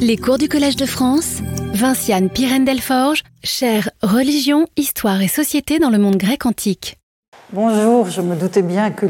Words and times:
Les 0.00 0.16
cours 0.16 0.38
du 0.38 0.48
Collège 0.48 0.76
de 0.76 0.86
France, 0.86 1.38
Vinciane 1.74 2.30
Pirène-Delforge, 2.30 3.22
chère 3.44 3.90
Religion, 4.02 4.66
Histoire 4.76 5.20
et 5.20 5.28
Société 5.28 5.78
dans 5.78 5.90
le 5.90 5.98
monde 5.98 6.16
grec 6.16 6.46
antique. 6.46 6.98
Bonjour, 7.52 8.08
je 8.08 8.20
me 8.20 8.34
doutais 8.34 8.62
bien 8.62 8.90
que 8.90 9.06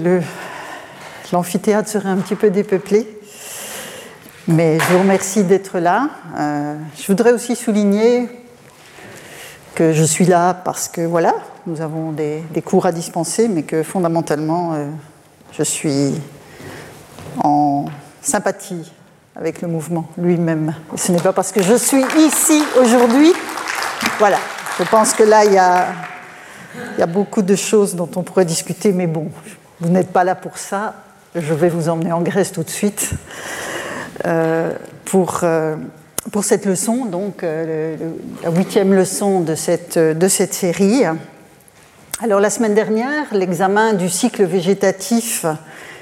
l'amphithéâtre 1.32 1.88
serait 1.88 2.08
un 2.08 2.16
petit 2.16 2.34
peu 2.34 2.50
dépeuplé, 2.50 3.06
mais 4.48 4.78
je 4.78 4.92
vous 4.92 4.98
remercie 5.00 5.44
d'être 5.44 5.78
là. 5.78 6.10
Euh, 6.36 6.76
je 7.00 7.06
voudrais 7.06 7.32
aussi 7.32 7.54
souligner 7.54 8.28
que 9.74 9.92
je 9.92 10.04
suis 10.04 10.24
là 10.24 10.54
parce 10.54 10.88
que 10.88 11.02
voilà, 11.02 11.34
nous 11.66 11.80
avons 11.80 12.12
des, 12.12 12.42
des 12.52 12.62
cours 12.62 12.86
à 12.86 12.92
dispenser, 12.92 13.48
mais 13.48 13.62
que 13.62 13.82
fondamentalement, 13.82 14.74
euh, 14.74 14.88
je 15.52 15.62
suis 15.62 16.14
en 17.44 17.84
sympathie 18.22 18.90
avec 19.38 19.62
le 19.62 19.68
mouvement 19.68 20.06
lui-même. 20.18 20.74
Ce 20.96 21.12
n'est 21.12 21.20
pas 21.20 21.32
parce 21.32 21.52
que 21.52 21.62
je 21.62 21.74
suis 21.74 22.02
ici 22.18 22.60
aujourd'hui. 22.80 23.32
Voilà, 24.18 24.38
je 24.78 24.84
pense 24.84 25.12
que 25.12 25.22
là, 25.22 25.44
il 25.44 25.52
y 25.52 25.58
a, 25.58 27.06
beaucoup 27.06 27.42
de 27.42 27.54
choses 27.54 27.94
dont 27.94 28.10
on 28.16 28.22
pourrait 28.22 28.44
discuter, 28.44 28.92
mais 28.92 29.06
bon, 29.06 29.28
vous 29.80 29.90
n'êtes 29.90 30.12
pas 30.12 30.24
là 30.24 30.34
pour 30.34 30.58
ça. 30.58 30.94
Je 31.36 31.54
vais 31.54 31.68
vous 31.68 31.88
emmener 31.88 32.12
en 32.12 32.20
Grèce 32.20 32.50
tout 32.50 32.64
de 32.64 32.70
suite 32.70 33.10
euh, 34.26 34.72
pour, 35.04 35.40
euh, 35.44 35.76
pour 36.32 36.42
cette 36.42 36.66
leçon, 36.66 37.04
donc 37.04 37.44
euh, 37.44 37.96
la 38.42 38.50
huitième 38.50 38.92
leçon 38.92 39.40
de 39.40 39.54
cette, 39.54 39.98
de 39.98 40.28
cette 40.28 40.54
série. 40.54 41.04
Alors 42.20 42.40
la 42.40 42.50
semaine 42.50 42.74
dernière, 42.74 43.26
l'examen 43.32 43.92
du 43.92 44.08
cycle 44.08 44.44
végétatif 44.44 45.46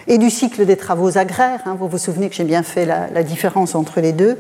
et 0.09 0.19
du 0.19 0.31
cycle 0.31 0.65
des 0.67 0.77
travaux 0.77 1.19
agraires, 1.19 1.61
hein, 1.67 1.77
vous 1.79 1.89
vous 1.89 1.99
souvenez 1.99 2.29
que 2.29 2.35
j'ai 2.35 2.45
bien 2.45 2.63
fait 2.63 2.87
la, 2.87 3.23
différence 3.23 3.75
entre 3.75 4.01
les 4.01 4.13
deux, 4.13 4.39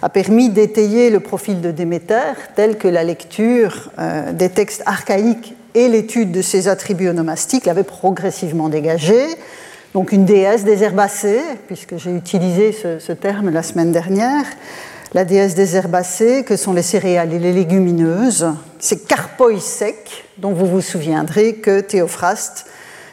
a 0.00 0.08
permis 0.08 0.48
d'étayer 0.48 1.10
le 1.10 1.20
profil 1.20 1.60
de 1.60 1.70
Déméter 1.70 2.34
tel 2.56 2.78
que 2.78 2.88
la 2.88 3.04
lecture 3.04 3.90
euh, 3.98 4.32
des 4.32 4.48
textes 4.48 4.82
archaïques 4.86 5.54
et 5.74 5.88
l'étude 5.88 6.32
de 6.32 6.42
ses 6.42 6.68
attributs 6.68 7.08
onomastiques 7.08 7.66
l'avaient 7.66 7.82
progressivement 7.82 8.68
dégagé. 8.68 9.20
Donc 9.94 10.12
une 10.12 10.24
déesse 10.24 10.64
des 10.64 10.82
herbacées, 10.82 11.42
puisque 11.66 11.98
j'ai 11.98 12.14
utilisé 12.14 12.72
ce, 12.72 12.98
ce 12.98 13.12
terme 13.12 13.50
la 13.50 13.62
semaine 13.62 13.92
dernière, 13.92 14.44
la 15.12 15.26
déesse 15.26 15.54
des 15.54 15.76
herbacées, 15.76 16.42
que 16.42 16.56
sont 16.56 16.72
les 16.72 16.82
céréales 16.82 17.34
et 17.34 17.38
les 17.38 17.52
légumineuses, 17.52 18.46
c'est 18.78 19.06
Carpoï 19.06 19.60
sec, 19.60 20.24
dont 20.38 20.52
vous 20.52 20.66
vous 20.66 20.80
souviendrez 20.80 21.56
que 21.56 21.80
Théophraste 21.80 22.64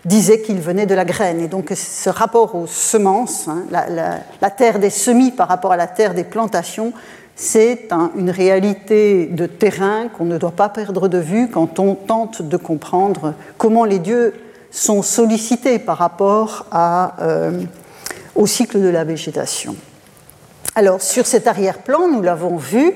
disait 0.05 0.41
qu'il 0.41 0.59
venait 0.59 0.85
de 0.85 0.95
la 0.95 1.05
graine. 1.05 1.41
Et 1.41 1.47
donc 1.47 1.71
ce 1.75 2.09
rapport 2.09 2.55
aux 2.55 2.67
semences, 2.67 3.47
hein, 3.47 3.63
la, 3.71 4.49
terre 4.49 4.79
des 4.79 4.89
semis 4.89 5.31
par 5.31 5.47
rapport 5.47 5.71
à 5.71 5.77
la 5.77 5.87
terre 5.87 6.13
des 6.13 6.23
plantations, 6.23 6.93
c'est 7.35 7.91
un- 7.91 8.11
une 8.17 8.29
réalité 8.29 9.25
de 9.27 9.45
terrain 9.45 10.07
qu'on 10.09 10.25
ne 10.25 10.37
doit 10.37 10.51
pas 10.51 10.69
perdre 10.69 11.07
de 11.07 11.17
vue 11.17 11.49
quand 11.49 11.79
on 11.79 11.95
tente 11.95 12.41
de 12.41 12.57
comprendre 12.57 13.33
comment 13.57 13.85
les 13.85 13.99
dieux 13.99 14.33
sont 14.71 15.01
sollicités 15.01 15.79
par 15.79 15.97
rapport 15.97 16.65
euh, 16.73 17.61
au 18.35 18.45
cycle 18.45 18.81
de 18.81 18.89
la 18.89 19.03
végétation. 19.03 19.75
Alors, 20.75 21.01
sur 21.01 21.25
cet 21.25 21.47
arrière-plan, 21.47 22.07
nous 22.07 22.21
l'avons 22.21 22.55
vu 22.57 22.93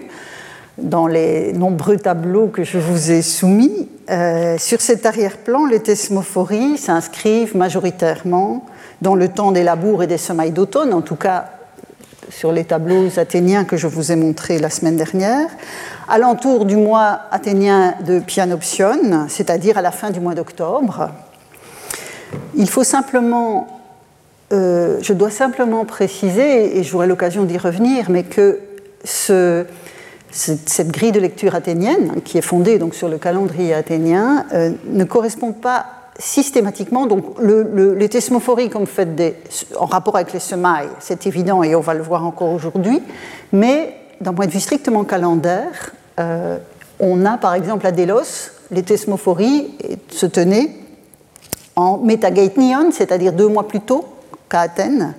dans 0.78 1.08
les 1.08 1.54
nombreux 1.54 1.98
tableaux 1.98 2.48
que 2.48 2.64
je 2.64 2.78
vous 2.78 3.12
ai 3.12 3.22
soumis. 3.22 3.90
euh, 4.10 4.58
sur 4.58 4.82
cet 4.82 5.06
arrière-plan, 5.06 5.66
les 5.66 5.80
thesmophories 5.80 6.78
s'inscrivent 6.78 7.56
majoritairement 7.56 8.66
dans 9.02 9.16
le 9.16 9.30
temps 9.30 9.52
des 9.52 9.64
labours 9.64 10.04
et 10.04 10.08
des 10.08 10.18
semailles 10.18 10.52
d'automne, 10.52 10.94
en 10.94 11.02
tout 11.02 11.16
cas 11.16 11.46
sur 12.30 12.52
les 12.52 12.64
tableaux 12.66 13.08
athéniens 13.18 13.64
que 13.64 13.78
je 13.78 13.86
vous 13.88 14.12
ai 14.12 14.16
montrés 14.16 14.58
la 14.60 14.70
semaine 14.70 14.98
dernière, 14.98 15.48
alentour 16.10 16.66
du 16.66 16.76
mois 16.76 17.22
athénien 17.32 17.94
de 18.06 18.20
Pianoption, 18.20 19.28
c'est-à-dire 19.30 19.78
à 19.78 19.82
la 19.82 19.92
fin 19.92 20.10
du 20.10 20.20
mois 20.20 20.34
d'octobre. 20.34 21.10
Il 22.56 22.70
faut 22.70 22.84
simplement 22.84 23.68
euh, 24.52 24.98
je 25.02 25.14
dois 25.14 25.32
simplement 25.32 25.86
préciser, 25.86 26.78
et 26.78 26.84
j'aurai 26.84 27.08
l'occasion 27.08 27.44
d'y 27.44 27.58
revenir, 27.58 28.10
mais 28.10 28.24
que 28.24 28.60
ce- 29.04 29.66
cette, 30.34 30.90
grille 30.92 31.12
de 31.12 31.20
lecture 31.20 31.54
athénienne, 31.56 32.14
hein, 32.16 32.20
qui 32.26 32.38
est 32.38 32.42
fondée 32.42 32.80
donc 32.80 32.96
sur 32.96 33.08
le 33.08 33.18
calendrier 33.18 33.74
athénien, 33.74 34.46
euh, 34.54 34.72
ne 34.88 35.04
correspond 35.04 35.52
pas 35.54 35.86
systématiquement. 36.18 37.06
Donc, 37.06 37.24
le- 37.40 37.64
le- 37.64 37.94
les 37.94 38.10
thesmophories 38.10 38.70
comme 38.70 38.88
faites 38.88 39.10
en 39.80 39.86
rapport 39.86 40.16
avec 40.16 40.34
les 40.34 40.40
semailles, 40.40 40.90
c'est 41.00 41.26
évident 41.28 41.64
et 41.64 41.76
on 41.76 41.82
va 41.82 41.94
le 41.94 42.02
voir 42.04 42.26
encore 42.26 42.50
aujourd'hui, 42.52 43.02
mais 43.52 43.96
d'un 44.22 44.34
point 44.34 44.46
de 44.48 44.52
vue 44.52 44.60
strictement 44.60 45.04
calendaire, 45.04 45.92
euh, 46.20 46.58
on 47.00 47.26
a 47.26 47.38
par 47.38 47.54
exemple 47.56 47.86
à 47.88 47.92
Délos, 47.92 48.52
les 48.72 48.84
thesmophories 48.84 49.76
se 50.10 50.26
tenaient 50.26 50.70
en 51.76 51.98
Métagaitnion, 51.98 52.92
c'est-à-dire 52.92 53.34
deux 53.34 53.48
mois 53.48 53.68
plus 53.68 53.82
tôt 53.82 54.06
qu'à 54.50 54.62
Athènes. 54.62 55.14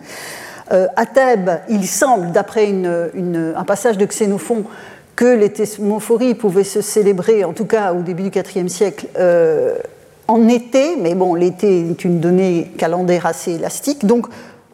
Euh, 0.73 0.87
à 0.97 1.05
Thèbes, 1.07 1.51
il 1.69 1.87
semble, 1.87 2.33
d'après 2.33 2.73
un 2.73 3.65
passage 3.65 3.99
de 3.99 4.07
Xénophon, 4.07 4.65
que 5.17 5.25
les 5.25 5.51
thesmophories 5.53 6.35
pouvaient 6.35 6.65
se 6.65 6.81
célébrer, 6.81 7.45
en 7.45 7.53
tout 7.53 7.67
cas 7.67 7.93
au 7.93 8.03
début 8.03 8.31
du 8.31 8.39
IVe 8.39 8.69
siècle, 8.69 9.07
euh, 9.19 9.77
en 10.27 10.49
été, 10.49 10.97
mais 10.97 11.15
bon, 11.15 11.35
l'été 11.35 11.91
est 11.91 12.05
une 12.05 12.19
donnée 12.21 12.73
calendaire 12.79 13.27
assez 13.27 13.53
élastique, 13.53 14.07
donc 14.07 14.27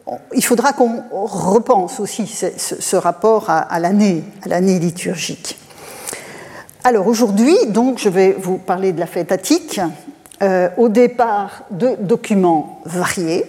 on- 0.07 0.17
il 0.33 0.43
faudra 0.43 0.73
qu'on 0.73 1.03
repense 1.11 1.99
aussi 1.99 2.25
ce, 2.27 2.95
rapport 2.95 3.49
à, 3.49 3.79
l'année, 3.79 4.23
à 4.43 4.49
l'année 4.49 4.79
liturgique. 4.79 5.57
Alors 6.83 7.05
aujourd'hui, 7.07 7.55
donc, 7.67 7.99
je 7.99 8.09
vais 8.09 8.35
vous 8.39 8.57
parler 8.57 8.91
de 8.93 8.99
la 8.99 9.05
fête 9.05 9.31
attique. 9.31 9.79
Euh, 10.41 10.69
au 10.77 10.89
départ, 10.89 11.63
deux 11.69 11.95
documents 11.99 12.81
variés. 12.85 13.45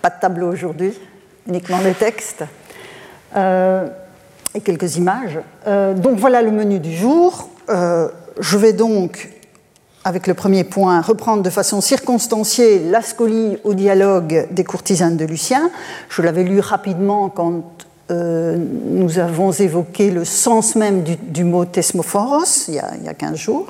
Pas 0.00 0.10
de 0.10 0.20
tableau 0.20 0.52
aujourd'hui, 0.52 0.96
uniquement 1.48 1.80
des 1.80 1.94
textes 1.94 2.44
euh, 3.36 3.88
et 4.56 4.60
quelques 4.60 4.96
images. 4.96 5.38
Euh, 5.66 5.94
donc 5.94 6.18
voilà 6.18 6.42
le 6.42 6.50
menu 6.50 6.80
du 6.80 6.92
jour. 6.92 7.48
Euh, 7.68 8.08
je 8.40 8.56
vais 8.56 8.72
donc, 8.72 9.30
avec 10.02 10.26
le 10.26 10.34
premier 10.34 10.64
point, 10.64 11.00
reprendre 11.02 11.42
de 11.42 11.50
façon 11.50 11.80
circonstanciée 11.80 12.80
la 12.90 13.02
scolie 13.02 13.58
au 13.64 13.74
dialogue 13.74 14.48
des 14.50 14.64
courtisanes 14.64 15.16
de 15.16 15.26
Lucien. 15.26 15.70
Je 16.08 16.22
l'avais 16.22 16.42
lu 16.42 16.60
rapidement 16.60 17.28
quand 17.28 17.64
euh, 18.10 18.56
nous 18.56 19.18
avons 19.18 19.52
évoqué 19.52 20.10
le 20.10 20.24
sens 20.24 20.74
même 20.74 21.02
du, 21.02 21.44
mot 21.44 21.64
thesmophoros 21.64 22.68
il 22.68 22.74
y, 22.74 22.78
a, 22.78 22.92
il 22.98 23.04
y 23.04 23.08
a 23.08 23.14
15 23.14 23.36
jours. 23.36 23.66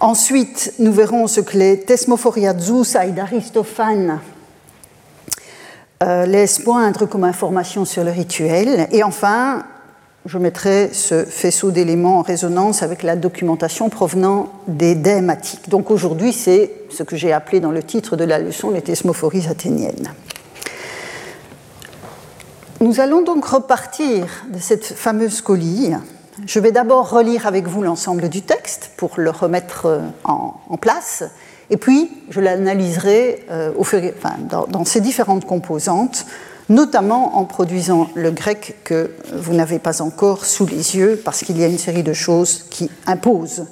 Ensuite, 0.00 0.74
nous 0.78 0.92
verrons 0.92 1.26
ce 1.26 1.40
que 1.40 1.56
les 1.56 1.80
Thesmophoria 1.80 2.56
Zousa 2.58 3.06
et 6.04 6.06
d'Aristophane 6.06 6.08
euh, 6.08 6.26
laissent 6.26 6.58
poindre 6.60 7.06
comme 7.06 7.24
information 7.24 7.84
sur 7.84 8.04
le 8.04 8.10
rituel. 8.10 8.88
Et 8.92 9.02
enfin, 9.02 9.64
je 10.26 10.38
mettrai 10.38 10.90
ce 10.92 11.24
faisceau 11.24 11.70
d'éléments 11.70 12.18
en 12.18 12.22
résonance 12.22 12.82
avec 12.82 13.02
la 13.02 13.16
documentation 13.16 13.88
provenant 13.88 14.52
des 14.68 14.94
dématiques. 14.94 15.68
Donc 15.68 15.90
aujourd'hui, 15.90 16.32
c'est 16.32 16.70
ce 16.90 17.02
que 17.02 17.16
j'ai 17.16 17.32
appelé 17.32 17.60
dans 17.60 17.72
le 17.72 17.82
titre 17.82 18.16
de 18.16 18.24
la 18.24 18.38
leçon 18.38 18.70
les 18.70 18.82
thesmophories 18.82 19.46
athéniennes. 19.48 20.12
Nous 22.80 23.00
allons 23.00 23.22
donc 23.22 23.44
repartir 23.46 24.26
de 24.52 24.58
cette 24.58 24.84
fameuse 24.84 25.40
colie. 25.40 25.92
Je 26.46 26.58
vais 26.58 26.72
d'abord 26.72 27.08
relire 27.08 27.46
avec 27.46 27.66
vous 27.66 27.82
l'ensemble 27.82 28.28
du 28.28 28.42
texte 28.42 28.90
pour 28.96 29.12
le 29.16 29.30
remettre 29.30 29.86
euh, 29.86 30.00
en 30.24 30.76
place, 30.76 31.24
et 31.70 31.76
puis 31.76 32.10
je 32.30 32.40
l'analyserai 32.40 33.44
euh, 33.50 33.72
dans, 34.68 34.84
ses 34.84 35.00
différentes 35.00 35.46
composantes, 35.46 36.26
notamment 36.68 37.38
en 37.38 37.44
produisant 37.44 38.08
le 38.14 38.30
grec 38.30 38.76
que 38.84 39.10
vous 39.32 39.54
n'avez 39.54 39.78
pas 39.78 40.02
encore 40.02 40.44
sous 40.44 40.66
les 40.66 40.96
yeux, 40.96 41.20
parce 41.24 41.42
qu'il 41.42 41.58
y 41.58 41.64
a 41.64 41.66
une 41.66 41.78
série 41.78 42.02
de 42.02 42.12
choses 42.12 42.66
qui 42.70 42.90
imposent 43.06 43.66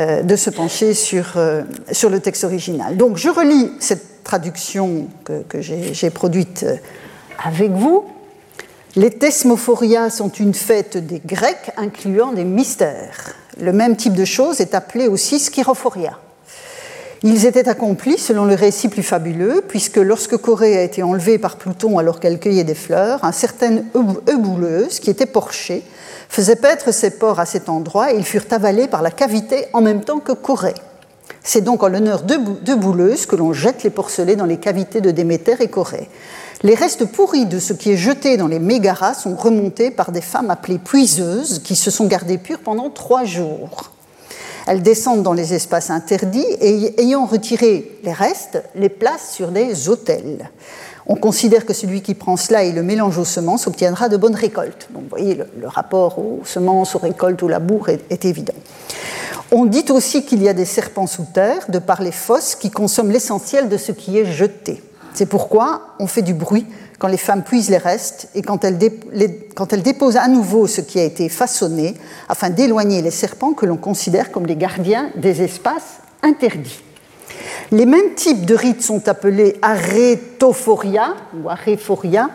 euh, 0.00 0.22
de 0.22 0.36
se 0.36 0.50
pencher 0.50 0.94
sur, 0.94 1.32
euh, 1.36 1.62
sur 1.92 2.10
le 2.10 2.20
texte 2.20 2.44
original. 2.44 2.96
Donc 2.96 3.16
je 3.16 3.28
relis 3.28 3.72
cette 3.80 4.24
traduction 4.24 5.08
que, 5.24 5.60
j'ai 5.60 6.10
produite 6.10 6.66
avec 7.42 7.70
vous. 7.72 8.04
Les 8.94 9.10
thesmophoria 9.10 10.10
sont 10.10 10.28
une 10.28 10.54
fête 10.54 10.98
des 10.98 11.20
Grecs 11.24 11.70
incluant 11.76 12.32
des 12.32 12.44
mystères. 12.44 13.34
Le 13.60 13.72
même 13.72 13.96
type 13.96 14.14
de 14.14 14.24
chose 14.24 14.60
est 14.60 14.74
appelé 14.74 15.08
aussi 15.08 15.38
schirophoria. 15.38 16.18
Ils 17.24 17.46
étaient 17.46 17.68
accomplis 17.68 18.16
selon 18.16 18.44
le 18.44 18.54
récit 18.54 18.88
plus 18.88 19.02
fabuleux, 19.02 19.64
puisque 19.66 19.96
lorsque 19.96 20.36
Corée 20.36 20.76
a 20.76 20.82
été 20.82 21.02
enlevée 21.02 21.38
par 21.38 21.56
Pluton 21.56 21.98
alors 21.98 22.20
qu'elle 22.20 22.38
cueillait 22.38 22.62
des 22.62 22.76
fleurs, 22.76 23.24
un 23.24 23.32
certain 23.32 23.82
eubouleuse, 24.30 25.00
qui 25.00 25.10
était 25.10 25.26
porchée, 25.26 25.82
faisait 26.28 26.54
paître 26.54 26.92
ses 26.92 27.10
porcs 27.10 27.40
à 27.40 27.46
cet 27.46 27.68
endroit 27.68 28.12
et 28.12 28.16
ils 28.16 28.24
furent 28.24 28.46
avalés 28.52 28.86
par 28.86 29.02
la 29.02 29.10
cavité 29.10 29.66
en 29.72 29.80
même 29.80 30.02
temps 30.02 30.20
que 30.20 30.30
Corée. 30.32 30.74
C'est 31.42 31.62
donc 31.62 31.82
en 31.82 31.88
l'honneur 31.88 32.22
de 32.22 32.74
Bouleuse 32.74 33.26
que 33.26 33.34
l'on 33.34 33.52
jette 33.52 33.82
les 33.82 33.90
porcelets 33.90 34.36
dans 34.36 34.44
les 34.44 34.58
cavités 34.58 35.00
de 35.00 35.10
Déméter 35.10 35.56
et 35.60 35.68
Corée. 35.68 36.08
Les 36.62 36.74
restes 36.74 37.04
pourris 37.04 37.46
de 37.46 37.58
ce 37.58 37.72
qui 37.72 37.90
est 37.90 37.96
jeté 37.96 38.36
dans 38.36 38.48
les 38.48 38.58
mégaras 38.58 39.14
sont 39.14 39.34
remontés 39.34 39.90
par 39.90 40.12
des 40.12 40.20
femmes 40.20 40.50
appelées 40.50 40.78
puiseuses 40.78 41.60
qui 41.64 41.74
se 41.74 41.90
sont 41.90 42.06
gardées 42.06 42.38
pures 42.38 42.60
pendant 42.60 42.90
trois 42.90 43.24
jours. 43.24 43.92
Elles 44.68 44.82
descendent 44.82 45.22
dans 45.22 45.32
les 45.32 45.54
espaces 45.54 45.88
interdits 45.88 46.44
et, 46.60 47.00
ayant 47.00 47.24
retiré 47.24 47.98
les 48.04 48.12
restes, 48.12 48.62
les 48.74 48.90
placent 48.90 49.32
sur 49.32 49.48
des 49.48 49.88
autels. 49.88 50.50
On 51.06 51.16
considère 51.16 51.64
que 51.64 51.72
celui 51.72 52.02
qui 52.02 52.12
prend 52.12 52.36
cela 52.36 52.64
et 52.64 52.72
le 52.72 52.82
mélange 52.82 53.16
aux 53.16 53.24
semences 53.24 53.66
obtiendra 53.66 54.10
de 54.10 54.18
bonnes 54.18 54.34
récoltes. 54.34 54.88
Donc 54.92 55.04
vous 55.04 55.08
voyez, 55.08 55.36
le, 55.36 55.66
rapport 55.66 56.18
aux 56.18 56.42
semences, 56.44 56.94
aux 56.94 56.98
récoltes, 56.98 57.42
au 57.42 57.48
labour 57.48 57.88
est, 57.88 58.02
est 58.10 58.26
évident. 58.26 58.52
On 59.52 59.64
dit 59.64 59.86
aussi 59.88 60.26
qu'il 60.26 60.42
y 60.42 60.50
a 60.50 60.52
des 60.52 60.66
serpents 60.66 61.06
sous 61.06 61.24
terre, 61.32 61.64
de 61.70 61.78
par 61.78 62.02
les 62.02 62.12
fosses, 62.12 62.54
qui 62.54 62.70
consomment 62.70 63.12
l'essentiel 63.12 63.70
de 63.70 63.78
ce 63.78 63.92
qui 63.92 64.18
est 64.18 64.26
jeté. 64.26 64.82
C'est 65.14 65.24
pourquoi 65.24 65.94
on 65.98 66.06
fait 66.06 66.20
du 66.20 66.34
bruit 66.34 66.66
quand 66.98 67.08
les 67.08 67.16
femmes 67.16 67.44
puisent 67.44 67.70
les 67.70 67.78
restes 67.78 68.28
et 68.34 68.42
quand 68.42 68.64
elles, 68.64 68.78
déposent 68.78 70.16
à 70.16 70.28
nouveau 70.28 70.66
ce 70.66 70.80
qui 70.80 70.98
a 70.98 71.04
été 71.04 71.28
façonné, 71.28 71.94
afin 72.28 72.50
d'éloigner 72.50 73.02
les 73.02 73.10
serpents 73.10 73.52
que 73.52 73.66
l'on 73.66 73.76
considère 73.76 74.32
comme 74.32 74.46
les 74.46 74.56
gardiens 74.56 75.10
des 75.16 75.42
espaces 75.42 76.00
interdits. 76.22 76.82
Les 77.70 77.86
mêmes 77.86 78.14
types 78.16 78.46
de 78.46 78.54
rites 78.54 78.82
sont 78.82 79.08
appelés 79.08 79.56
arétophoria 79.62 81.14
ou 81.34 81.48
aréphoria. 81.48 82.30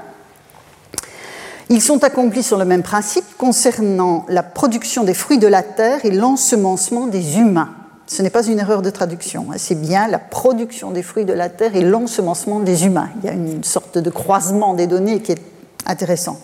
Ils 1.69 1.81
sont 1.81 2.03
accomplis 2.03 2.43
sur 2.43 2.57
le 2.57 2.65
même 2.65 2.83
principe 2.83 3.25
concernant 3.37 4.25
la 4.29 4.43
production 4.43 5.03
des 5.03 5.13
fruits 5.13 5.39
de 5.39 5.47
la 5.47 5.63
terre 5.63 6.05
et 6.05 6.11
l'ensemencement 6.11 7.07
des 7.07 7.37
humains. 7.37 7.73
Ce 8.13 8.21
n'est 8.21 8.29
pas 8.29 8.45
une 8.45 8.59
erreur 8.59 8.83
de 8.83 8.91
traduction, 8.91 9.47
hein. 9.49 9.55
c'est 9.57 9.73
bien 9.73 10.07
la 10.07 10.19
production 10.19 10.91
des 10.91 11.01
fruits 11.01 11.25
de 11.25 11.33
la 11.33 11.49
terre 11.49 11.75
et 11.75 11.81
l'ensemencement 11.81 12.59
des 12.59 12.85
humains. 12.85 13.09
Il 13.17 13.25
y 13.25 13.29
a 13.29 13.33
une 13.33 13.63
sorte 13.63 13.97
de 13.97 14.09
croisement 14.11 14.75
des 14.75 14.85
données 14.85 15.19
qui 15.19 15.31
est 15.31 15.41
intéressant. 15.87 16.39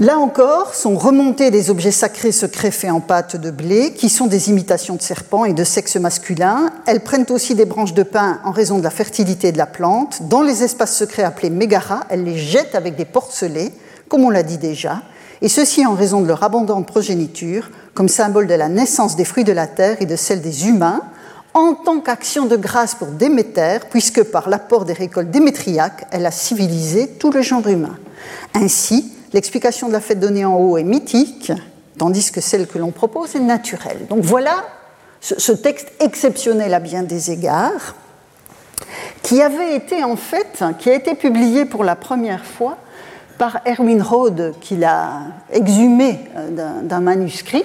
Là 0.00 0.18
encore, 0.18 0.74
sont 0.74 0.96
remontés 0.96 1.52
des 1.52 1.70
objets 1.70 1.92
sacrés 1.92 2.32
secrets 2.32 2.72
faits 2.72 2.90
en 2.90 2.98
pâte 2.98 3.36
de 3.36 3.52
blé, 3.52 3.92
qui 3.92 4.08
sont 4.08 4.26
des 4.26 4.50
imitations 4.50 4.96
de 4.96 5.02
serpents 5.02 5.44
et 5.44 5.52
de 5.52 5.62
sexe 5.62 5.94
masculin. 5.94 6.72
Elles 6.86 7.04
prennent 7.04 7.26
aussi 7.30 7.54
des 7.54 7.64
branches 7.64 7.94
de 7.94 8.02
pin 8.02 8.40
en 8.42 8.50
raison 8.50 8.78
de 8.78 8.82
la 8.82 8.90
fertilité 8.90 9.52
de 9.52 9.58
la 9.58 9.66
plante. 9.66 10.22
Dans 10.28 10.42
les 10.42 10.64
espaces 10.64 10.96
secrets 10.96 11.22
appelés 11.22 11.50
mégara, 11.50 12.00
elles 12.08 12.24
les 12.24 12.36
jettent 12.36 12.74
avec 12.74 12.96
des 12.96 13.04
porcelets, 13.04 13.70
comme 14.08 14.24
on 14.24 14.30
l'a 14.30 14.42
dit 14.42 14.58
déjà, 14.58 15.02
et 15.40 15.48
ceci 15.48 15.86
en 15.86 15.94
raison 15.94 16.20
de 16.20 16.26
leur 16.26 16.42
abondante 16.42 16.86
progéniture, 16.86 17.70
comme 17.94 18.08
symbole 18.08 18.46
de 18.46 18.54
la 18.54 18.68
naissance 18.68 19.16
des 19.16 19.24
fruits 19.24 19.44
de 19.44 19.52
la 19.52 19.66
terre 19.66 19.96
et 20.00 20.06
de 20.06 20.16
celle 20.16 20.40
des 20.40 20.68
humains, 20.68 21.02
en 21.54 21.74
tant 21.74 22.00
qu'action 22.00 22.46
de 22.46 22.56
grâce 22.56 22.94
pour 22.94 23.08
Déméter, 23.08 23.78
puisque 23.90 24.22
par 24.22 24.48
l'apport 24.48 24.84
des 24.84 24.92
récoltes 24.92 25.30
démétriaques, 25.30 26.06
elle 26.10 26.26
a 26.26 26.30
civilisé 26.30 27.08
tout 27.18 27.32
le 27.32 27.42
genre 27.42 27.66
humain. 27.66 27.96
Ainsi, 28.54 29.12
l'explication 29.32 29.88
de 29.88 29.92
la 29.92 30.00
fête 30.00 30.20
donnée 30.20 30.44
en 30.44 30.56
haut 30.56 30.78
est 30.78 30.84
mythique, 30.84 31.52
tandis 31.96 32.30
que 32.30 32.40
celle 32.40 32.66
que 32.66 32.78
l'on 32.78 32.92
propose 32.92 33.34
est 33.34 33.40
naturelle. 33.40 34.06
Donc 34.08 34.22
voilà 34.22 34.64
ce 35.20 35.52
texte 35.52 35.88
exceptionnel 35.98 36.72
à 36.74 36.80
bien 36.80 37.02
des 37.02 37.32
égards, 37.32 37.96
qui 39.22 39.42
avait 39.42 39.74
été 39.74 40.04
en 40.04 40.16
fait, 40.16 40.62
qui 40.78 40.90
a 40.90 40.94
été 40.94 41.14
publié 41.14 41.64
pour 41.64 41.82
la 41.82 41.96
première 41.96 42.44
fois 42.44 42.78
par 43.38 43.60
Erwin 43.66 44.02
Rode, 44.02 44.54
qu'il 44.60 44.84
a 44.84 45.20
exhumé 45.52 46.18
euh, 46.36 46.82
d'un 46.82 47.00
manuscrit 47.00 47.64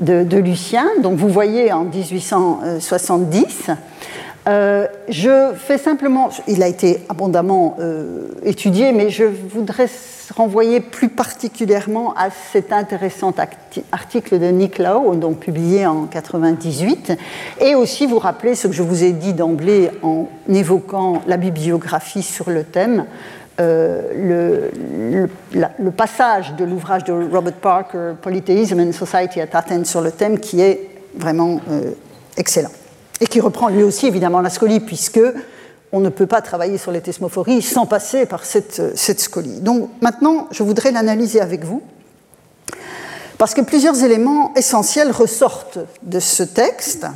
de, 0.00 0.36
Lucien. 0.36 0.86
Donc 1.02 1.16
vous 1.16 1.28
voyez 1.28 1.72
en 1.72 1.84
1870. 1.84 3.70
Euh, 4.48 4.86
je 5.08 5.54
fais 5.56 5.78
simplement, 5.78 6.30
il 6.46 6.62
a 6.62 6.68
été 6.68 7.04
abondamment 7.08 7.76
euh, 7.80 8.28
étudié, 8.44 8.92
mais 8.92 9.10
je 9.10 9.24
voudrais 9.24 9.88
renvoyer 10.36 10.80
plus 10.80 11.08
particulièrement 11.08 12.14
à 12.14 12.28
cet 12.30 12.72
intéressant 12.72 13.34
article 13.90 14.38
de 14.38 14.46
Nick 14.46 14.78
Lau, 14.78 15.16
donc 15.16 15.40
publié 15.40 15.86
en 15.86 16.04
98, 16.04 17.18
et 17.60 17.74
aussi 17.74 18.06
vous 18.06 18.18
rappeler 18.18 18.54
ce 18.54 18.68
que 18.68 18.72
je 18.72 18.82
vous 18.82 19.02
ai 19.02 19.12
dit 19.12 19.32
d'emblée 19.32 19.90
en 20.02 20.28
évoquant 20.48 21.22
la 21.26 21.36
bibliographie 21.36 22.22
sur 22.22 22.50
le 22.50 22.62
thème, 22.62 23.06
euh, 23.58 25.28
le, 25.54 25.90
passage 25.90 26.54
de 26.56 26.64
l'ouvrage 26.64 27.04
de 27.04 27.12
Robert 27.12 27.54
Parker, 27.54 28.12
Polytheism 28.20 28.80
and 28.80 28.92
Society 28.92 29.40
at 29.40 29.48
Athens, 29.52 29.84
sur 29.84 30.02
le 30.02 30.10
thème 30.10 30.38
qui 30.38 30.60
est 30.60 30.90
vraiment 31.14 31.60
euh, 31.70 31.92
excellent. 32.36 32.72
Et 33.20 33.26
qui 33.26 33.40
reprend 33.40 33.68
lui 33.68 33.82
aussi 33.82 34.06
évidemment 34.06 34.42
la 34.42 34.50
scolie, 34.50 34.80
puisque 34.80 35.20
on 35.90 36.00
ne 36.00 36.10
peut 36.10 36.26
pas 36.26 36.42
travailler 36.42 36.76
sur 36.76 36.92
les 36.92 37.00
thesmophories 37.00 37.62
sans 37.62 37.86
passer 37.86 38.26
par 38.26 38.44
cette, 38.44 38.96
cette 38.96 39.20
scolie. 39.20 39.60
Donc 39.60 39.88
maintenant, 40.02 40.48
je 40.50 40.62
voudrais 40.62 40.90
l'analyser 40.90 41.40
avec 41.40 41.64
vous, 41.64 41.82
parce 43.38 43.54
que 43.54 43.62
plusieurs 43.62 44.02
éléments 44.04 44.52
essentiels 44.54 45.10
ressortent 45.10 45.78
de 46.02 46.20
ce 46.20 46.42
texte, 46.42 47.06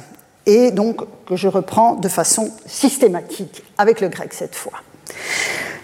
et 0.46 0.70
donc 0.70 1.02
que 1.26 1.36
je 1.36 1.48
reprends 1.48 1.96
de 1.96 2.08
façon 2.08 2.50
systématique, 2.64 3.62
avec 3.76 4.00
le 4.00 4.08
grec 4.08 4.32
cette 4.32 4.54
fois 4.54 4.80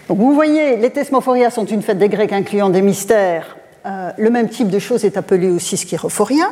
vous 0.09 0.33
voyez, 0.33 0.77
les 0.77 0.89
thesmophoria 0.89 1.49
sont 1.49 1.65
une 1.65 1.81
fête 1.81 1.97
des 1.97 2.09
Grecs 2.09 2.31
incluant 2.31 2.69
des 2.69 2.81
mystères. 2.81 3.57
Euh, 3.85 4.11
le 4.17 4.29
même 4.29 4.49
type 4.49 4.69
de 4.69 4.79
chose 4.79 5.03
est 5.05 5.17
appelé 5.17 5.49
aussi 5.49 5.77
schirophoria. 5.77 6.51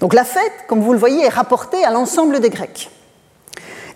Donc 0.00 0.14
la 0.14 0.24
fête, 0.24 0.52
comme 0.66 0.80
vous 0.80 0.92
le 0.92 0.98
voyez, 0.98 1.24
est 1.24 1.28
rapportée 1.28 1.84
à 1.84 1.90
l'ensemble 1.90 2.40
des 2.40 2.50
Grecs 2.50 2.90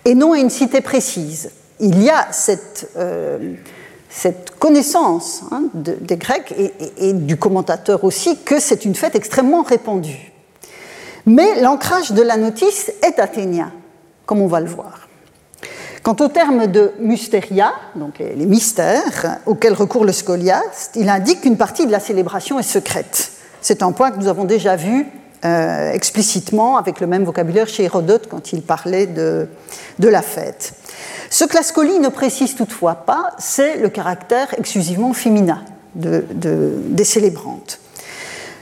et 0.05 0.15
non 0.15 0.33
à 0.33 0.39
une 0.39 0.49
cité 0.49 0.81
précise. 0.81 1.51
Il 1.79 2.01
y 2.01 2.09
a 2.09 2.27
cette, 2.31 2.89
euh, 2.97 3.55
connaissance 4.59 5.43
hein, 5.51 5.63
des 5.73 6.17
Grecs 6.17 6.53
et, 6.97 7.13
du 7.13 7.37
commentateur 7.37 8.03
aussi 8.03 8.37
que 8.43 8.59
c'est 8.59 8.85
une 8.85 8.95
fête 8.95 9.15
extrêmement 9.15 9.63
répandue. 9.63 10.31
Mais 11.25 11.61
l'ancrage 11.61 12.11
de 12.11 12.21
la 12.21 12.37
notice 12.37 12.91
est 13.01 13.19
athénien, 13.19 13.71
comme 14.25 14.41
on 14.41 14.47
va 14.47 14.59
le 14.59 14.67
voir. 14.67 15.02
Quant 16.03 16.17
au 16.19 16.27
terme 16.27 16.67
de 16.67 16.91
mysteria, 16.99 17.71
donc 17.95 18.19
les 18.19 18.45
mystères 18.45 19.39
auxquels 19.45 19.73
recourt 19.73 20.03
le 20.03 20.11
scoliaste, 20.11 20.91
il 20.95 21.07
indique 21.07 21.41
qu'une 21.41 21.55
partie 21.55 21.87
de 21.87 21.91
la 21.93 22.01
célébration 22.01 22.59
est 22.59 22.63
secrète. 22.63 23.31
C'est 23.61 23.81
un 23.81 23.93
point 23.93 24.11
que 24.11 24.17
nous 24.17 24.27
avons 24.27 24.43
déjà 24.43 24.75
vu 24.75 25.07
euh, 25.45 25.91
explicitement 25.93 26.75
avec 26.75 26.99
le 26.99 27.07
même 27.07 27.23
vocabulaire 27.23 27.69
chez 27.69 27.83
Hérodote 27.83 28.27
quand 28.29 28.51
il 28.51 28.61
parlait 28.61 29.07
de, 29.07 29.47
la 29.99 30.21
fête. 30.21 30.73
Ce 31.29 31.45
que 31.45 31.55
la 31.55 31.63
scolie 31.63 31.99
ne 31.99 32.09
précise 32.09 32.55
toutefois 32.55 32.95
pas, 32.95 33.31
c'est 33.39 33.77
le 33.77 33.87
caractère 33.87 34.53
exclusivement 34.57 35.13
féminin 35.13 35.63
de, 35.95 36.25
des 36.33 37.03
célébrantes. 37.05 37.79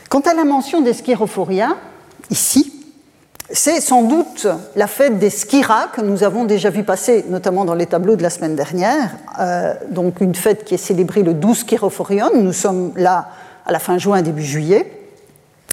Quant 0.10 0.20
à 0.20 0.36
la 0.36 0.44
mention 0.44 0.82
des 0.82 0.94
schirophoria, 0.94 1.76
ici, 2.30 2.81
c'est 3.54 3.82
sans 3.82 4.04
doute 4.04 4.48
la 4.76 4.88
fête 4.88 5.20
des 5.20 5.30
Skira 5.30 5.88
que 5.94 6.02
nous 6.02 6.24
avons 6.24 6.46
déjà 6.46 6.70
vu 6.70 6.84
passer, 6.84 7.26
notamment 7.30 7.66
dans 7.66 7.76
les 7.76 7.86
tableaux 7.86 8.16
de 8.16 8.24
la 8.24 8.30
semaine 8.30 8.56
dernière. 8.56 9.12
Euh, 9.40 9.74
donc 9.90 10.22
une 10.22 10.36
fête 10.36 10.64
qui 10.64 10.76
est 10.76 10.78
célébrée 10.78 11.24
le 11.24 11.34
12 11.34 11.60
Skirophorion. 11.60 12.32
Nous 12.36 12.54
sommes 12.54 12.92
là 12.96 13.30
à 13.66 13.72
la 13.72 13.80
fin 13.80 13.98
juin, 13.98 14.22
début 14.22 14.44
juillet. 14.44 14.92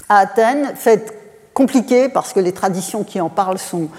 À 0.07 0.19
Athènes, 0.19 0.73
fête 0.75 1.13
compliquée 1.53 2.09
parce 2.09 2.33
que 2.33 2.39
les 2.39 2.51
traditions 2.51 3.03
qui 3.03 3.19
en 3.19 3.29
parlent 3.29 3.57
sont 3.57 3.89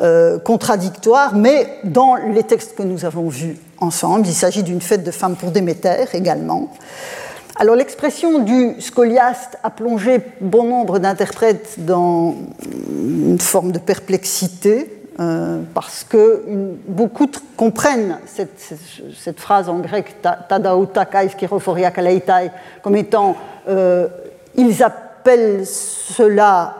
euh, 0.00 0.38
contradictoires, 0.38 1.34
mais 1.34 1.78
dans 1.84 2.16
les 2.16 2.42
textes 2.42 2.74
que 2.76 2.82
nous 2.82 3.04
avons 3.04 3.28
vus 3.28 3.56
ensemble, 3.78 4.26
il 4.26 4.34
s'agit 4.34 4.62
d'une 4.62 4.80
fête 4.80 5.04
de 5.04 5.10
femmes 5.10 5.36
pour 5.36 5.50
Déméter 5.50 6.06
également. 6.12 6.70
Alors 7.56 7.76
l'expression 7.76 8.40
du 8.40 8.80
scoliaste 8.80 9.58
a 9.62 9.70
plongé 9.70 10.20
bon 10.40 10.64
nombre 10.64 10.98
d'interprètes 10.98 11.76
dans 11.78 12.34
une 12.90 13.38
forme 13.38 13.70
de 13.70 13.78
perplexité, 13.78 14.90
euh, 15.20 15.60
parce 15.72 16.02
que 16.02 16.42
beaucoup 16.88 17.28
comprennent 17.56 18.18
cette, 18.26 19.38
phrase 19.38 19.68
en 19.68 19.78
grec 19.78 20.16
kaleitai 21.94 22.50
comme 22.82 22.96
étant 22.96 23.36
euh, 23.68 24.08
ils 24.56 24.82
appellent 24.82 25.64
cela 25.64 26.74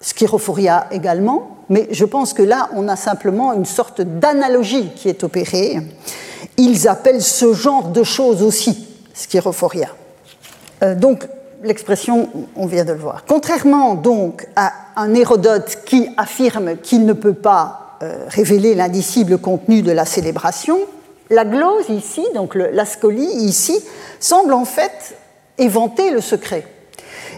skirophoria 0.00 0.86
également, 0.92 1.56
mais 1.68 1.88
je 1.90 2.04
pense 2.04 2.32
que 2.32 2.42
là 2.42 2.70
on 2.76 2.86
a 2.86 2.94
simplement 2.94 3.52
une 3.52 3.64
sorte 3.64 4.00
d'analogie 4.00 4.90
qui 4.94 5.08
est 5.08 5.24
opérée. 5.24 5.80
Ils 6.58 6.86
appellent 6.86 7.22
ce 7.22 7.52
genre 7.52 7.88
de 7.88 8.04
choses 8.04 8.44
aussi 8.44 8.86
skirophoria. 9.14 9.88
Euh, 10.82 10.94
donc, 10.94 11.26
l'expression, 11.62 12.28
on 12.56 12.66
vient 12.66 12.84
de 12.84 12.92
le 12.92 12.98
voir. 12.98 13.24
Contrairement 13.26 13.94
donc 13.94 14.46
à 14.56 14.72
un 14.96 15.14
Hérodote 15.14 15.78
qui 15.84 16.08
affirme 16.16 16.76
qu'il 16.76 17.06
ne 17.06 17.12
peut 17.12 17.34
pas 17.34 17.98
euh, 18.02 18.24
révéler 18.28 18.74
l'indicible 18.74 19.38
contenu 19.38 19.82
de 19.82 19.92
la 19.92 20.04
célébration, 20.04 20.78
la 21.30 21.44
glose 21.44 21.88
ici, 21.88 22.22
donc 22.34 22.54
la 22.54 22.84
scolie 22.84 23.24
ici, 23.24 23.80
semble 24.20 24.52
en 24.52 24.64
fait 24.64 25.16
éventer 25.56 26.10
le 26.10 26.20
secret. 26.20 26.66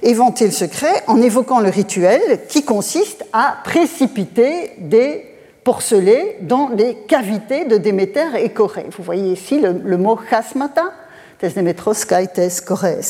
Éventer 0.02 0.46
le 0.46 0.52
secret 0.52 1.04
en 1.06 1.22
évoquant 1.22 1.60
le 1.60 1.68
rituel 1.68 2.40
qui 2.48 2.64
consiste 2.64 3.24
à 3.32 3.56
précipiter 3.62 4.72
des 4.78 5.24
porcelés 5.64 6.36
dans 6.42 6.68
les 6.68 6.94
cavités 6.94 7.64
de 7.64 7.76
Déméter 7.76 8.26
et. 8.36 8.52
Vous 8.56 9.02
voyez 9.02 9.32
ici 9.32 9.60
le, 9.60 9.96
mot 9.96 10.18
chasmata, 10.28 10.92
tes 11.38 11.50
Demetros 11.50 12.04
kaites 12.06 12.64
Corées. 12.64 13.00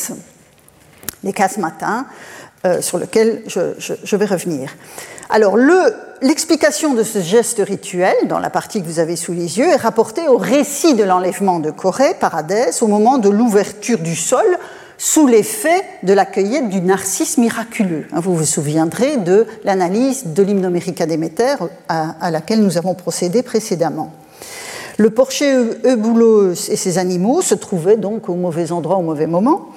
Les 1.23 1.33
chasmata, 1.33 2.05
euh, 2.67 2.81
sur 2.81 2.99
lequel 2.99 3.43
je, 3.47 4.17
vais 4.17 4.27
revenir. 4.27 4.71
Alors, 5.31 5.57
l'explication 6.21 6.95
de 6.95 7.03
ce 7.03 7.21
geste 7.21 7.61
rituel, 7.65 8.15
dans 8.29 8.39
la 8.39 8.51
partie 8.51 8.81
que 8.81 8.87
vous 8.87 9.01
avez 9.01 9.17
sous 9.17 9.33
les 9.33 9.59
yeux, 9.59 9.69
est 9.69 9.77
rapportée 9.77 10.29
au 10.29 10.37
récit 10.37 10.95
de 10.95 11.05
l'enlèvement 11.05 11.61
de 11.61 11.71
Corée 11.71 12.15
par 12.19 12.35
Hadès 12.35 12.83
au 12.83 12.87
moment 12.87 13.19
de 13.19 13.29
l'ouverture 13.29 13.99
du 13.99 14.17
sol 14.17 14.45
sous 14.97 15.27
l'effet 15.27 15.83
de 16.03 16.13
la 16.13 16.25
cueillette 16.25 16.69
du 16.69 16.81
narcisse 16.81 17.37
miraculeux. 17.37 18.07
Hein, 18.13 18.21
vous 18.21 18.35
vous 18.35 18.47
souviendrez 18.47 19.19
de 19.19 19.47
l'analyse 19.65 20.27
de 20.27 20.43
l'hymnomérica 20.43 21.07
Déméter 21.07 21.57
à, 21.89 22.31
laquelle 22.31 22.63
nous 22.63 22.79
avons 22.79 22.95
procédé 22.95 23.43
précédemment. 23.43 24.13
Le 24.97 25.11
porcher 25.11 25.53
Euboulos 25.85 26.53
et 26.53 26.77
ses 26.77 26.99
animaux 26.99 27.43
se 27.43 27.57
trouvaient 27.57 27.97
donc 27.97 28.29
au 28.29 28.35
mauvais 28.35 28.71
endroit 28.71 28.97
au 28.97 29.03
mauvais 29.03 29.27
moment 29.27 29.71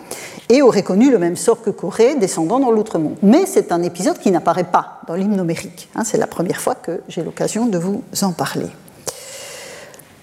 et 0.50 0.62
auraient 0.62 0.84
connu 0.84 1.10
le 1.10 1.18
même 1.18 1.36
sort 1.36 1.62
que 1.62 1.72
Corée, 1.72 2.16
descendant 2.16 2.60
dans 2.60 2.72
l'outre-monde. 2.72 3.16
Mais 3.24 3.46
c'est 3.46 3.72
un 3.72 3.82
épisode 3.82 4.20
qui 4.20 4.32
n'apparaît 4.32 4.64
pas 4.66 5.02
dans 5.08 5.16
l'hymnomérique. 5.16 5.90
Hein, 5.96 6.04
c'est 6.06 6.18
la 6.18 6.28
première 6.28 6.62
fois 6.62 6.76
que 6.76 7.02
j'ai 7.10 7.24
l'occasion 7.24 7.66
de 7.66 7.78
vous 7.78 8.04
en 8.22 8.32
parler. 8.32 8.68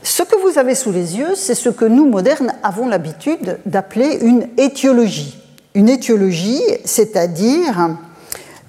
Ce 0.02 0.22
que 0.22 0.36
vous 0.40 0.58
avez 0.58 0.74
sous 0.74 0.92
les 0.92 1.16
yeux, 1.16 1.34
c'est 1.34 1.54
ce 1.54 1.70
que 1.70 1.84
nous, 1.84 2.06
modernes, 2.06 2.54
avons 2.62 2.86
l'habitude 2.86 3.58
d'appeler 3.66 4.18
une 4.22 4.48
étiologie. 4.58 5.38
Une 5.74 5.88
étiologie, 5.88 6.62
c'est-à-dire 6.84 7.96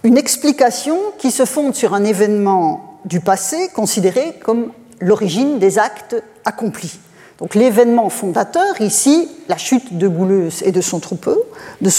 une 0.03 0.17
explication 0.17 0.97
qui 1.19 1.29
se 1.29 1.45
fonde 1.45 1.75
sur 1.75 1.93
un 1.93 2.03
événement 2.03 2.99
du 3.05 3.19
passé 3.19 3.69
considéré 3.73 4.33
comme 4.43 4.71
l'origine 4.99 5.59
des 5.59 5.79
actes 5.79 6.15
accomplis. 6.45 6.99
Donc 7.37 7.55
l'événement 7.55 8.09
fondateur, 8.09 8.79
ici, 8.79 9.29
la 9.49 9.57
chute 9.57 9.97
de 9.97 10.07
Bouleuse 10.07 10.63
et 10.63 10.71
de 10.71 10.81
son 10.81 10.99
troupeau, 10.99 11.45
de 11.81 11.89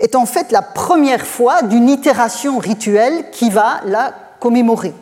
est 0.00 0.14
en 0.14 0.26
fait 0.26 0.50
la 0.50 0.62
première 0.62 1.26
fois 1.26 1.62
d'une 1.62 1.88
itération 1.88 2.58
rituelle 2.58 3.26
qui 3.30 3.50
va 3.50 3.80
la 3.86 4.14
commémorer. 4.40 4.92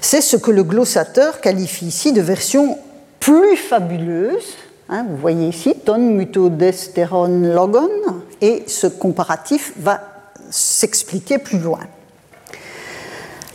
C'est 0.00 0.20
ce 0.20 0.36
que 0.36 0.50
le 0.50 0.62
glossateur 0.62 1.40
qualifie 1.40 1.86
ici 1.86 2.12
de 2.12 2.20
version 2.20 2.78
plus 3.18 3.56
fabuleuse. 3.56 4.54
Hein, 4.88 5.04
vous 5.08 5.16
voyez 5.16 5.48
ici, 5.48 5.74
ton 5.84 5.98
mutodesteron 5.98 7.52
logon, 7.54 7.90
et 8.40 8.64
ce 8.68 8.86
comparatif 8.86 9.72
va 9.78 10.00
s'expliquer 10.50 11.38
plus 11.38 11.58
loin. 11.58 11.80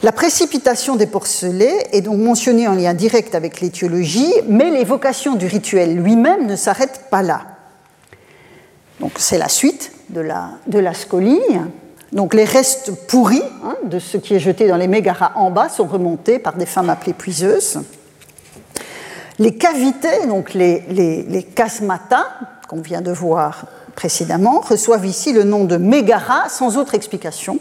La 0.04 0.12
précipitation 0.12 0.96
des 0.96 1.06
porcelets 1.06 1.90
est 1.92 2.02
donc 2.02 2.18
mentionnée 2.18 2.68
en 2.68 2.74
lien 2.74 2.96
direct 2.96 3.36
avec 3.36 3.62
l'étiologie, 3.62 4.34
mais 4.48 4.72
l'évocation 4.72 5.36
du 5.36 5.46
rituel 5.46 5.96
lui-même 5.96 6.48
ne 6.48 6.56
s'arrête 6.56 7.06
pas 7.12 7.22
là. 7.22 7.44
C'est 9.18 9.38
la 9.38 9.48
suite 9.48 9.92
de 10.10 10.22
la, 10.22 10.94
scolie. 10.96 11.40
Donc 12.14 12.34
les 12.34 12.46
restes 12.46 12.92
pourris 13.08 13.44
hein, 13.64 13.76
de 13.84 14.00
ce 14.00 14.18
qui 14.18 14.34
est 14.34 14.40
jeté 14.40 14.68
dans 14.68 14.76
les 14.76 14.88
mégaras 14.88 15.34
en 15.36 15.52
bas 15.52 15.70
sont 15.70 15.86
remontés 15.86 16.40
par 16.40 16.56
des 16.56 16.66
femmes 16.66 16.90
appelées 16.90 17.14
puiseuses. 17.14 17.82
Les 19.38 19.56
cavités, 19.56 20.26
donc 20.28 20.56
les, 20.56 20.84
les, 20.90 21.48
qu'on 22.68 22.82
vient 22.82 23.02
de 23.02 23.12
voir 23.12 23.66
précédemment, 23.96 24.62
reçoivent 24.62 25.06
ici 25.06 25.32
le 25.32 25.44
nom 25.44 25.64
de 25.64 25.78
mégara 25.78 26.50
sans 26.50 26.78
autre 26.78 26.96
explication. 26.96 27.60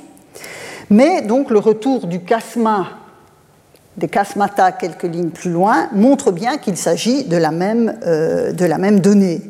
Mais 0.90 1.22
donc 1.22 1.50
le 1.50 1.60
retour 1.60 2.08
du 2.08 2.20
casma, 2.20 2.88
des 3.96 4.08
casmata 4.08 4.72
quelques 4.72 5.04
lignes 5.04 5.30
plus 5.30 5.50
loin, 5.50 5.88
montre 5.92 6.32
bien 6.32 6.58
qu'il 6.58 6.76
s'agit 6.76 7.24
de, 7.24 7.36
la 7.36 7.52
même, 7.52 7.98
euh, 8.04 8.52
donnée. 8.52 9.40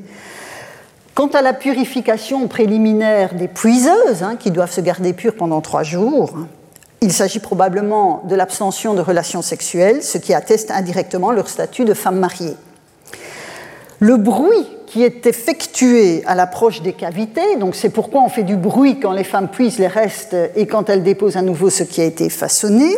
Quant 1.15 1.29
à 1.29 1.41
la 1.41 1.55
purification 1.55 2.47
préliminaire 2.47 3.35
des 3.35 3.49
puiseuses, 3.49 4.23
hein, 4.23 4.37
qui 4.39 4.51
doivent 4.51 4.71
se 4.71 4.83
garder 4.83 5.15
pures 5.15 5.35
pendant 5.35 5.63
trois 5.63 5.83
jours, 5.83 6.35
il 7.01 7.13
s'agit 7.13 7.41
probablement 7.41 8.23
de 8.29 8.35
l'abstention 8.35 8.93
de 8.93 9.01
relations 9.01 9.41
sexuelles, 9.41 10.03
ce 10.03 10.19
qui 10.19 10.35
atteste 10.35 10.71
indirectement 10.71 11.33
leur 11.33 11.49
statut 11.49 11.87
de 11.87 11.95
femmes 11.95 12.19
mariées. 12.19 12.57
Le 14.01 14.17
bruit 14.17 14.67
qui 14.87 15.05
est 15.05 15.27
effectué 15.27 16.25
à 16.27 16.35
l'approche 16.35 16.81
des 16.81 16.95
cavités, 16.95 17.57
donc 17.57 17.75
c'est 17.75 17.91
pourquoi 17.91 18.23
on 18.23 18.29
fait 18.29 18.43
du 18.43 18.57
bruit 18.57 18.99
quand 18.99 19.13
les 19.13 19.25
femmes 19.25 19.49
puisent 19.49 19.79
les 19.79 19.87
restes 19.87 20.35
et 20.57 20.67
quand 20.67 20.89
elles 20.89 21.03
déposent 21.03 21.37
à 21.37 21.43
nouveau 21.43 21.71
ce 21.71 21.83
qui 21.85 22.01
a 22.01 22.05
été 22.05 22.31
façonné, 22.31 22.97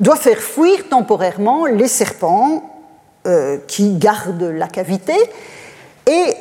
doit 0.00 0.16
faire 0.16 0.38
fuir 0.38 0.88
temporairement 0.88 1.66
les 1.66 1.88
serpents 1.88 2.62
euh, 3.26 3.58
qui 3.66 3.94
gardent 3.96 4.42
la 4.42 4.68
cavité. 4.68 5.14
Et 6.06 6.34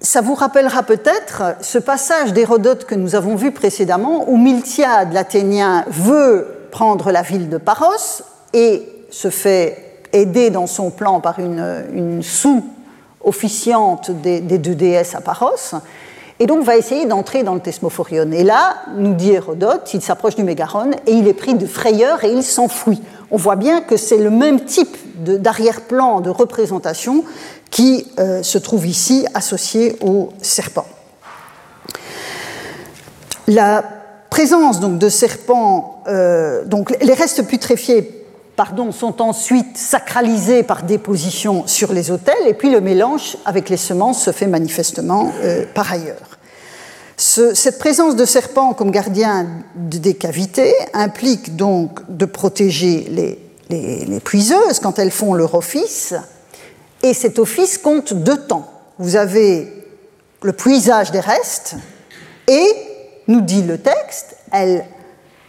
ça 0.00 0.20
vous 0.20 0.34
rappellera 0.34 0.82
peut-être 0.82 1.56
ce 1.60 1.78
passage 1.78 2.32
d'Hérodote 2.32 2.84
que 2.84 2.94
nous 2.94 3.14
avons 3.14 3.36
vu 3.36 3.52
précédemment, 3.52 4.28
où 4.28 4.36
Miltiade, 4.36 5.12
l'Athénien, 5.12 5.84
veut 5.88 6.68
prendre 6.70 7.10
la 7.10 7.22
ville 7.22 7.48
de 7.48 7.58
Paros 7.58 8.22
et 8.52 8.82
se 9.10 9.30
fait 9.30 10.00
aider 10.12 10.50
dans 10.50 10.66
son 10.66 10.90
plan 10.90 11.20
par 11.20 11.38
une, 11.38 12.22
sous-officiante 13.24 14.10
des, 14.10 14.40
deux 14.40 14.74
déesses 14.74 15.14
à 15.14 15.20
Paros, 15.20 15.76
et 16.40 16.46
donc 16.46 16.64
va 16.64 16.76
essayer 16.76 17.06
d'entrer 17.06 17.42
dans 17.42 17.54
le 17.54 17.60
Thesmophorion. 17.60 18.30
Et 18.32 18.42
là, 18.42 18.76
nous 18.96 19.14
dit 19.14 19.30
Hérodote, 19.30 19.92
il 19.94 20.02
s'approche 20.02 20.34
du 20.34 20.42
Mégaron 20.42 20.90
et 21.06 21.12
il 21.12 21.28
est 21.28 21.34
pris 21.34 21.54
de 21.54 21.66
frayeur 21.66 22.24
et 22.24 22.32
il 22.32 22.42
s'enfuit. 22.42 23.00
On 23.30 23.36
voit 23.36 23.56
bien 23.56 23.80
que 23.80 23.96
c'est 23.96 24.18
le 24.18 24.30
même 24.30 24.64
type 24.64 24.96
d'arrière-plan 25.24 26.20
de 26.20 26.30
représentation 26.30 27.24
qui 27.70 28.08
euh, 28.18 28.42
se 28.42 28.58
trouve 28.58 28.86
ici 28.86 29.26
associé 29.32 29.96
au 30.00 30.30
serpent. 30.42 30.86
La 33.46 33.84
présence 34.28 34.80
donc, 34.80 34.98
de 34.98 35.08
serpents, 35.08 36.02
euh, 36.08 36.64
donc 36.64 36.96
les 37.00 37.14
restes 37.14 37.46
putréfiés 37.46 38.23
pardon, 38.56 38.92
sont 38.92 39.20
ensuite 39.20 39.76
sacralisés 39.76 40.62
par 40.62 40.82
déposition 40.82 41.66
sur 41.66 41.92
les 41.92 42.10
autels, 42.10 42.46
et 42.46 42.54
puis 42.54 42.70
le 42.70 42.80
mélange 42.80 43.36
avec 43.44 43.68
les 43.68 43.76
semences 43.76 44.22
se 44.22 44.32
fait 44.32 44.46
manifestement 44.46 45.32
euh, 45.42 45.64
par 45.74 45.92
ailleurs. 45.92 46.38
cette 47.16 47.78
présence 47.78 48.16
de 48.16 48.24
serpents 48.24 48.74
comme 48.74 48.90
gardiens 48.90 49.46
des 49.76 50.14
cavités 50.14 50.74
implique 50.92 51.56
donc 51.56 52.00
de 52.08 52.24
protéger 52.24 53.06
les, 53.10 53.40
puiseuses 54.20 54.78
quand 54.78 54.98
elles 54.98 55.10
font 55.10 55.34
leur 55.34 55.54
office, 55.54 56.14
et 57.02 57.12
cet 57.12 57.38
office 57.38 57.78
compte 57.78 58.14
deux 58.14 58.46
temps. 58.46 58.70
Vous 58.98 59.16
avez 59.16 59.72
le 60.42 60.52
puisage 60.52 61.10
des 61.10 61.20
restes 61.20 61.76
et, 62.46 62.66
nous 63.26 63.40
dit 63.40 63.62
le 63.62 63.78
texte, 63.78 64.36
elle 64.52 64.84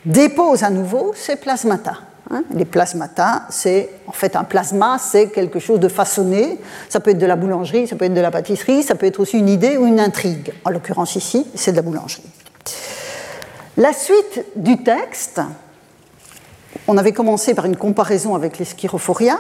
dépose 0.06 0.64
à 0.64 0.70
nouveau 0.70 1.14
ses 1.16 1.36
plasmata. 1.36 2.00
Hein. 2.32 2.44
les 2.52 2.66
plasmata, 2.66 3.44
c'est 3.50 3.90
en 4.08 4.12
fait 4.12 4.36
un 4.36 4.44
plasma, 4.44 4.98
c'est 5.00 5.28
quelque 5.28 5.60
chose 5.60 5.80
de 5.80 5.88
façonné. 5.88 6.60
Ça 6.90 7.00
peut 7.00 7.12
être 7.12 7.20
de 7.20 7.26
la 7.26 7.36
boulangerie, 7.36 7.88
ça 7.88 7.96
peut 7.96 8.06
être 8.06 8.14
de 8.14 8.22
la 8.22 8.32
pâtisserie, 8.32 8.82
ça 8.82 8.96
peut 8.96 9.06
être 9.06 9.20
aussi 9.20 9.38
une 9.38 9.50
idée 9.50 9.78
ou 9.78 9.86
une 9.86 10.00
intrigue. 10.00 10.54
En 10.64 10.72
l'occurrence 10.72 11.16
ici, 11.16 11.46
c'est 11.54 11.72
de 11.72 11.78
la 11.78 11.84
boulangerie. 11.84 12.24
La 13.78 13.94
suite 13.94 14.44
du 14.56 14.84
texte, 14.84 15.42
on 16.88 16.98
avait 16.98 17.12
commencé 17.12 17.54
par 17.54 17.66
une 17.66 17.76
comparaison 17.76 18.36
avec 18.36 18.58
les 18.58 18.66
schirophoria. 18.66 19.38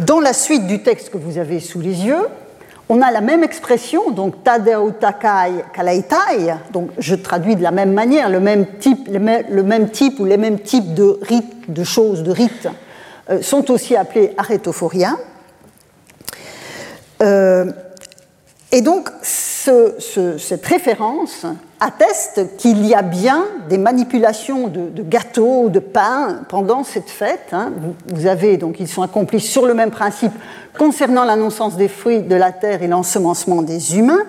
Dans 0.00 0.20
la 0.20 0.32
suite 0.32 0.66
du 0.66 0.82
texte 0.82 1.10
que 1.10 1.18
vous 1.18 1.38
avez 1.38 1.60
sous 1.60 1.80
les 1.80 2.04
yeux, 2.04 2.26
on 2.88 3.02
a 3.02 3.10
la 3.10 3.20
même 3.20 3.42
expression, 3.42 4.10
donc 4.10 4.44
tadeo 4.44 4.92
takai 4.92 5.64
kalaitai, 5.72 6.54
donc 6.72 6.90
je 6.98 7.14
traduis 7.16 7.56
de 7.56 7.62
la 7.62 7.72
même 7.72 7.92
manière, 7.92 8.28
le 8.28 8.40
même 8.40 8.66
type, 8.78 9.08
ou 10.20 10.24
les 10.24 10.36
mêmes 10.36 10.60
types 10.60 10.94
de 10.94 11.18
rites, 11.22 11.72
de 11.72 11.84
choses, 11.84 12.22
de 12.22 12.30
rites, 12.30 12.68
euh, 13.28 13.42
sont 13.42 13.70
aussi 13.72 13.96
appelés 13.96 14.34
aretophoria. 14.38 15.16
Euh, 17.22 17.72
et 18.70 18.82
donc, 18.82 19.08
cette 19.22 20.66
référence 20.66 21.46
atteste 21.80 22.56
qu'il 22.56 22.86
y 22.86 22.94
a 22.94 23.02
bien 23.02 23.44
des 23.68 23.78
manipulations 23.78 24.68
de, 24.68 25.02
gâteaux 25.02 25.64
ou 25.64 25.68
de 25.68 25.78
pain 25.78 26.40
pendant 26.48 26.84
cette 26.84 27.10
fête. 27.10 27.48
Hein. 27.52 27.72
Vous, 28.06 28.26
avez, 28.26 28.56
donc, 28.56 28.80
ils 28.80 28.88
sont 28.88 29.02
accomplis 29.02 29.40
sur 29.40 29.66
le 29.66 29.74
même 29.74 29.90
principe 29.90 30.32
concernant 30.78 31.24
l'annonçance 31.24 31.76
des 31.76 31.88
fruits 31.88 32.22
de 32.22 32.34
la 32.34 32.52
terre 32.52 32.82
et 32.82 32.86
l'ensemencement 32.86 33.62
des 33.62 33.98
humains. 33.98 34.24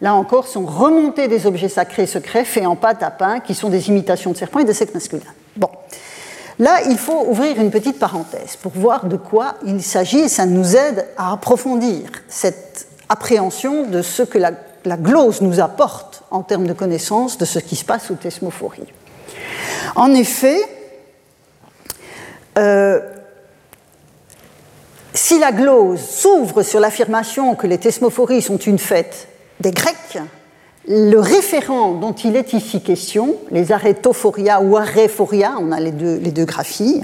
Là 0.00 0.14
encore, 0.14 0.46
sont 0.46 0.66
remontés 0.66 1.28
des 1.28 1.46
objets 1.46 1.68
sacrés 1.68 2.06
secrets 2.06 2.44
faits 2.44 2.66
en 2.66 2.76
pâte 2.76 3.02
à 3.02 3.10
pain, 3.10 3.40
qui 3.40 3.54
sont 3.54 3.70
des 3.70 3.88
imitations 3.88 4.32
de 4.32 4.36
serpents 4.36 4.60
et 4.60 4.64
de 4.64 4.72
sexe 4.72 4.92
masculin. 4.92 5.22
Bon. 5.56 5.68
Là, 6.58 6.82
il 6.88 6.98
faut 6.98 7.26
ouvrir 7.28 7.60
une 7.60 7.70
petite 7.70 7.98
parenthèse 7.98 8.56
pour 8.56 8.72
voir 8.72 9.06
de 9.06 9.16
quoi 9.16 9.54
il 9.66 9.82
s'agit 9.82 10.20
et 10.20 10.28
ça 10.28 10.46
nous 10.46 10.76
aide 10.76 11.06
à 11.16 11.32
approfondir 11.32 12.02
cette 12.28 12.86
appréhension 13.08 13.86
de 13.86 14.02
ce 14.02 14.22
que 14.22 14.38
la, 14.38 14.52
glose 14.96 15.40
nous 15.40 15.60
apporte 15.60 16.13
en 16.30 16.42
termes 16.42 16.66
de 16.66 16.72
connaissance 16.72 17.38
de 17.38 17.44
ce 17.44 17.58
qui 17.58 17.76
se 17.76 17.84
passe 17.84 18.06
sous 18.06 18.14
thesmophorie. 18.14 18.92
En 19.96 20.12
effet, 20.14 20.60
Euh, 22.56 23.00
si 25.12 25.38
la 25.38 25.52
glose 25.52 26.00
s'ouvre 26.00 26.62
sur 26.62 26.80
l'affirmation 26.80 27.54
que 27.54 27.66
les 27.66 27.78
thesmophories 27.78 28.42
sont 28.42 28.58
une 28.58 28.78
fête 28.78 29.28
des 29.60 29.70
Grecs, 29.70 30.18
le 30.86 31.18
référent 31.18 31.92
dont 31.92 32.12
il 32.12 32.36
est 32.36 32.52
ici 32.52 32.82
question, 32.82 33.36
les 33.50 33.72
arétophoria 33.72 34.60
ou 34.60 34.76
aréphoria, 34.76 35.54
on 35.58 35.72
a 35.72 35.80
les 35.80 35.92
deux, 35.92 36.44
graphies, 36.44 37.02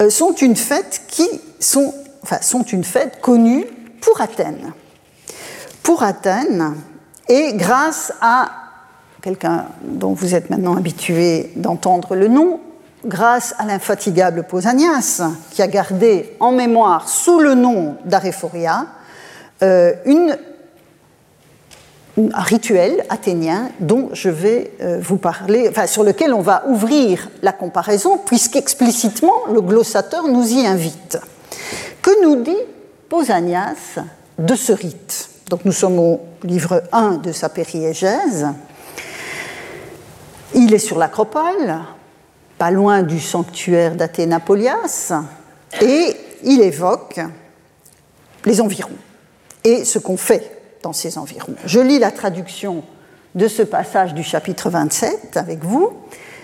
euh, 0.00 0.10
sont 0.10 0.32
une 0.34 0.56
fête 0.56 1.02
qui 1.08 1.28
sont, 1.60 1.92
sont 2.40 2.62
une 2.62 2.84
fête 2.84 3.20
connue 3.20 3.66
pour 4.00 4.20
Athènes. 4.20 4.72
Pour 5.82 6.02
Athènes, 6.02 6.74
et 7.28 7.54
grâce 7.54 8.12
à 8.20 8.50
quelqu'un 9.22 9.66
dont 9.82 10.12
vous 10.12 10.34
êtes 10.34 10.50
maintenant 10.50 10.76
habitué 10.76 11.50
d'entendre 11.56 12.14
le 12.14 12.28
nom, 12.28 12.60
grâce 13.06 13.54
à 13.58 13.64
l'infatigable 13.64 14.44
Pausanias, 14.44 15.22
qui 15.50 15.62
a 15.62 15.66
gardé 15.66 16.36
en 16.40 16.52
mémoire 16.52 17.08
sous 17.08 17.40
le 17.40 17.54
nom 17.54 17.96
d'Aréphoria 18.04 18.86
euh, 19.62 19.92
un 22.16 22.42
rituel 22.42 23.04
athénien 23.08 23.70
dont 23.80 24.10
je 24.12 24.28
vais 24.28 24.72
euh, 24.80 24.98
vous 25.00 25.16
parler, 25.16 25.72
sur 25.86 26.04
lequel 26.04 26.32
on 26.32 26.42
va 26.42 26.64
ouvrir 26.68 27.28
la 27.42 27.52
comparaison, 27.52 28.18
puisqu'explicitement 28.18 29.46
le 29.52 29.60
glossateur 29.60 30.28
nous 30.28 30.46
y 30.52 30.66
invite. 30.66 31.18
Que 32.02 32.22
nous 32.22 32.42
dit 32.42 32.56
Pausanias 33.08 33.98
de 34.38 34.54
ce 34.54 34.72
rite? 34.72 35.33
Donc 35.48 35.64
nous 35.64 35.72
sommes 35.72 35.98
au 35.98 36.20
livre 36.42 36.82
1 36.92 37.18
de 37.18 37.32
sa 37.32 37.48
périégèse. 37.48 38.46
Il 40.54 40.72
est 40.72 40.78
sur 40.78 40.98
l'acropole, 40.98 41.80
pas 42.58 42.70
loin 42.70 43.02
du 43.02 43.20
sanctuaire 43.20 43.94
d'Athénapolias, 43.96 45.12
et 45.82 46.16
il 46.44 46.60
évoque 46.62 47.20
les 48.44 48.60
environs 48.60 48.96
et 49.64 49.84
ce 49.84 49.98
qu'on 49.98 50.16
fait 50.16 50.78
dans 50.82 50.92
ces 50.92 51.18
environs. 51.18 51.54
Je 51.64 51.80
lis 51.80 51.98
la 51.98 52.10
traduction 52.10 52.84
de 53.34 53.48
ce 53.48 53.62
passage 53.62 54.14
du 54.14 54.22
chapitre 54.22 54.70
27 54.70 55.36
avec 55.36 55.64
vous. 55.64 55.92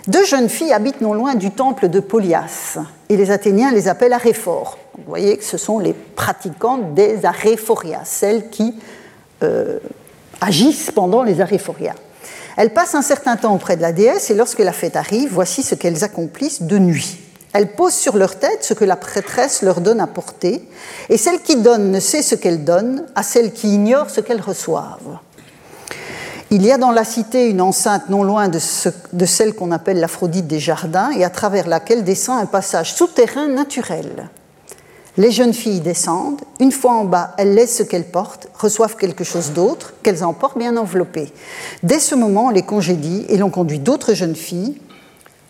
Deux 0.07 0.25
jeunes 0.25 0.49
filles 0.49 0.73
habitent 0.73 1.01
non 1.01 1.13
loin 1.13 1.35
du 1.35 1.51
temple 1.51 1.87
de 1.87 1.99
Polias 1.99 2.79
et 3.11 3.17
les 3.17 3.29
Athéniens 3.29 3.71
les 3.71 3.89
appellent 3.89 4.13
aréphores. 4.13 4.77
Vous 4.97 5.03
voyez 5.05 5.35
que 5.35 5.43
ce 5.43 5.57
sont 5.57 5.79
les 5.79 5.91
pratiquants 5.91 6.77
des 6.77 7.25
aréphorias, 7.25 8.05
celles 8.05 8.49
qui 8.49 8.73
euh, 9.43 9.79
agissent 10.39 10.91
pendant 10.91 11.21
les 11.21 11.41
aréphorias. 11.41 11.95
Elles 12.55 12.73
passent 12.73 12.95
un 12.95 13.01
certain 13.01 13.35
temps 13.35 13.53
auprès 13.53 13.75
de 13.75 13.81
la 13.81 13.91
déesse 13.91 14.29
et 14.29 14.33
lorsque 14.33 14.59
la 14.59 14.71
fête 14.71 14.95
arrive, 14.95 15.29
voici 15.33 15.61
ce 15.61 15.75
qu'elles 15.75 16.05
accomplissent 16.05 16.61
de 16.61 16.77
nuit. 16.77 17.17
Elles 17.51 17.73
posent 17.73 17.95
sur 17.95 18.15
leur 18.15 18.39
tête 18.39 18.63
ce 18.63 18.73
que 18.73 18.85
la 18.85 18.95
prêtresse 18.95 19.61
leur 19.61 19.81
donne 19.81 19.99
à 19.99 20.07
porter, 20.07 20.65
et 21.09 21.17
celle 21.17 21.41
qui 21.41 21.57
donne 21.57 21.91
ne 21.91 21.99
sait 21.99 22.21
ce 22.21 22.35
qu'elle 22.35 22.63
donne 22.63 23.07
à 23.15 23.23
celle 23.23 23.51
qui 23.51 23.73
ignore 23.73 24.09
ce 24.09 24.21
qu'elles 24.21 24.39
reçoivent. 24.39 25.19
Il 26.53 26.65
y 26.65 26.71
a 26.73 26.77
dans 26.77 26.91
la 26.91 27.05
cité 27.05 27.49
une 27.49 27.61
enceinte 27.61 28.09
non 28.09 28.23
loin 28.23 28.49
de, 28.49 28.59
celle 29.25 29.55
qu'on 29.55 29.71
appelle 29.71 30.01
l'Aphrodite 30.01 30.47
des 30.47 30.59
jardins, 30.59 31.09
et 31.11 31.23
à 31.23 31.29
travers 31.29 31.65
laquelle 31.65 32.03
descend 32.03 32.41
un 32.41 32.45
passage 32.45 32.93
souterrain 32.93 33.47
naturel. 33.47 34.29
Les 35.15 35.31
jeunes 35.31 35.53
filles 35.53 35.79
descendent, 35.79 36.41
une 36.59 36.73
fois 36.73 36.91
en 36.91 37.05
bas, 37.05 37.35
elles 37.37 37.53
laissent 37.53 37.77
ce 37.77 37.83
qu'elles 37.83 38.11
portent, 38.11 38.49
reçoivent 38.53 38.97
quelque 38.97 39.23
chose 39.23 39.51
d'autre, 39.51 39.93
qu'elles 40.03 40.25
emportent 40.25 40.57
bien 40.57 40.75
enveloppé. 40.75 41.31
Dès 41.83 41.99
ce 41.99 42.15
moment, 42.15 42.47
on 42.47 42.49
les 42.49 42.63
congédie 42.63 43.25
et 43.29 43.37
l'on 43.37 43.49
conduit 43.49 43.79
d'autres 43.79 44.13
jeunes 44.13 44.35
filles 44.35 44.77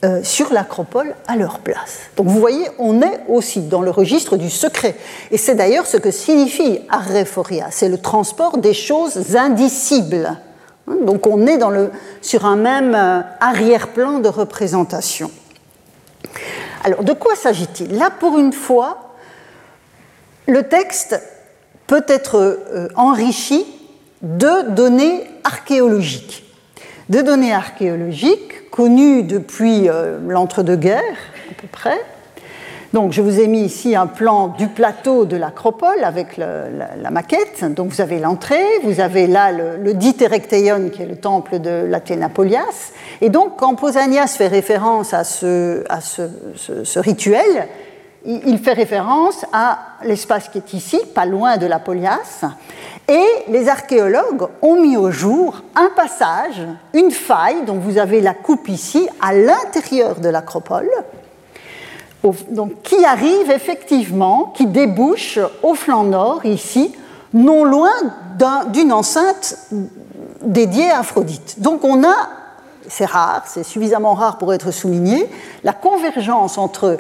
euh, 0.06 0.24
sur 0.24 0.54
l'acropole 0.54 1.16
à 1.28 1.36
leur 1.36 1.60
place. 1.60 1.98
Donc 2.16 2.28
vous 2.28 2.40
voyez, 2.40 2.68
on 2.78 3.02
est 3.02 3.22
aussi 3.28 3.62
dans 3.62 3.82
le 3.82 3.90
registre 3.90 4.38
du 4.38 4.52
secret. 4.52 4.96
Et 5.32 5.38
c'est 5.40 5.56
d'ailleurs 5.56 5.88
ce 5.88 5.98
que 5.98 6.12
signifie 6.12 6.80
arrephoria, 6.90 7.70
c'est 7.72 7.90
le 7.90 7.98
transport 7.98 8.60
des 8.60 8.76
choses 8.76 9.36
indicibles. 9.36 10.38
Hein, 10.88 10.98
donc 11.02 11.28
on 11.28 11.46
est 11.48 11.60
sur 12.22 12.46
un 12.46 12.56
même 12.56 12.96
euh, 12.96 13.22
arrière-plan 13.40 14.20
de 14.20 14.30
représentation. 14.30 15.32
Alors 16.84 17.04
de 17.04 17.14
quoi 17.14 17.36
s'agit-il? 17.36 17.98
Là, 17.98 18.10
pour 18.10 18.38
une 18.38 18.54
fois, 18.54 19.16
le 20.48 20.64
texte 20.64 21.22
peut 21.88 22.06
être 22.08 22.38
euh, 22.38 22.88
enrichi 22.96 23.66
de 24.22 24.70
données 24.72 25.28
archéologiques. 25.44 26.46
De 27.10 27.22
données 27.22 27.54
archéologiques 27.54 28.70
connu 28.72 29.24
depuis 29.24 29.90
euh, 29.90 30.18
l'entre-deux-guerres, 30.28 31.18
à 31.50 31.62
peu 31.62 31.68
près. 31.68 32.00
Donc, 32.94 33.14
je 33.14 33.22
vous 33.22 33.40
ai 33.40 33.48
mis 33.48 33.62
ici 33.62 33.96
un 33.96 34.08
plan 34.08 34.50
du 34.50 34.68
plateau 34.68 35.24
de 35.24 35.38
l'acropole 35.38 36.04
avec 36.04 36.36
la, 36.36 37.10
maquette. 37.10 37.64
Donc, 37.74 37.90
vous 37.90 38.02
avez 38.02 38.20
l'entrée, 38.20 38.66
vous 38.84 39.00
avez 39.00 39.28
là 39.28 39.54
le, 39.54 39.78
le 39.78 39.94
qui 39.94 41.02
est 41.02 41.06
le 41.06 41.16
temple 41.16 41.60
de 41.60 41.86
l'Athénapolias. 41.88 42.92
Et 43.22 43.30
donc, 43.30 43.58
quand 43.58 43.76
Pausanias 43.76 44.36
fait 44.38 44.48
référence 44.48 45.14
à 45.14 45.24
ce, 45.24 45.84
rituel, 47.00 47.68
il, 48.26 48.60
fait 48.60 48.74
référence 48.74 49.46
à 49.54 49.80
l'espace 50.04 50.50
qui 50.50 50.58
est 50.58 50.74
ici, 50.74 51.00
pas 51.16 51.26
loin 51.26 51.56
de 51.58 51.68
la 51.68 51.80
Polias, 51.80 52.44
et 53.08 53.26
les 53.48 53.70
archéologues 53.70 54.48
ont 54.62 54.80
mis 54.80 54.98
au 54.98 55.12
jour 55.12 55.64
un 55.76 55.90
passage, 55.96 56.62
une 56.94 57.12
faille, 57.12 57.64
dont 57.66 57.78
vous 57.78 57.98
avez 57.98 58.22
la 58.22 58.34
coupe 58.34 58.68
ici, 58.68 59.08
à 59.22 59.34
l'intérieur 59.34 60.20
de 60.20 60.30
l'acropole, 60.30 60.90
donc, 62.50 62.82
qui 62.84 63.04
arrive 63.04 63.50
effectivement, 63.50 64.54
qui 64.56 64.68
débouche 64.68 65.40
au 65.64 65.74
flanc 65.74 66.04
nord, 66.04 66.46
ici, 66.46 66.94
non 67.34 67.64
loin 67.64 67.92
d'une 68.72 68.92
enceinte 68.92 69.58
dédiée 70.42 70.90
à 70.92 71.00
Aphrodite. 71.00 71.56
Donc 71.60 71.84
on 71.84 72.04
a, 72.04 72.30
c'est 72.88 73.06
rare, 73.06 73.44
c'est 73.48 73.64
suffisamment 73.64 74.14
rare 74.14 74.38
pour 74.38 74.54
être 74.54 74.72
souligné, 74.72 75.30
la 75.64 75.74
convergence 75.74 76.58
entre 76.58 76.98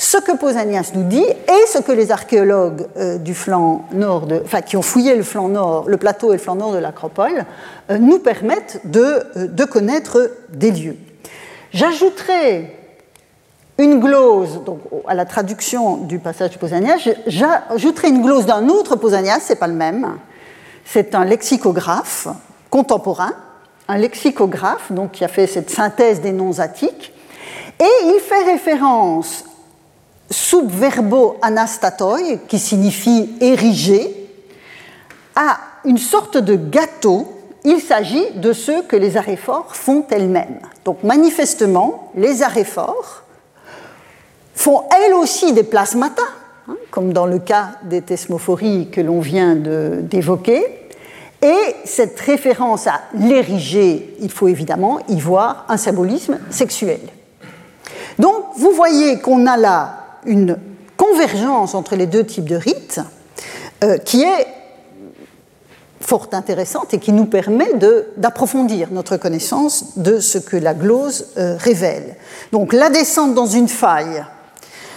ce 0.00 0.16
que 0.16 0.34
Pausanias 0.34 0.92
nous 0.94 1.02
dit 1.02 1.22
et 1.22 1.66
ce 1.66 1.78
que 1.78 1.92
les 1.92 2.10
archéologues 2.10 2.86
euh, 2.96 3.18
du 3.18 3.34
flanc 3.34 3.84
nord, 3.92 4.28
enfin, 4.42 4.62
qui 4.62 4.78
ont 4.78 4.82
fouillé 4.82 5.14
le 5.14 5.22
flanc 5.22 5.48
nord, 5.48 5.84
le 5.88 5.98
plateau 5.98 6.30
et 6.30 6.36
le 6.36 6.38
flanc 6.38 6.54
nord 6.54 6.72
de 6.72 6.78
l'acropole, 6.78 7.44
euh, 7.90 7.98
nous 7.98 8.18
permettent 8.18 8.80
euh, 8.96 9.20
de, 9.46 9.64
connaître 9.66 10.30
des 10.54 10.70
lieux. 10.70 10.96
J'ajouterai 11.74 12.79
une 13.80 14.00
glose, 14.00 14.62
donc 14.64 14.80
à 15.06 15.14
la 15.14 15.24
traduction 15.24 15.96
du 15.96 16.18
passage 16.18 16.50
de 16.50 16.58
Pausanias, 16.58 17.08
j'ajouterai 17.26 18.08
une 18.08 18.22
glose 18.22 18.46
d'un 18.46 18.68
autre 18.68 18.96
Pausanias, 18.96 19.40
c'est 19.40 19.56
pas 19.56 19.66
le 19.66 19.74
même. 19.74 20.18
C'est 20.84 21.14
un 21.14 21.24
lexicographe 21.24 22.28
contemporain, 22.68 23.32
un 23.88 23.96
lexicographe 23.96 24.92
donc 24.92 25.12
qui 25.12 25.24
a 25.24 25.28
fait 25.28 25.46
cette 25.46 25.70
synthèse 25.70 26.20
des 26.20 26.32
noms 26.32 26.58
attiques, 26.60 27.12
et 27.78 28.06
il 28.06 28.20
fait 28.20 28.44
référence 28.44 29.44
sub 30.30 30.70
verbo 30.70 31.38
anastatoi, 31.42 32.18
qui 32.46 32.58
signifie 32.58 33.30
ériger, 33.40 34.16
à 35.34 35.58
une 35.84 35.98
sorte 35.98 36.36
de 36.36 36.54
gâteau. 36.54 37.32
Il 37.64 37.80
s'agit 37.80 38.30
de 38.36 38.52
ceux 38.52 38.82
que 38.82 38.96
les 38.96 39.16
aréphores 39.16 39.74
font 39.74 40.04
elles-mêmes. 40.10 40.60
Donc 40.84 41.02
manifestement, 41.02 42.10
les 42.14 42.42
aréphores 42.42 43.22
font 44.54 44.82
elles 44.96 45.14
aussi 45.14 45.52
des 45.52 45.62
plasmata, 45.62 46.22
hein, 46.68 46.76
comme 46.90 47.12
dans 47.12 47.26
le 47.26 47.38
cas 47.38 47.72
des 47.84 48.02
thesmophories 48.02 48.90
que 48.90 49.00
l'on 49.00 49.20
vient 49.20 49.54
d'évoquer. 49.54 50.64
Et 51.42 51.74
cette 51.84 52.20
référence 52.20 52.86
à 52.86 53.00
l'ériger, 53.14 54.14
il 54.20 54.30
faut 54.30 54.48
évidemment 54.48 54.98
y 55.08 55.18
voir 55.18 55.64
un 55.68 55.78
symbolisme 55.78 56.38
sexuel. 56.50 57.00
Donc 58.18 58.44
vous 58.56 58.72
voyez 58.72 59.20
qu'on 59.20 59.46
a 59.46 59.56
là 59.56 59.96
une 60.26 60.58
convergence 60.98 61.74
entre 61.74 61.96
les 61.96 62.06
deux 62.06 62.26
types 62.26 62.48
de 62.48 62.56
rites 62.56 63.00
euh, 63.82 63.96
qui 63.96 64.22
est 64.22 64.46
fort 66.00 66.28
intéressante 66.32 66.92
et 66.92 66.98
qui 66.98 67.12
nous 67.12 67.24
permet 67.24 67.72
d'approfondir 68.16 68.88
notre 68.90 69.16
connaissance 69.16 69.96
de 69.96 70.18
ce 70.20 70.38
que 70.38 70.56
la 70.56 70.74
glose 70.74 71.28
euh, 71.38 71.56
révèle. 71.56 72.16
Donc 72.52 72.72
la 72.72 72.90
descente 72.90 73.34
dans 73.34 73.46
une 73.46 73.68
faille, 73.68 74.24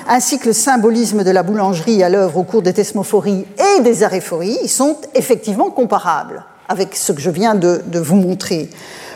ainsi 0.07 0.39
que 0.39 0.47
le 0.47 0.53
symbolisme 0.53 1.23
de 1.23 1.31
la 1.31 1.43
boulangerie 1.43 2.03
à 2.03 2.09
l'œuvre 2.09 2.37
au 2.37 2.43
cours 2.43 2.61
des 2.61 2.73
thesmophories 2.73 3.45
et 3.77 3.81
des 3.81 4.03
aréphories 4.03 4.67
sont 4.67 4.97
effectivement 5.15 5.69
comparables 5.69 6.45
avec 6.69 6.95
ce 6.95 7.11
que 7.11 7.21
je 7.21 7.29
viens 7.29 7.55
de, 7.55 7.81
vous 7.99 8.15
montrer. 8.15 8.69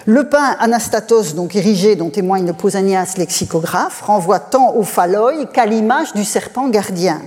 Le 0.05 0.29
pain 0.29 0.55
anastatos, 0.59 1.35
donc 1.35 1.55
érigé, 1.55 1.95
dont 1.95 2.09
témoigne 2.09 2.45
le 2.45 2.53
Pausanias 2.53 3.15
lexicographe, 3.17 4.01
renvoie 4.01 4.39
tant 4.39 4.75
au 4.75 4.83
phalloi 4.83 5.45
qu'à 5.47 5.65
l'image 5.65 6.13
du 6.13 6.23
serpent 6.23 6.69
gardien. 6.69 7.21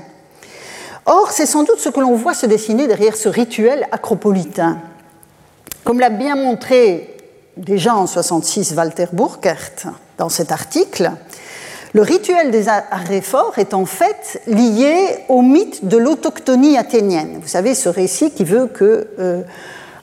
Or, 1.06 1.30
c'est 1.30 1.46
sans 1.46 1.64
doute 1.64 1.78
ce 1.78 1.88
que 1.88 2.00
l'on 2.00 2.14
voit 2.14 2.34
se 2.34 2.46
dessiner 2.46 2.86
derrière 2.86 3.16
ce 3.16 3.28
rituel 3.28 3.86
acropolitain. 3.92 4.78
Comme 5.84 6.00
l'a 6.00 6.10
bien 6.10 6.36
montré 6.36 7.16
déjà 7.56 7.94
en 7.96 8.06
66 8.06 8.74
Walter 8.76 9.06
Burkert 9.12 9.92
dans 10.18 10.28
cet 10.28 10.52
article, 10.52 11.12
Le 11.92 12.02
rituel 12.02 12.52
des 12.52 12.68
aréphores 12.68 13.58
est 13.58 13.74
en 13.74 13.84
fait 13.84 14.40
lié 14.46 15.24
au 15.28 15.42
mythe 15.42 15.86
de 15.86 15.96
l'autochtonie 15.96 16.78
athénienne. 16.78 17.38
Vous 17.42 17.48
savez, 17.48 17.74
ce 17.74 17.88
récit 17.88 18.30
qui 18.30 18.44
veut 18.44 18.66
que 18.68 19.08
euh, 19.18 19.42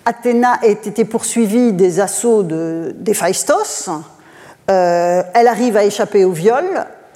Athéna 0.06 0.60
ait 0.64 0.72
été 0.72 1.06
poursuivie 1.06 1.72
des 1.72 2.02
assauts 2.02 2.44
d'Héphaïstos. 2.44 3.90
Euh, 4.70 5.24
elle 5.34 5.48
arrive 5.48 5.78
à 5.78 5.86
échapper 5.86 6.26
au 6.26 6.32
viol, 6.32 6.66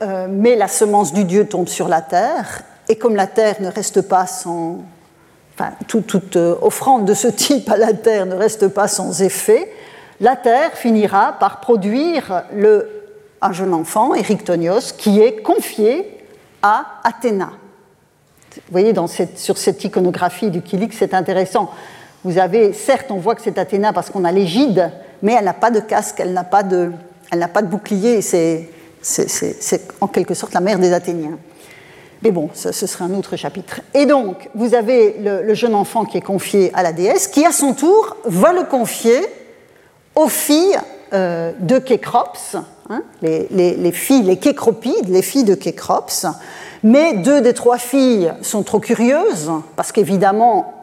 euh, 0.02 0.28
mais 0.30 0.56
la 0.56 0.70
semence 0.70 1.12
du 1.12 1.26
dieu 1.26 1.48
tombe 1.48 1.68
sur 1.68 1.90
la 1.90 2.00
terre. 2.00 2.64
Et 2.88 2.96
comme 2.96 3.18
la 3.18 3.28
terre 3.28 3.56
ne 3.60 3.70
reste 3.70 4.02
pas 4.02 4.26
sans. 4.26 4.80
Toute 5.88 6.38
offrande 6.38 7.06
de 7.06 7.14
ce 7.14 7.28
type 7.28 7.70
à 7.70 7.78
la 7.78 7.94
terre 7.94 8.26
ne 8.26 8.34
reste 8.34 8.70
pas 8.70 8.88
sans 8.88 9.22
effet, 9.22 9.72
la 10.20 10.36
terre 10.36 10.72
finira 10.74 11.36
par 11.40 11.60
produire 11.60 12.46
le 12.56 13.01
un 13.42 13.52
jeune 13.54 13.74
enfant, 13.74 14.14
Érictonios, 14.14 14.94
qui 14.98 15.20
est 15.20 15.42
confié 15.42 16.18
à 16.62 17.00
Athéna. 17.04 17.52
Vous 18.56 18.62
voyez, 18.72 18.94
sur 19.36 19.58
cette 19.58 19.84
iconographie 19.84 20.52
du 20.52 20.62
Kilix, 20.62 20.98
c'est 20.98 21.14
intéressant. 21.14 21.72
Vous 22.24 22.38
avez, 22.38 22.74
certes, 22.74 23.10
on 23.10 23.18
voit 23.18 23.36
que 23.36 23.42
c'est 23.42 23.58
Athéna 23.58 23.94
parce 23.94 24.10
qu'on 24.10 24.26
a 24.26 24.32
l'égide, 24.32 24.92
mais 25.22 25.34
elle 25.34 25.46
n'a 25.46 25.54
pas 25.54 25.72
de 25.72 25.80
casque, 25.80 26.20
elle 26.20 26.34
n'a 26.34 26.44
pas 26.44 26.64
de, 26.64 26.92
elle 27.32 27.40
n'a 27.40 27.48
pas 27.48 27.62
de 27.62 27.68
bouclier, 27.68 28.22
c'est, 28.22 28.70
c'est, 29.02 29.82
en 30.02 30.08
quelque 30.08 30.34
sorte 30.34 30.54
la 30.54 30.60
mère 30.60 30.80
des 30.80 30.94
Athéniens. 30.94 31.40
Mais 32.24 32.30
bon, 32.30 32.50
ce, 32.54 32.72
serait 32.72 33.06
un 33.06 33.14
autre 33.16 33.36
chapitre. 33.36 33.82
Et 33.96 34.06
donc, 34.06 34.50
vous 34.54 34.76
avez 34.76 35.16
le, 35.20 35.54
jeune 35.56 35.74
enfant 35.74 36.06
qui 36.06 36.18
est 36.18 36.22
confié 36.22 36.70
à 36.76 36.84
la 36.84 36.94
déesse, 36.94 37.28
qui 37.28 37.46
à 37.46 37.52
son 37.52 37.74
tour 37.74 38.16
va 38.26 38.54
le 38.54 38.64
confier 38.64 39.20
aux 40.14 40.28
filles 40.28 40.78
euh, 41.14 41.52
de 41.60 41.80
Kécrops, 41.80 42.58
Hein, 42.90 43.04
les, 43.22 43.92
filles, 43.92 44.24
les 44.24 44.38
Kécropides, 44.38 45.08
les 45.08 45.22
filles 45.22 45.44
de 45.44 45.56
Kécrops. 45.56 46.26
Mais 46.84 47.14
deux 47.14 47.42
des 47.42 47.54
trois 47.54 47.78
filles 47.78 48.34
sont 48.42 48.64
trop 48.64 48.80
curieuses, 48.80 49.52
parce 49.76 49.92
qu'évidemment, 49.92 50.74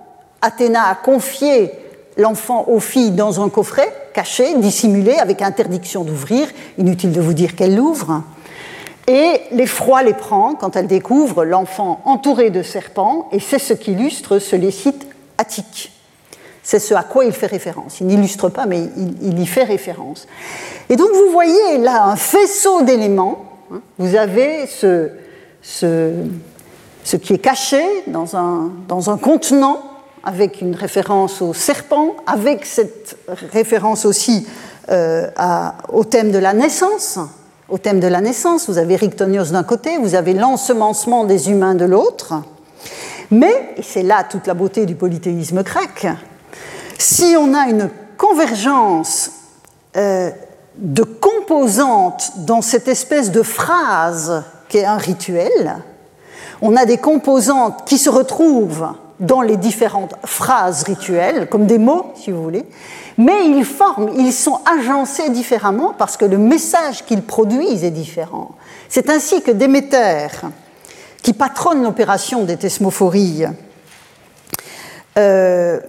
Athéna 0.41 0.85
a 0.85 0.95
confié 0.95 1.73
l'enfant 2.17 2.67
aux 2.69 2.81
filles 2.81 3.11
dans 3.11 3.43
un 3.43 3.49
coffret 3.49 3.93
caché, 4.15 4.55
dissimulé, 4.57 5.15
avec 5.15 5.43
interdiction 5.43 6.05
d'ouvrir. 6.05 6.49
Inutile 6.79 7.13
de 7.13 7.21
vous 7.21 7.35
dire 7.35 7.57
qu'elle 7.57 7.77
l'ouvre. 7.77 8.23
Et 9.07 9.41
l'effroi 9.53 10.03
les 10.03 10.15
prend 10.15 10.55
quand 10.55 10.77
elle 10.77 10.87
découvre 10.87 11.45
l'enfant 11.45 12.01
entouré 12.05 12.51
de 12.51 12.63
serpents, 12.63 13.29
et 13.33 13.41
c'est 13.41 13.59
ce 13.59 13.73
qui 13.73 13.93
illustre 13.93 14.39
ce 14.39 14.55
lécite 14.55 15.07
attique. 15.39 15.98
C'est 16.69 16.81
ce 16.81 16.93
à 16.93 17.03
quoi 17.03 17.25
il 17.25 17.33
fait 17.33 17.47
référence. 17.47 18.01
Il 18.01 18.09
n'illustre 18.09 18.51
pas, 18.51 18.67
mais 18.67 18.91
il, 19.23 19.41
y 19.41 19.47
fait 19.47 19.63
référence. 19.63 20.27
Et 20.91 20.97
donc 20.97 21.09
vous 21.15 21.33
voyez 21.33 21.79
là 21.79 22.05
un 22.05 22.17
faisceau 22.17 22.83
d'éléments. 22.83 23.63
Hein. 23.73 23.81
Vous 23.97 24.15
avez 24.17 24.67
ce, 24.67 25.09
qui 27.23 27.33
est 27.33 27.39
caché 27.39 27.83
dans 28.09 28.37
un, 28.37 28.71
dans 28.87 29.17
contenant 29.17 29.81
avec 30.23 30.61
une 30.61 30.75
référence 30.75 31.41
au 31.41 31.55
serpent, 31.55 32.17
avec 32.27 32.67
cette 32.67 33.17
référence 33.51 34.05
aussi 34.05 34.47
euh, 34.91 35.27
au 35.91 36.05
thème 36.05 36.31
de 36.33 36.39
la 36.39 36.53
naissance. 36.53 37.19
Au 37.71 37.79
thème 37.79 37.99
de 37.99 38.09
la 38.09 38.21
naissance, 38.21 38.69
vous 38.69 38.77
avez 38.77 38.97
Rictonios 38.97 39.53
d'un 39.53 39.65
côté, 39.65 39.97
vous 39.97 40.15
avez 40.15 40.35
l'ensemencement 40.35 41.25
des 41.25 41.49
humains 41.49 41.77
de 41.77 41.87
l'autre. 41.87 42.35
Mais, 43.31 43.73
et 43.79 43.83
c'est 43.83 44.03
là 44.03 44.23
toute 44.29 44.47
la 44.47 44.53
beauté 44.53 44.85
du 44.85 44.97
polythéisme 44.97 45.63
grec, 45.63 46.07
si 46.99 47.37
on 47.39 47.55
a 47.55 47.69
une 47.69 47.89
convergence 48.17 49.31
euh, 49.97 50.31
de 50.77 51.05
composantes 51.05 52.33
dans 52.39 52.61
cette 52.61 52.89
espèce 52.89 53.31
de 53.31 53.43
phrase 53.43 54.43
qui 54.69 54.79
est 54.79 54.85
un 54.85 54.97
rituel, 54.97 55.77
on 56.61 56.77
a 56.77 56.85
des 56.85 56.99
composantes 56.99 57.87
qui 57.87 57.99
se 57.99 58.11
retrouvent 58.11 58.89
dans 59.21 59.41
les 59.41 59.57
différentes 59.57 60.15
phrases 60.25 60.83
rituelles, 60.83 61.49
comme 61.49 61.67
des 61.67 61.79
mots, 61.79 62.13
si 62.15 62.31
vous 62.31 62.43
voulez, 62.43 62.65
mais 63.17 63.47
ils 63.47 63.65
forment, 63.65 64.11
ils 64.17 64.33
sont 64.33 64.61
agencés 64.65 65.31
différemment 65.31 65.93
parce 65.97 66.17
que 66.17 66.25
le 66.25 66.39
message 66.39 67.05
qu'ils 67.05 67.23
produisent 67.23 67.85
est 67.85 67.91
différent. 67.91 68.53
C'est 68.89 69.11
ainsi 69.11 69.43
que 69.43 69.51
Déméter, 69.51 70.29
qui 71.23 71.33
patronne 71.33 71.83
l'opération 71.83 72.45
des 72.45 72.57
thesmophories, 72.57 73.47
euh, 75.17 75.81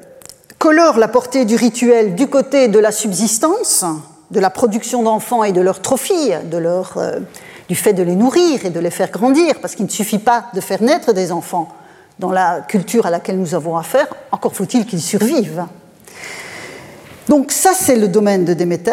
la 0.71 1.07
portée 1.07 1.45
du 1.45 1.55
rituel 1.55 2.15
du 2.15 2.27
côté 2.27 2.67
de 2.67 2.79
la 2.79 2.91
subsistance, 2.91 3.85
de 4.31 4.39
la 4.39 4.49
production 4.49 5.03
d'enfants 5.03 5.43
et 5.43 5.51
de 5.51 5.61
leur 5.61 5.81
trophie, 5.81 6.31
euh, 6.33 7.19
du 7.67 7.75
fait 7.75 7.93
de 7.93 8.03
les 8.03 8.15
nourrir 8.15 8.65
et 8.65 8.69
de 8.69 8.79
les 8.79 8.91
faire 8.91 9.11
grandir, 9.11 9.55
parce 9.61 9.75
qu'il 9.75 9.85
ne 9.85 9.91
suffit 9.91 10.19
pas 10.19 10.45
de 10.53 10.61
faire 10.61 10.81
naître 10.81 11.13
des 11.13 11.31
enfants 11.31 11.69
dans 12.19 12.31
la 12.31 12.61
culture 12.61 13.05
à 13.05 13.09
laquelle 13.09 13.39
nous 13.39 13.55
avons 13.55 13.77
affaire, 13.77 14.07
encore 14.31 14.53
faut-il 14.53 14.85
qu'ils 14.85 15.01
survivent. 15.01 15.65
Donc 17.27 17.51
ça, 17.51 17.71
c'est 17.73 17.95
le 17.95 18.07
domaine 18.07 18.43
de 18.43 18.53
Déméter, 18.53 18.91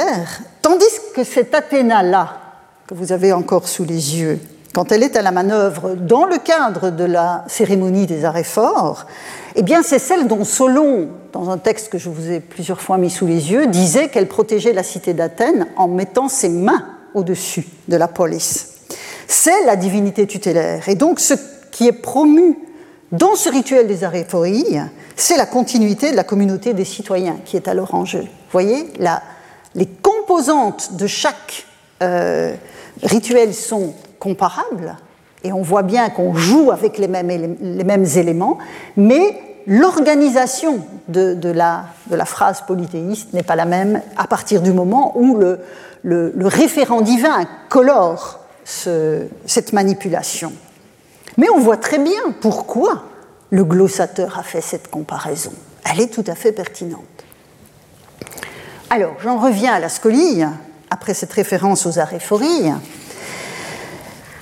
tandis 0.62 0.84
que 1.14 1.24
cette 1.24 1.54
Athéna-là, 1.54 2.38
que 2.86 2.94
vous 2.94 3.12
avez 3.12 3.32
encore 3.32 3.66
sous 3.66 3.84
les 3.84 4.16
yeux, 4.18 4.38
quand 4.76 4.92
elle 4.92 5.02
est 5.02 5.16
à 5.16 5.22
la 5.22 5.30
manœuvre 5.30 5.94
dans 5.94 6.26
le 6.26 6.36
cadre 6.36 6.90
de 6.90 7.04
la 7.04 7.46
cérémonie 7.48 8.04
des 8.04 8.26
arrêts 8.26 8.44
forts, 8.44 9.06
eh 9.54 9.62
bien 9.62 9.82
c'est 9.82 9.98
celle 9.98 10.26
dont 10.28 10.44
Solon, 10.44 11.08
dans 11.32 11.48
un 11.48 11.56
texte 11.56 11.88
que 11.88 11.96
je 11.96 12.10
vous 12.10 12.30
ai 12.30 12.40
plusieurs 12.40 12.82
fois 12.82 12.98
mis 12.98 13.08
sous 13.08 13.26
les 13.26 13.50
yeux, 13.50 13.68
disait 13.68 14.08
qu'elle 14.08 14.28
protégeait 14.28 14.74
la 14.74 14.82
cité 14.82 15.14
d'Athènes 15.14 15.66
en 15.78 15.88
mettant 15.88 16.28
ses 16.28 16.50
mains 16.50 16.84
au-dessus 17.14 17.66
de 17.88 17.96
la 17.96 18.06
police. 18.06 18.82
C'est 19.26 19.64
la 19.64 19.76
divinité 19.76 20.26
tutélaire. 20.26 20.86
Et 20.90 20.94
donc 20.94 21.20
ce 21.20 21.32
qui 21.70 21.88
est 21.88 21.92
promu 21.92 22.58
dans 23.12 23.34
ce 23.34 23.48
rituel 23.48 23.86
des 23.86 24.04
aréphories, 24.04 24.78
c'est 25.16 25.38
la 25.38 25.46
continuité 25.46 26.10
de 26.10 26.16
la 26.16 26.24
communauté 26.24 26.74
des 26.74 26.84
citoyens 26.84 27.38
qui 27.46 27.56
est 27.56 27.66
alors 27.66 27.94
en 27.94 28.04
jeu. 28.04 28.20
Vous 28.20 28.52
voyez, 28.52 28.92
les 29.74 29.86
composantes 29.86 30.96
de 30.96 31.06
chaque 31.06 31.64
euh, 32.02 32.54
rituel 33.02 33.54
sont 33.54 33.94
comparables, 34.26 34.96
et 35.44 35.52
on 35.52 35.62
voit 35.62 35.84
bien 35.84 36.10
qu'on 36.10 36.34
joue 36.34 36.72
avec 36.72 36.98
les 36.98 37.06
mêmes, 37.06 37.28
les 37.28 37.84
mêmes, 37.84 38.06
éléments, 38.16 38.58
mais 38.96 39.38
l'organisation 39.68 40.80
de, 41.06 41.36
la, 41.52 41.84
de, 42.10 42.16
la, 42.16 42.24
phrase 42.24 42.62
polythéiste 42.66 43.32
n'est 43.32 43.44
pas 43.44 43.54
la 43.54 43.64
même 43.64 44.02
à 44.16 44.26
partir 44.26 44.62
du 44.62 44.72
moment 44.72 45.12
où 45.16 45.36
le, 45.36 45.60
le, 46.02 46.46
référent 46.46 47.02
divin 47.02 47.44
colore 47.68 48.40
cette 48.64 49.72
manipulation. 49.72 50.52
Mais 51.36 51.48
on 51.50 51.60
voit 51.60 51.76
très 51.76 51.98
bien 51.98 52.34
pourquoi 52.40 53.04
le 53.50 53.62
glossateur 53.62 54.40
a 54.40 54.42
fait 54.42 54.60
cette 54.60 54.90
comparaison. 54.90 55.52
Elle 55.88 56.00
est 56.00 56.12
tout 56.12 56.24
à 56.26 56.34
fait 56.34 56.50
pertinente. 56.50 57.02
Alors, 58.90 59.14
j'en 59.22 59.38
reviens 59.38 59.74
à 59.74 59.78
la 59.78 59.88
scolie, 59.88 60.42
après 60.90 61.14
cette 61.14 61.32
référence 61.32 61.86
aux 61.86 62.00
aréphories. 62.00 62.72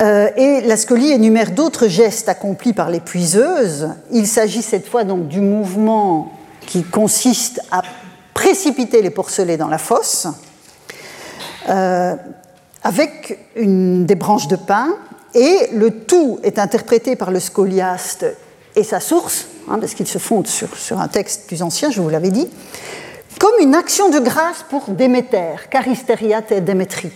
Euh, 0.01 0.29
et 0.35 0.61
la 0.61 0.75
scolie 0.75 1.11
énumère 1.11 1.51
d'autres 1.51 1.87
gestes 1.87 2.27
accomplis 2.27 2.73
par 2.73 2.89
les 2.89 2.99
puiseuses. 2.99 3.89
Il 4.11 4.27
s'agit 4.27 4.61
cette 4.61 4.87
fois 4.87 5.03
donc 5.05 5.27
du 5.27 5.39
mouvement 5.39 6.33
qui 6.65 6.83
consiste 6.83 7.61
à 7.71 7.81
précipiter 8.33 9.01
les 9.01 9.09
porcelets 9.09 9.55
dans 9.55 9.69
la 9.69 9.77
fosse, 9.77 10.27
euh, 11.69 12.15
avec 12.83 13.39
des 13.55 14.15
branches 14.15 14.47
de 14.47 14.57
pin, 14.57 14.89
et 15.33 15.69
le 15.73 15.91
tout 15.91 16.39
est 16.43 16.59
interprété 16.59 17.15
par 17.15 17.31
le 17.31 17.39
scoliaste 17.39 18.25
et 18.75 18.83
sa 18.83 18.99
source, 18.99 19.47
hein, 19.69 19.77
parce 19.79 19.93
qu'il 19.93 20.07
se 20.07 20.17
fonde 20.17 20.47
sur, 20.47 20.99
un 20.99 21.07
texte 21.07 21.47
plus 21.47 21.63
ancien, 21.63 21.89
je 21.89 22.01
vous 22.01 22.09
l'avais 22.09 22.31
dit, 22.31 22.49
comme 23.39 23.53
une 23.61 23.75
action 23.75 24.09
de 24.09 24.19
grâce 24.19 24.65
pour 24.69 24.89
Déméter, 24.89 25.55
Caristeriat 25.69 26.43
et 26.49 26.61
Démétrie 26.61 27.11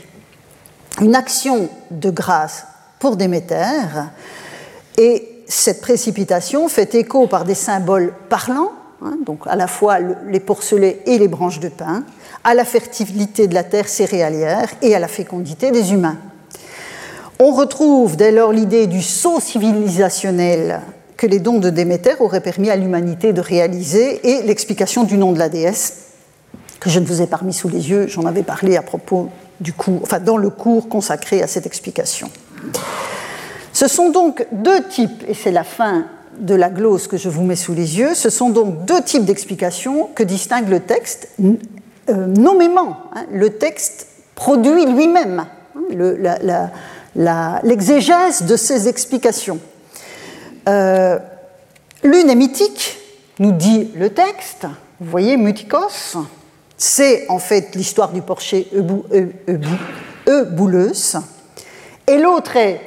une 1.02 1.16
action 1.16 1.70
de 1.92 2.10
grâce 2.10 2.66
pour 3.00 3.16
Déméter. 3.16 3.66
Et 4.98 5.44
cette 5.48 5.82
précipitation 5.82 6.68
fait 6.68 6.94
écho 6.96 7.28
par 7.28 7.46
des 7.46 7.56
symboles 7.56 8.14
parlants, 8.30 8.72
hein, 9.02 9.18
donc 9.26 9.42
à 9.48 9.56
la 9.56 9.68
fois 9.68 9.98
les 10.00 10.40
porcelets 10.40 11.02
et 11.06 11.18
les 11.18 11.28
branches 11.28 11.60
de 11.60 11.70
pin, 11.70 12.04
à 12.44 12.54
la 12.54 12.66
fertilité 12.66 13.48
de 13.48 13.54
la 13.54 13.64
terre 13.64 13.88
céréalière 13.88 14.70
et 14.82 14.96
à 14.96 15.00
la 15.00 15.08
fécondité 15.08 15.72
des 15.72 15.94
humains. 15.94 16.18
On 17.40 17.52
retrouve 17.52 18.18
dès 18.18 18.32
lors 18.32 18.52
l'idée 18.52 18.88
du 18.88 19.02
saut 19.02 19.40
civilisationnel 19.40 20.82
que 21.16 21.26
les 21.26 21.40
dons 21.40 21.60
de 21.60 21.70
Déméter 21.70 22.16
auraient 22.20 22.42
permis 22.42 22.70
à 22.70 22.76
l'humanité 22.76 23.34
de 23.34 23.42
réaliser 23.42 24.28
et 24.28 24.42
l'explication 24.44 25.04
du 25.04 25.18
nom 25.18 25.32
de 25.32 25.40
la 25.40 25.50
déesse, 25.50 26.08
que 26.80 26.90
je 26.90 27.00
ne 27.00 27.06
vous 27.06 27.22
ai 27.22 27.28
pas 27.28 27.40
mis 27.42 27.54
sous 27.54 27.70
les 27.70 27.90
yeux, 27.90 28.08
j'en 28.08 28.26
avais 28.26 28.44
parlé 28.44 28.78
à 28.78 28.82
propos 28.82 29.30
dans 30.22 30.38
le 30.38 30.50
cours 30.50 30.90
consacré 30.90 31.42
à 31.42 31.48
cette 31.48 31.66
explication. 31.66 32.30
Ce 33.74 33.88
sont 33.88 34.10
donc 34.10 34.46
deux 34.52 34.84
types, 34.88 35.24
et 35.28 35.34
c'est 35.34 35.52
la 35.52 35.64
fin 35.64 36.06
de 36.40 36.56
la 36.56 36.70
glose 36.70 37.08
que 37.08 37.18
je 37.18 37.30
vous 37.30 37.44
mets 37.44 37.56
sous 37.56 37.74
les 37.74 38.00
yeux, 38.00 38.16
ce 38.16 38.30
sont 38.30 38.50
donc 38.50 38.86
deux 38.86 39.02
types 39.02 39.26
d'explications 39.26 40.10
que 40.16 40.24
distingue 40.24 40.70
le 40.70 40.80
texte 40.80 41.30
euh, 41.40 42.26
nommément. 42.28 42.98
Hein. 43.14 43.26
le 43.32 43.52
texte 43.52 44.08
produit 44.36 44.86
lui-même 44.86 45.46
hein, 45.76 46.70
l'exégèse 47.64 48.44
de 48.44 48.56
ces 48.56 48.88
explications. 48.88 49.60
Euh, 50.68 51.20
l'une 52.04 52.30
est 52.30 52.36
mythique, 52.36 52.98
nous 53.40 53.52
dit 53.52 53.92
le 53.96 54.10
texte. 54.10 54.66
Vous 55.00 55.10
voyez, 55.10 55.38
Mutikos, 55.38 56.18
c'est 56.80 57.26
en 57.28 57.40
fait 57.40 57.76
l'histoire 57.76 58.12
du 58.14 58.22
porcher 58.22 58.68
Eubouleus. 60.28 61.18
Et 62.08 62.18
l'autre 62.18 62.56
est 62.56 62.82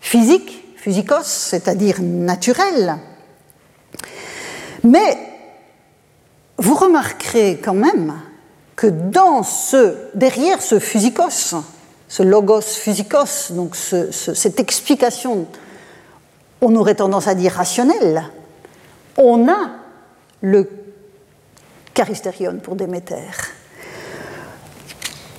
physique, 0.00 0.64
physicos, 0.76 1.24
c'est-à-dire 1.24 2.02
naturel. 2.02 2.96
Mais 4.82 5.16
vous 6.58 6.74
remarquerez 6.74 7.60
quand 7.62 7.74
même 7.74 8.14
que 8.74 8.88
derrière 10.14 10.60
ce 10.60 10.80
physicos, 10.80 11.54
ce 12.08 12.22
logos 12.24 12.60
physicos, 12.62 13.52
donc 13.52 13.76
cette 13.76 14.58
explication, 14.58 15.46
on 16.60 16.74
aurait 16.74 16.96
tendance 16.96 17.28
à 17.28 17.36
dire 17.36 17.52
rationnelle, 17.52 18.24
on 19.16 19.48
a 19.48 19.70
le 20.40 20.85
charistérion 21.96 22.58
pour 22.62 22.76
Déméter. 22.76 23.16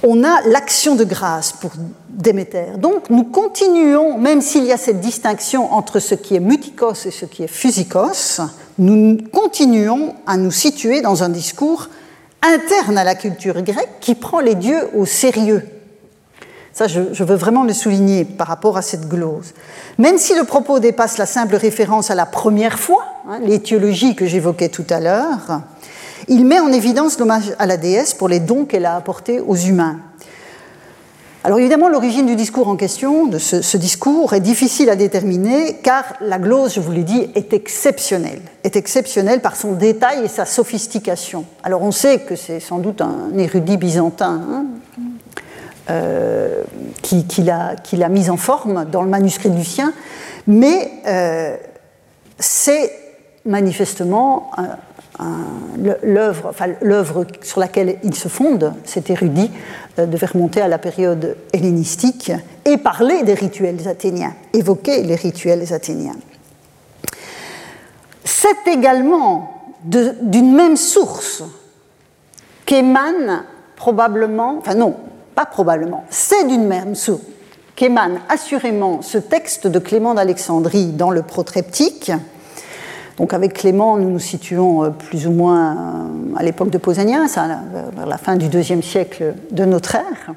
On 0.04 0.24
a 0.24 0.42
l'action 0.48 0.96
de 0.96 1.04
grâce 1.04 1.52
pour 1.52 1.72
Déméter. 2.10 2.78
Donc 2.78 3.10
nous 3.10 3.24
continuons, 3.24 4.18
même 4.18 4.42
s'il 4.42 4.66
y 4.66 4.72
a 4.72 4.78
cette 4.78 5.00
distinction 5.00 5.74
entre 5.74 6.00
ce 6.00 6.16
qui 6.16 6.36
est 6.36 6.40
mutikos 6.40 7.06
et 7.06 7.12
ce 7.12 7.26
qui 7.26 7.44
est 7.44 7.48
physicos, 7.48 8.42
nous 8.78 9.18
continuons 9.32 10.16
à 10.26 10.38
nous 10.38 10.52
situer 10.52 11.02
dans 11.02 11.24
un 11.24 11.30
discours 11.30 11.90
interne 12.42 12.98
à 12.98 13.04
la 13.04 13.16
culture 13.16 13.62
grecque 13.62 14.00
qui 14.00 14.16
prend 14.16 14.40
les 14.40 14.56
dieux 14.56 14.90
au 14.96 15.06
sérieux. 15.06 15.64
Ça, 16.74 16.86
je, 16.88 17.24
veux 17.24 17.36
vraiment 17.36 17.64
le 17.64 17.74
souligner 17.74 18.24
par 18.24 18.46
rapport 18.46 18.78
à 18.78 18.84
cette 18.84 19.10
glose. 19.10 19.56
Même 19.98 20.20
si 20.20 20.36
le 20.36 20.44
propos 20.44 20.80
dépasse 20.80 21.18
la 21.18 21.26
simple 21.26 21.56
référence 21.56 22.12
à 22.12 22.16
la 22.16 22.28
première 22.28 22.78
fois, 22.78 23.04
hein, 23.28 23.40
l'étiologie 23.42 24.16
que 24.16 24.28
j'évoquais 24.28 24.70
tout 24.70 24.86
à 24.92 25.00
l'heure, 25.00 25.64
il 26.28 26.46
met 26.46 26.60
en 26.60 26.72
évidence 26.72 27.20
l'hommage 27.20 27.54
à 27.60 27.66
la 27.66 27.78
déesse 27.78 28.14
pour 28.14 28.28
les 28.28 28.40
dons 28.40 28.66
qu'elle 28.66 28.86
a 28.86 28.96
apportés 28.96 29.40
aux 29.40 29.56
humains. 29.56 30.00
Alors 31.44 31.60
évidemment, 31.60 31.88
l'origine 31.88 32.26
du 32.26 32.36
discours 32.36 32.68
en 32.68 32.76
question, 32.76 33.26
de 33.26 33.38
ce, 33.38 33.78
discours, 33.78 34.34
est 34.34 34.42
difficile 34.42 34.90
à 34.90 34.98
déterminer 34.98 35.78
car 35.82 36.04
la 36.20 36.40
glose, 36.40 36.74
je 36.74 36.82
vous 36.82 36.92
l'ai 36.92 37.06
dit, 37.06 37.30
est 37.36 37.54
exceptionnelle. 37.54 38.42
Est 38.66 38.76
exceptionnelle 38.76 39.40
par 39.40 39.56
son 39.56 39.72
détail 39.72 40.26
et 40.26 40.28
sa 40.28 40.46
sophistication. 40.46 41.46
Alors 41.64 41.84
on 41.84 41.92
sait 41.92 42.20
que 42.20 42.36
c'est 42.36 42.60
sans 42.60 42.80
doute 42.80 43.00
un 43.00 43.38
érudit 43.38 43.78
byzantin 43.78 44.42
hein, 44.52 44.66
euh, 45.90 46.64
qui, 47.02 47.24
l'a 47.44 48.10
mise 48.10 48.30
en 48.30 48.36
forme 48.36 48.84
dans 48.84 49.02
le 49.02 49.10
manuscrit 49.10 49.50
de 49.50 49.56
Lucien, 49.56 49.94
mais 50.48 50.92
euh, 51.08 51.56
c'est 52.40 52.92
manifestement 53.46 54.52
l'œuvre 56.02 57.26
sur 57.42 57.60
laquelle 57.60 57.98
il 58.04 58.16
se 58.16 58.28
fonde, 58.28 58.74
cet 58.84 59.10
érudit, 59.10 59.50
euh, 59.98 60.06
devait 60.06 60.28
remonter 60.28 60.62
à 60.62 60.68
la 60.68 60.78
période 60.78 61.38
hellénistique 61.54 62.32
et 62.66 62.78
parler 62.78 63.24
des 63.24 63.34
rituels 63.34 63.88
athéniens, 63.88 64.34
évoquer 64.54 65.04
les 65.04 65.16
rituels 65.16 65.74
athéniens. 65.74 66.16
C'est 68.24 68.68
également 68.68 69.74
d'une 69.84 70.54
même 70.54 70.78
source 70.78 71.44
qu'émane 72.66 73.44
probablement, 73.76 74.58
enfin 74.60 74.76
non, 74.76 74.96
pas 75.34 75.46
probablement, 75.46 76.04
c'est 76.10 76.48
d'une 76.48 76.68
même 76.68 76.96
source 76.96 77.22
qu'émane 77.78 78.20
assurément 78.28 79.02
ce 79.02 79.20
texte 79.20 79.68
de 79.68 79.80
Clément 79.80 80.16
d'Alexandrie 80.16 80.88
dans 80.88 81.12
le 81.12 81.22
protreptique, 81.22 82.12
donc 83.18 83.34
avec 83.34 83.54
Clément, 83.54 83.98
nous 83.98 84.12
nous 84.12 84.20
situons 84.20 84.84
euh, 84.84 84.90
plus 84.90 85.28
ou 85.28 85.32
moins 85.32 85.72
euh, 85.72 86.38
à 86.38 86.44
l'époque 86.44 86.70
de 86.70 86.78
Pausanias, 86.78 87.36
vers 87.96 88.06
la 88.06 88.18
fin 88.18 88.36
du 88.36 88.48
deuxième 88.48 88.84
siècle 88.84 89.34
de 89.52 89.66
notre 89.66 89.96
ère. 89.96 90.34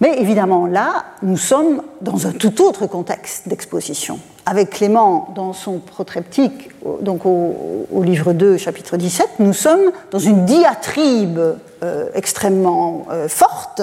Mais 0.00 0.20
évidemment, 0.20 0.66
là, 0.66 1.04
nous 1.22 1.38
sommes 1.38 1.82
dans 2.02 2.26
un 2.26 2.32
tout 2.32 2.62
autre 2.62 2.86
contexte 2.86 3.48
d'exposition. 3.48 4.18
Avec 4.44 4.70
Clément, 4.70 5.32
dans 5.34 5.54
son 5.54 5.78
protreptique, 5.78 6.68
donc 7.00 7.24
au, 7.24 8.02
livre 8.02 8.34
2, 8.34 8.58
chapitre 8.58 8.98
17, 8.98 9.26
nous 9.38 9.54
sommes 9.54 9.92
dans 10.10 10.18
une 10.18 10.44
diatribe 10.44 11.38
euh, 11.82 12.08
extrêmement 12.14 13.06
forte 13.28 13.80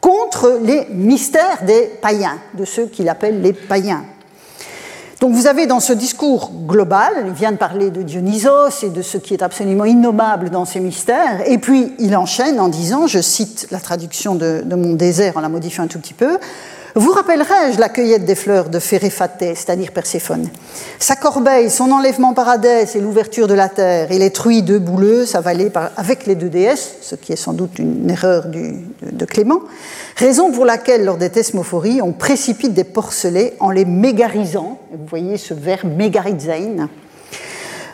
contre 0.00 0.58
les 0.62 0.86
mystères 0.90 1.62
des 1.64 1.92
païens, 2.02 2.38
de 2.54 2.64
ceux 2.64 2.86
qu'il 2.86 3.08
appelle 3.08 3.40
les 3.40 3.52
païens. 3.52 4.02
Donc 5.20 5.34
vous 5.34 5.46
avez 5.46 5.66
dans 5.66 5.80
ce 5.80 5.92
discours 5.92 6.50
global, 6.66 7.12
il 7.26 7.32
vient 7.34 7.52
de 7.52 7.58
parler 7.58 7.90
de 7.90 8.00
Dionysos 8.00 8.82
et 8.82 8.88
de 8.88 9.02
ce 9.02 9.18
qui 9.18 9.34
est 9.34 9.42
absolument 9.42 9.84
innommable 9.84 10.48
dans 10.48 10.64
ces 10.64 10.80
mystères, 10.80 11.46
et 11.46 11.58
puis 11.58 11.92
il 11.98 12.16
enchaîne 12.16 12.58
en 12.58 12.68
disant, 12.68 13.06
je 13.06 13.20
cite 13.20 13.66
la 13.70 13.80
traduction 13.80 14.34
de, 14.34 14.64
mon 14.70 14.94
désert 14.94 15.36
en 15.36 15.40
la 15.40 15.50
modifiant 15.50 15.84
un 15.84 15.88
tout 15.88 15.98
petit 15.98 16.14
peu, 16.14 16.38
vous 16.96 17.12
rappellerai-je 17.12 17.78
la 17.78 17.88
cueillette 17.88 18.24
des 18.24 18.34
fleurs 18.34 18.68
de 18.68 18.80
Phéréphate, 18.80 19.38
c'est-à-dire 19.38 19.92
Perséphone? 19.92 20.48
Sa 20.98 21.14
corbeille, 21.14 21.70
son 21.70 21.92
enlèvement 21.92 22.34
par 22.34 22.48
Hadès 22.48 22.86
et 22.94 23.00
l'ouverture 23.00 23.46
de 23.46 23.54
la 23.54 23.68
terre, 23.68 24.10
et 24.10 24.18
les 24.18 24.30
truies 24.30 24.62
de 24.62 24.78
bouleuse 24.78 25.36
avalées 25.36 25.70
avec 25.96 26.26
les 26.26 26.34
deux 26.34 26.48
déesses, 26.48 26.96
ce 27.02 27.14
qui 27.14 27.32
est 27.32 27.36
sans 27.36 27.52
doute 27.52 27.78
une 27.78 28.10
erreur 28.10 28.46
de, 28.46 29.24
Clément, 29.24 29.60
raison 30.16 30.50
pour 30.50 30.64
laquelle, 30.64 31.04
lors 31.04 31.16
des 31.16 31.30
thesmophories, 31.30 32.02
on 32.02 32.12
précipite 32.12 32.74
des 32.74 32.84
porcelets 32.84 33.54
en 33.60 33.70
les 33.70 33.84
mégarisant. 33.84 34.80
Vous 34.90 35.06
voyez 35.06 35.36
ce 35.36 35.54
verbe 35.54 35.96
mégarizein. 35.96 36.88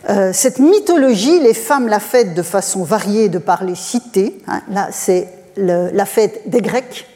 Euh, 0.09 0.31
cette 0.33 0.59
mythologie, 0.59 1.41
les 1.41 1.53
femmes 1.53 1.89
la 1.89 2.01
fêtent 2.01 2.35
de 2.35 2.43
façon 2.43 2.85
variée 2.85 3.29
de 3.29 3.39
par 3.39 3.65
les 3.65 3.75
cités. 3.75 4.39
Hein. 4.47 4.63
là, 4.71 4.89
c'est 4.93 5.29
la 5.57 6.07
fête 6.07 6.49
des 6.49 6.61
Grecs, 6.61 7.07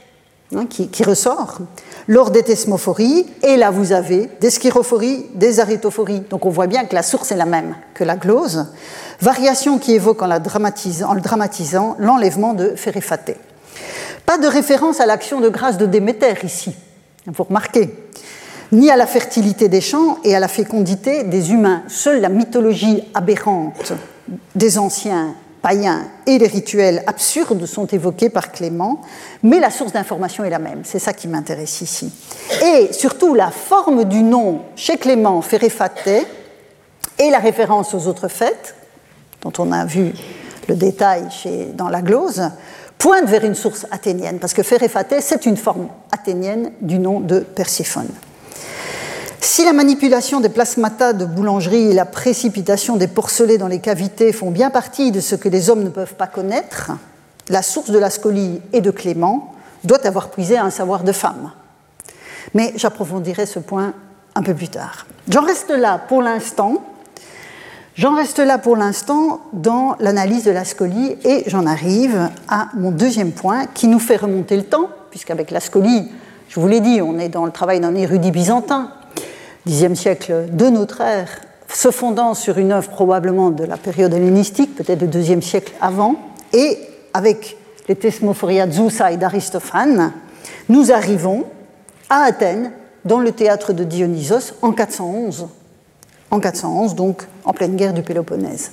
Hein, 0.56 0.66
qui, 0.66 1.04
ressort 1.04 1.58
lors 2.08 2.32
des 2.32 2.42
thesmophories, 2.42 3.24
et 3.44 3.56
là 3.56 3.70
vous 3.70 3.92
avez 3.92 4.28
des 4.40 4.50
schirophories, 4.50 5.26
des 5.34 5.60
arétophories. 5.60 6.24
Donc 6.28 6.44
on 6.44 6.50
voit 6.50 6.66
bien 6.66 6.86
que 6.86 6.94
la 6.96 7.04
source 7.04 7.30
est 7.30 7.36
la 7.36 7.46
même 7.46 7.76
que 7.94 8.02
la 8.02 8.16
glose. 8.16 8.66
Variation 9.20 9.78
qui 9.78 9.94
évoque 9.94 10.22
en, 10.22 10.26
le 10.26 11.20
dramatisant 11.20 11.94
l'enlèvement 12.00 12.54
de 12.54 12.70
Phéréphate. 12.74 13.36
Pas 14.26 14.38
de 14.38 14.48
référence 14.48 14.98
à 14.98 15.06
l'action 15.06 15.40
de 15.40 15.48
grâce 15.48 15.78
de 15.78 15.86
Déméter 15.86 16.34
ici, 16.42 16.74
vous 17.26 17.44
remarquez, 17.44 17.94
ni 18.72 18.90
à 18.90 18.96
la 18.96 19.06
fertilité 19.06 19.68
des 19.68 19.80
champs 19.80 20.18
et 20.24 20.34
à 20.34 20.40
la 20.40 20.48
fécondité 20.48 21.22
des 21.22 21.52
humains. 21.52 21.84
Seule 21.86 22.20
la 22.20 22.28
mythologie 22.28 23.04
aberrante 23.14 23.92
des 24.56 24.78
anciens 24.78 25.32
païens 25.62 26.06
et 26.26 26.38
les 26.38 26.46
rituels 26.46 27.02
absurdes 27.06 27.64
sont 27.66 27.86
évoqués 27.86 28.30
par 28.30 28.52
Clément, 28.52 29.00
mais 29.42 29.60
la 29.60 29.70
source 29.70 29.92
d'information 29.92 30.44
est 30.44 30.50
la 30.50 30.58
même. 30.58 30.82
C'est 30.84 30.98
ça 30.98 31.12
qui 31.12 31.28
m'intéresse 31.28 31.80
ici. 31.80 32.12
Et 32.64 32.92
surtout, 32.92 33.34
la 33.34 33.50
forme 33.50 34.04
du 34.04 34.22
nom 34.22 34.62
chez 34.76 34.96
Clément, 34.96 35.42
Féréphate, 35.42 36.08
et 37.18 37.30
la 37.30 37.38
référence 37.38 37.94
aux 37.94 38.06
autres 38.06 38.28
fêtes, 38.28 38.74
dont 39.42 39.52
on 39.58 39.72
a 39.72 39.84
vu 39.84 40.12
le 40.68 40.74
détail 40.74 41.24
chez, 41.30 41.66
dans 41.74 41.88
la 41.88 42.00
glose, 42.00 42.42
pointent 42.96 43.28
vers 43.28 43.44
une 43.44 43.54
source 43.54 43.86
athénienne, 43.90 44.38
parce 44.38 44.54
que 44.54 44.62
Féréphate, 44.62 45.14
c'est 45.20 45.46
une 45.46 45.56
forme 45.56 45.88
athénienne 46.12 46.72
du 46.80 46.98
nom 46.98 47.20
de 47.20 47.40
Perséphone. 47.40 48.08
Si 49.40 49.64
la 49.64 49.72
manipulation 49.72 50.40
des 50.40 50.50
plasmata 50.50 51.14
de 51.14 51.24
boulangerie 51.24 51.90
et 51.90 51.94
la 51.94 52.04
précipitation 52.04 52.96
des 52.96 53.08
porcelets 53.08 53.56
dans 53.56 53.68
les 53.68 53.80
cavités 53.80 54.32
font 54.32 54.50
bien 54.50 54.70
partie 54.70 55.12
de 55.12 55.20
ce 55.20 55.34
que 55.34 55.48
les 55.48 55.70
hommes 55.70 55.82
ne 55.82 55.88
peuvent 55.88 56.14
pas 56.14 56.26
connaître, 56.26 56.92
la 57.48 57.62
source 57.62 57.90
de 57.90 57.98
la 57.98 58.10
scolie 58.10 58.60
et 58.72 58.80
de 58.80 58.90
Clément 58.90 59.54
doit 59.82 60.06
avoir 60.06 60.30
puisé 60.30 60.58
un 60.58 60.70
savoir 60.70 61.04
de 61.04 61.12
femme. 61.12 61.52
Mais 62.54 62.72
j'approfondirai 62.76 63.46
ce 63.46 63.58
point 63.58 63.94
un 64.34 64.42
peu 64.42 64.54
plus 64.54 64.68
tard. 64.68 65.06
J'en 65.28 65.42
reste 65.42 65.70
là 65.70 65.98
pour 65.98 66.22
l'instant. 66.22 66.84
J'en 67.94 68.14
reste 68.14 68.38
là 68.38 68.58
pour 68.58 68.76
l'instant 68.76 69.40
dans 69.52 69.96
l'analyse 70.00 70.44
de 70.44 70.50
la 70.50 70.64
scolie 70.64 71.16
et 71.24 71.44
j'en 71.46 71.66
arrive 71.66 72.30
à 72.48 72.68
mon 72.74 72.90
deuxième 72.90 73.32
point 73.32 73.66
qui 73.66 73.88
nous 73.88 73.98
fait 73.98 74.16
remonter 74.16 74.56
le 74.56 74.64
temps, 74.64 74.90
puisqu'avec 75.10 75.50
la 75.50 75.60
scolie, 75.60 76.10
je 76.48 76.60
vous 76.60 76.68
l'ai 76.68 76.80
dit, 76.80 77.00
on 77.02 77.18
est 77.18 77.28
dans 77.28 77.46
le 77.46 77.52
travail 77.52 77.80
d'un 77.80 77.94
érudit 77.94 78.30
byzantin, 78.30 78.92
Xe 79.66 79.94
siècle 79.94 80.46
de 80.50 80.70
notre 80.70 81.02
ère, 81.02 81.28
se 81.68 81.90
fondant 81.90 82.34
sur 82.34 82.58
une 82.58 82.72
œuvre 82.72 82.88
probablement 82.88 83.50
de 83.50 83.64
la 83.64 83.76
période 83.76 84.14
hellénistique, 84.14 84.74
peut-être 84.74 85.00
du 85.00 85.06
deuxième 85.06 85.42
siècle 85.42 85.72
avant, 85.80 86.16
et 86.52 86.78
avec 87.12 87.56
les 87.88 87.94
Thesmophoria 87.94 88.70
Zousa 88.70 89.12
et 89.12 89.16
d'Aristophane, 89.16 90.12
nous 90.68 90.92
arrivons 90.92 91.44
à 92.08 92.22
Athènes, 92.22 92.72
dans 93.04 93.20
le 93.20 93.32
théâtre 93.32 93.72
de 93.72 93.84
Dionysos, 93.84 94.54
en 94.62 94.72
411. 94.72 95.48
En 96.30 96.40
411, 96.40 96.94
donc 96.94 97.26
en 97.44 97.52
pleine 97.52 97.76
guerre 97.76 97.92
du 97.92 98.02
Péloponnèse, 98.02 98.70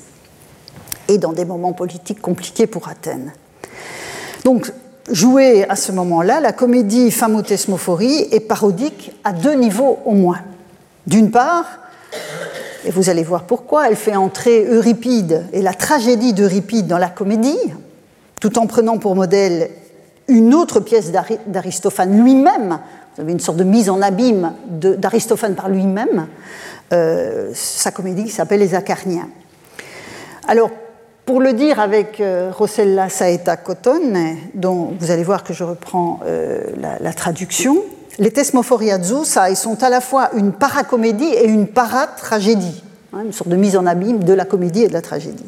et 1.08 1.18
dans 1.18 1.34
des 1.34 1.46
moments 1.46 1.74
politiques 1.74 2.22
compliqués 2.22 2.68
pour 2.68 2.88
Athènes. 2.88 3.34
Donc, 4.44 4.72
jouée 5.12 5.68
à 5.68 5.76
ce 5.76 5.92
moment-là, 5.92 6.40
la 6.40 6.54
comédie 6.54 7.12
Famotesmophorie 7.12 8.28
est 8.32 8.40
parodique 8.40 9.12
à 9.24 9.34
deux 9.34 9.56
niveaux 9.56 10.00
au 10.06 10.14
moins. 10.14 10.40
D'une 11.08 11.32
part, 11.32 11.66
et 12.86 12.92
vous 12.92 13.10
allez 13.10 13.24
voir 13.24 13.44
pourquoi, 13.44 13.88
elle 13.90 13.96
fait 13.96 14.16
entrer 14.16 14.66
Euripide 14.66 15.46
et 15.54 15.62
la 15.62 15.74
tragédie 15.74 16.34
d'Euripide 16.34 16.88
dans 16.88 16.98
la 16.98 17.10
comédie, 17.10 17.58
tout 18.40 18.60
en 18.60 18.68
prenant 18.68 18.98
pour 18.98 19.16
modèle 19.16 19.70
une 20.28 20.54
autre 20.54 20.80
pièce 20.80 21.12
d'Aristophane 21.48 22.22
lui-même. 22.24 22.80
Vous 23.16 23.22
avez 23.22 23.32
une 23.32 23.40
sorte 23.40 23.58
de 23.58 23.64
mise 23.64 23.90
en 23.90 24.02
abîme 24.02 24.54
d'Aristophane 24.68 25.56
par 25.56 25.70
lui-même, 25.70 26.28
euh, 26.94 27.52
sa 27.54 27.92
comédie 27.92 28.30
s'appelle 28.30 28.60
Les 28.60 28.76
Acarniens. 28.76 29.30
Alors, 30.48 30.70
pour 31.26 31.42
le 31.42 31.52
dire 31.52 31.82
avec 31.82 32.22
euh, 32.22 32.52
Rossella 32.56 33.10
Saeta 33.10 33.58
Cotone, 33.58 34.38
dont 34.54 34.94
vous 34.98 35.12
allez 35.12 35.24
voir 35.24 35.44
que 35.44 35.54
je 35.54 35.66
reprends 35.66 36.22
euh, 36.26 36.62
la, 36.78 37.14
traduction, 37.14 37.84
les 38.20 38.32
Tesmophoriazzo, 38.32 39.24
ça, 39.24 39.50
ils 39.50 39.56
sont 39.56 39.84
à 39.84 39.90
la 39.90 40.02
fois 40.02 40.32
une 40.36 40.52
paracomédie 40.52 41.26
et 41.26 41.46
une 41.46 41.68
paratragédie, 41.68 42.84
hein, 43.14 43.22
une 43.26 43.34
sorte 43.34 43.50
de 43.50 43.56
mise 43.56 43.78
en 43.78 43.86
abîme 43.86 44.24
de 44.24 44.34
la 44.34 44.46
comédie 44.46 44.84
et 44.84 44.88
de 44.88 44.94
la 44.94 45.02
tragédie. 45.02 45.46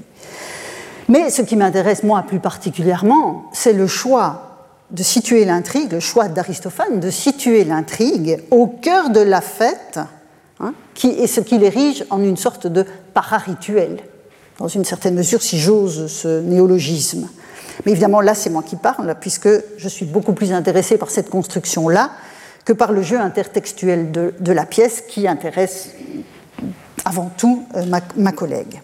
Mais 1.08 1.32
ce 1.32 1.41
qui 1.41 1.56
m'intéresse 1.56 2.04
moi 2.04 2.24
plus 2.28 2.39
particulièrement, 2.39 3.45
c'est 3.52 3.74
le 3.74 3.88
choix 3.88 4.50
de 4.91 5.04
situer 5.04 5.45
l'intrigue, 5.45 5.91
le 5.91 6.00
choix 6.00 6.28
d'Aristophane 6.28 7.00
de 7.00 7.10
situer 7.10 7.63
l'intrigue 7.63 8.43
au 8.52 8.67
cœur 8.67 9.10
de 9.10 9.19
la 9.19 9.41
fête, 9.41 10.00
hein, 10.60 10.74
qui 10.93 11.10
est 11.10 11.28
ce 11.28 11.41
qui 11.41 11.58
l'érige 11.58 12.06
en 12.10 12.22
une 12.22 12.38
sorte 12.38 12.67
de 12.67 12.86
pararituel 13.13 13.98
dans 14.60 14.67
une 14.67 14.86
certaine 14.86 15.15
mesure, 15.15 15.41
si 15.41 15.60
j'ose 15.60 16.08
ce 16.08 16.41
néologisme. 16.41 17.30
Mais 17.86 17.93
évidemment, 17.93 18.22
là, 18.22 18.36
c'est 18.36 18.50
moi 18.50 18.62
qui 18.62 18.76
parle, 18.76 19.15
puisque 19.19 19.50
je 19.78 19.88
suis 19.88 20.06
beaucoup 20.06 20.34
plus 20.34 20.52
intéressé 20.52 20.98
par 20.98 21.10
cette 21.10 21.30
construction-là 21.30 22.12
que 22.69 22.73
par 22.75 22.91
le 22.91 23.01
jeu 23.01 23.19
intertextuel 23.19 24.12
de, 24.12 24.51
la 24.51 24.63
pièce 24.63 25.01
qui 25.01 25.27
intéresse 25.27 25.89
avant 27.03 27.32
tout 27.36 27.65
euh, 27.75 27.84
ma, 28.15 28.32
collègue. 28.32 28.79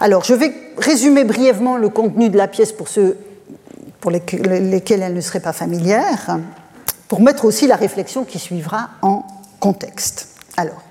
Alors, 0.00 0.24
je 0.24 0.34
vais 0.34 0.52
résumer 0.76 1.22
brièvement 1.22 1.76
le 1.76 1.90
contenu 1.90 2.28
de 2.28 2.36
la 2.36 2.48
pièce 2.48 2.72
pour 2.72 2.88
ceux 2.88 3.16
pour 4.00 4.10
lesquels 4.10 5.02
elle 5.02 5.14
ne 5.14 5.20
serait 5.20 5.38
pas 5.38 5.52
familière, 5.52 6.40
pour 7.06 7.20
mettre 7.20 7.44
aussi 7.44 7.68
la 7.68 7.76
réflexion 7.76 8.24
qui 8.24 8.40
suivra 8.40 8.90
en 9.02 9.24
contexte. 9.60 10.30
Alors, 10.56 10.82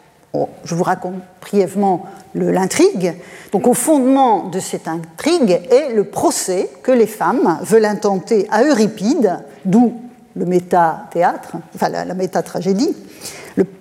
je 0.63 0.75
vous 0.75 0.83
raconte 0.83 1.15
brièvement 1.41 2.05
l'intrigue. 2.35 3.15
Donc 3.51 3.67
au 3.67 3.73
fondement 3.73 4.47
de 4.47 4.61
cette 4.61 4.87
intrigue 4.87 5.59
est 5.69 5.93
le 5.93 6.05
procès 6.05 6.69
que 6.83 6.91
les 6.93 7.07
femmes 7.07 7.59
veulent 7.63 7.83
intenter 7.83 8.47
à 8.49 8.63
Euripide, 8.63 9.39
d'où 9.65 10.06
le 10.37 10.45
méta-théâtre, 10.45 11.53
enfin 11.75 11.89
la, 11.89 12.13
méta-tragédie, 12.13 12.95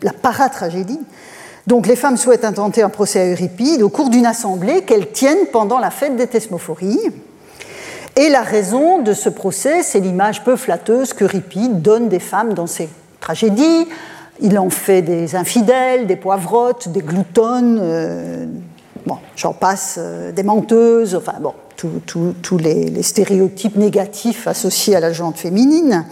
la 0.02 0.12
paratragédie. 0.12 1.00
Donc 1.66 1.86
les 1.86 1.96
femmes 1.96 2.16
souhaitent 2.16 2.44
intenter 2.44 2.82
un 2.82 2.88
procès 2.88 3.20
à 3.20 3.26
Euripide 3.26 3.82
au 3.82 3.88
cours 3.88 4.10
d'une 4.10 4.26
assemblée 4.26 4.82
qu'elles 4.82 5.10
tiennent 5.10 5.46
pendant 5.52 5.78
la 5.78 5.90
fête 5.90 6.16
des 6.16 6.26
Thesmophories. 6.26 7.00
Et 8.14 8.30
la 8.30 8.42
raison 8.42 9.02
de 9.02 9.12
ce 9.12 9.28
procès, 9.28 9.82
c'est 9.82 10.00
l'image 10.00 10.42
peu 10.42 10.56
flatteuse 10.56 11.12
qu'Euripide 11.12 11.82
donne 11.82 12.08
des 12.08 12.20
femmes 12.20 12.54
dans 12.54 12.66
ses 12.66 12.88
tragédies, 13.20 13.86
il 14.40 14.58
en 14.58 14.70
fait 14.70 15.02
des 15.02 15.34
infidèles, 15.34 16.06
des 16.06 16.16
poivrottes, 16.16 16.88
des 16.88 17.00
gloutonnes, 17.00 17.78
euh, 17.82 18.46
j'en 19.34 19.52
passe, 19.52 19.96
euh, 19.98 20.32
des 20.32 20.42
menteuses, 20.42 21.14
enfin 21.14 21.34
bon, 21.40 21.52
tous 21.76 22.58
les, 22.58 23.02
stéréotypes 23.02 23.76
négatifs 23.76 24.46
associés 24.46 24.96
à 24.96 25.00
la 25.00 25.12
jante 25.12 25.38
féminine. 25.38 26.04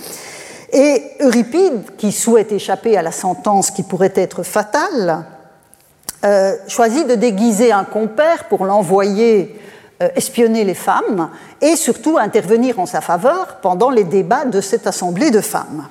Et 0.75 1.03
Euripide, 1.21 1.97
qui 1.97 2.13
souhaite 2.13 2.53
échapper 2.53 2.99
à 2.99 3.03
la 3.03 3.13
sentence 3.13 3.71
qui 3.71 3.83
pourrait 3.83 4.13
être 4.15 4.43
fatale, 4.43 5.25
euh, 6.25 6.55
choisit 6.69 7.07
de 7.07 7.15
déguiser 7.15 7.73
un 7.73 7.85
compère 7.85 8.45
pour 8.49 8.67
l'envoyer 8.67 9.61
espionner 10.17 10.65
les 10.65 10.75
femmes 10.75 11.31
et 11.63 11.77
surtout 11.77 12.19
intervenir 12.19 12.79
en 12.79 12.85
sa 12.85 13.01
faveur 13.01 13.59
pendant 13.63 13.89
les 13.89 14.05
débats 14.05 14.45
de 14.45 14.61
cette 14.61 14.87
assemblée 14.87 15.31
de 15.31 15.41
femmes. 15.41 15.87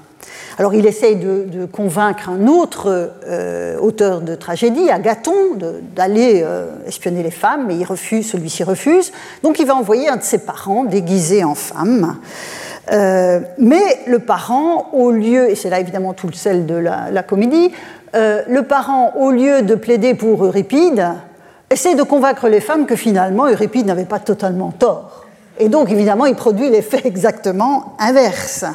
Alors 0.59 0.73
il 0.73 0.85
essaye 0.85 1.15
de, 1.15 1.65
convaincre 1.65 2.29
un 2.29 2.47
autre 2.47 3.11
euh, 3.25 3.77
auteur 3.79 4.21
de 4.21 4.35
tragédie, 4.35 4.89
Agathon, 4.89 5.57
d'aller 5.95 6.41
euh, 6.43 6.67
espionner 6.85 7.23
les 7.23 7.31
femmes, 7.31 7.65
mais 7.67 7.75
il 7.75 7.85
refuse, 7.85 8.29
celui-ci 8.29 8.63
refuse. 8.63 9.11
Donc 9.41 9.59
il 9.59 9.65
va 9.65 9.75
envoyer 9.75 10.09
un 10.09 10.17
de 10.17 10.23
ses 10.23 10.37
parents 10.37 10.83
déguisé 10.83 11.43
en 11.43 11.55
femme. 11.55 12.17
Euh, 12.91 13.39
mais 13.57 13.99
le 14.07 14.19
parent, 14.19 14.89
au 14.93 15.11
lieu, 15.11 15.49
et 15.49 15.55
c'est 15.55 15.69
là 15.69 15.79
évidemment 15.79 16.13
tout 16.13 16.27
le 16.27 16.33
sel 16.33 16.65
de 16.65 16.75
la, 16.75 17.23
comédie, 17.23 17.71
le 18.13 18.61
parent, 18.61 19.13
au 19.17 19.31
lieu 19.31 19.61
de 19.61 19.75
plaider 19.75 20.13
pour 20.13 20.43
Euripide, 20.45 21.07
essaie 21.69 21.95
de 21.95 22.03
convaincre 22.03 22.47
les 22.47 22.61
femmes 22.61 22.85
que 22.85 22.95
finalement 22.95 23.47
Euripide 23.47 23.87
n'avait 23.87 24.05
pas 24.05 24.19
totalement 24.19 24.71
tort. 24.71 25.25
Et 25.59 25.69
donc 25.69 25.91
évidemment, 25.91 26.25
il 26.25 26.35
produit 26.35 26.69
l'effet 26.69 27.01
exactement 27.05 27.95
inverse. 27.99 28.65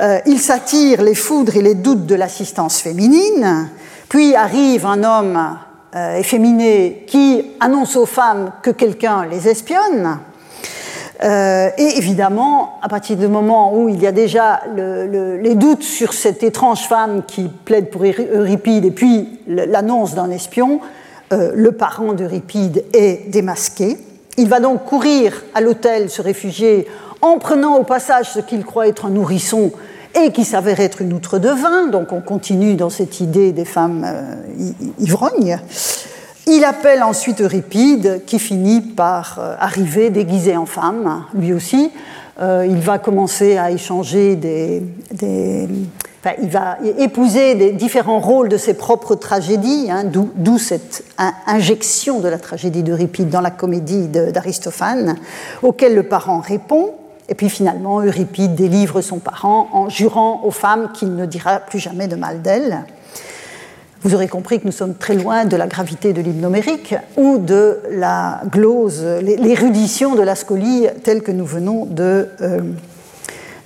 Euh, 0.00 0.18
il 0.26 0.38
s'attire 0.38 1.02
les 1.02 1.14
foudres 1.14 1.56
et 1.56 1.62
les 1.62 1.74
doutes 1.74 2.06
de 2.06 2.14
l'assistance 2.14 2.78
féminine, 2.80 3.68
puis 4.08 4.36
arrive 4.36 4.86
un 4.86 5.02
homme 5.02 5.58
euh, 5.96 6.16
efféminé 6.16 7.04
qui 7.08 7.52
annonce 7.58 7.96
aux 7.96 8.06
femmes 8.06 8.52
que 8.62 8.70
quelqu'un 8.70 9.26
les 9.26 9.48
espionne. 9.48 10.18
Euh, 11.24 11.70
et 11.76 11.98
évidemment, 11.98 12.78
à 12.82 12.88
partir 12.88 13.16
du 13.16 13.26
moment 13.26 13.76
où 13.76 13.88
il 13.88 14.00
y 14.00 14.06
a 14.06 14.12
déjà 14.12 14.60
les 14.76 15.54
doutes 15.54 15.82
sur 15.82 16.12
cette 16.12 16.42
étrange 16.42 16.86
femme 16.86 17.22
qui 17.26 17.48
plaide 17.64 17.90
pour 17.90 18.02
Euripide 18.04 18.84
et 18.84 18.90
puis 18.90 19.40
l'annonce 19.48 20.14
d'un 20.14 20.30
espion, 20.30 20.80
le 21.30 21.72
parent 21.72 22.12
d'Euripide 22.12 22.84
est 22.94 23.30
démasqué. 23.30 23.98
Il 24.36 24.48
va 24.48 24.60
donc 24.60 24.84
courir 24.84 25.42
à 25.54 25.60
l'hôtel, 25.60 26.08
se 26.08 26.22
réfugier, 26.22 26.86
en 27.20 27.38
prenant 27.38 27.76
au 27.76 27.82
passage 27.82 28.30
ce 28.30 28.38
qu'il 28.38 28.64
croit 28.64 28.86
être 28.86 29.06
un 29.06 29.10
nourrisson 29.10 29.72
et 30.14 30.32
qui 30.32 30.44
s'avère 30.44 30.80
être 30.80 31.02
une 31.02 31.12
outre 31.12 31.38
de 31.38 31.48
vin, 31.48 31.88
donc 31.88 32.12
on 32.12 32.20
continue 32.20 32.74
dans 32.74 32.90
cette 32.90 33.20
idée 33.20 33.52
des 33.52 33.64
femmes 33.64 34.04
euh, 34.06 34.36
ivrognes. 34.98 35.58
Il 36.50 36.64
appelle 36.64 37.02
ensuite 37.02 37.42
Euripide, 37.42 38.22
qui 38.24 38.38
finit 38.38 38.80
par 38.80 39.38
euh, 39.38 39.54
arriver 39.60 40.08
déguisé 40.08 40.56
en 40.56 40.64
femme, 40.64 41.24
lui 41.34 41.52
aussi. 41.52 41.90
Euh, 42.40 42.66
il 42.66 42.78
va 42.78 42.98
commencer 42.98 43.58
à 43.58 43.70
échanger 43.70 44.34
des, 44.34 44.82
il 46.40 46.48
va 46.48 46.78
épouser 46.98 47.54
des 47.54 47.72
différents 47.72 48.20
rôles 48.20 48.48
de 48.48 48.56
ses 48.56 48.72
propres 48.72 49.14
tragédies, 49.14 49.88
hein, 49.90 50.04
d'où 50.04 50.58
cette 50.58 51.04
injection 51.46 52.20
de 52.20 52.28
la 52.28 52.38
tragédie 52.38 52.82
d'Euripide 52.82 53.28
dans 53.28 53.42
la 53.42 53.50
comédie 53.50 54.08
d'Aristophane, 54.08 55.16
auquel 55.62 55.94
le 55.94 56.04
parent 56.04 56.40
répond. 56.40 56.94
Et 57.28 57.34
puis 57.34 57.50
finalement, 57.50 58.00
Euripide 58.00 58.54
délivre 58.54 59.02
son 59.02 59.18
parent 59.18 59.68
en 59.72 59.90
jurant 59.90 60.40
aux 60.44 60.50
femmes 60.50 60.92
qu'il 60.94 61.14
ne 61.14 61.26
dira 61.26 61.58
plus 61.58 61.78
jamais 61.78 62.08
de 62.08 62.16
mal 62.16 62.40
d'elles. 62.40 62.84
Vous 64.02 64.14
aurez 64.14 64.28
compris 64.28 64.60
que 64.60 64.66
nous 64.66 64.72
sommes 64.72 64.94
très 64.94 65.14
loin 65.14 65.44
de 65.44 65.56
la 65.56 65.66
gravité 65.66 66.12
de 66.12 66.20
l'hypnomérique 66.20 66.94
ou 67.16 67.38
de 67.38 67.80
la 67.90 68.42
glose, 68.50 69.04
l'érudition 69.22 70.14
de 70.14 70.22
la 70.22 70.36
scolie 70.36 70.86
telle 71.02 71.22
que 71.22 71.32
nous 71.32 71.44
venons 71.44 71.84
de, 71.84 72.28
euh, 72.40 72.60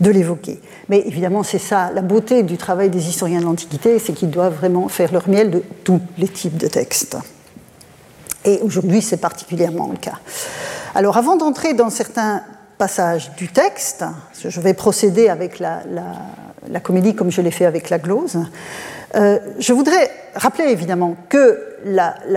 de 0.00 0.10
l'évoquer. 0.10 0.60
Mais 0.88 1.02
évidemment, 1.06 1.42
c'est 1.42 1.58
ça, 1.58 1.90
la 1.94 2.02
beauté 2.02 2.42
du 2.42 2.56
travail 2.56 2.88
des 2.88 3.08
historiens 3.08 3.40
de 3.40 3.44
l'Antiquité, 3.44 3.98
c'est 3.98 4.14
qu'ils 4.14 4.30
doivent 4.30 4.54
vraiment 4.54 4.88
faire 4.88 5.12
leur 5.12 5.28
miel 5.28 5.50
de 5.50 5.62
tous 5.84 6.00
les 6.16 6.28
types 6.28 6.56
de 6.56 6.66
textes. 6.66 7.16
Et 8.44 8.60
aujourd'hui, 8.62 9.02
c'est 9.02 9.18
particulièrement 9.18 9.88
le 9.90 9.98
cas. 9.98 10.18
Alors, 10.94 11.16
avant 11.16 11.36
d'entrer 11.36 11.74
dans 11.74 11.90
certains 11.90 12.42
passage 12.82 13.30
du 13.36 13.46
texte, 13.46 14.04
je 14.44 14.60
vais 14.60 14.74
procéder 14.74 15.28
avec 15.28 15.60
la, 15.60 15.82
comédie 16.80 17.14
comme 17.14 17.30
je 17.30 17.40
l'ai 17.40 17.50
fait 17.50 17.66
avec 17.66 17.90
la 17.90 17.98
glose, 17.98 18.38
euh, 19.14 19.38
je 19.58 19.72
voudrais 19.72 20.10
rappeler 20.34 20.64
évidemment 20.64 21.16
que 21.28 21.76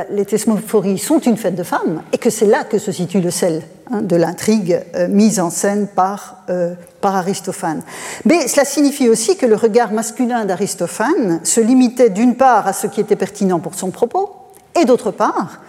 les 0.09 0.25
thesmophories 0.25 0.97
sont 0.97 1.19
une 1.19 1.37
fête 1.37 1.55
de 1.55 1.63
femmes 1.63 2.01
et 2.11 2.17
que 2.17 2.29
c'est 2.29 2.47
là 2.47 2.63
que 2.63 2.79
se 2.79 2.91
situe 2.91 3.21
le 3.21 3.31
sel 3.31 3.61
hein, 3.91 4.01
de 4.01 4.15
l'intrigue 4.15 4.81
euh, 4.95 5.07
mise 5.07 5.39
en 5.39 5.49
scène 5.49 5.87
par, 5.87 6.43
euh, 6.49 6.73
par 6.99 7.15
Aristophane. 7.15 7.81
Mais 8.25 8.47
cela 8.47 8.65
signifie 8.65 9.07
aussi 9.07 9.37
que 9.37 9.45
le 9.45 9.55
regard 9.55 9.93
masculin 9.93 10.45
d'Aristophane 10.45 11.39
se 11.43 11.61
limitait 11.61 12.09
d'une 12.09 12.35
part 12.35 12.67
à 12.67 12.73
ce 12.73 12.87
qui 12.87 12.99
était 12.99 13.15
pertinent 13.15 13.59
pour 13.59 13.75
son 13.75 13.91
propos 13.91 14.35
et 14.79 14.85
d'autre 14.85 15.11
part 15.11 15.61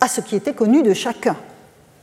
à 0.00 0.08
ce 0.08 0.20
qui 0.20 0.36
était 0.36 0.52
connu 0.52 0.82
de 0.82 0.92
chacun. 0.92 1.36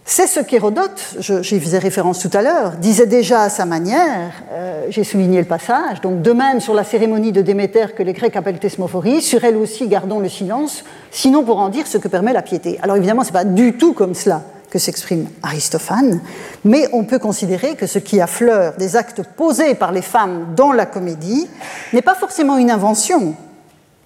C'est 0.06 0.28
ce 0.28 0.40
qu'Hérodote, 0.40 1.18
j'y 1.42 1.60
faisais 1.60 1.78
référence 1.78 2.20
tout 2.20 2.32
à 2.34 2.42
l'heure, 2.42 2.72
disait 2.82 3.06
déjà 3.06 3.44
à 3.44 3.50
sa 3.50 3.66
manière, 3.66 4.32
euh, 4.52 4.88
j'ai 4.90 5.04
souligné 5.04 5.40
le 5.40 5.46
passage, 5.46 6.02
donc 6.02 6.22
de 6.24 6.32
même 6.32 6.60
sur 6.60 6.74
la 6.74 6.84
cérémonie 6.84 7.32
de 7.32 7.42
Déméter 7.42 7.94
que 7.96 8.02
les 8.02 8.14
Grecs 8.14 8.36
appellent 8.36 8.60
thesmophorie, 8.60 9.22
sur 9.22 9.44
elle 9.44 9.56
aussi 9.56 9.88
gardons 9.88 10.20
le 10.20 10.28
silence, 10.28 10.84
sinon 11.12 11.44
pour 11.44 11.60
en 11.60 11.70
dire 11.70 11.86
ce 11.86 12.00
que 12.00 12.08
permet 12.08 12.34
la 12.34 12.42
piété. 12.42 12.80
Alors 12.82 12.98
évidemment, 12.98 13.22
ce 13.22 13.28
n'est 13.28 13.34
pas 13.34 13.44
du 13.44 13.78
tout 13.78 13.94
comme 13.94 14.16
cela 14.16 14.42
que 14.72 14.80
s'exprime 14.80 15.28
Aristophane, 15.44 16.22
mais 16.64 16.88
on 16.94 17.04
peut 17.04 17.20
considérer 17.20 17.76
que 17.76 17.88
ce 17.88 18.00
qui 18.00 18.20
affleure 18.20 18.74
des 18.78 18.96
actes 18.96 19.22
posés 19.36 19.76
par 19.76 19.92
les 19.92 20.02
femmes 20.02 20.54
dans 20.56 20.72
la 20.72 20.86
comédie 20.86 21.48
n'est 21.94 22.02
pas 22.02 22.16
forcément 22.16 22.58
une 22.58 22.72
invention, 22.72 23.36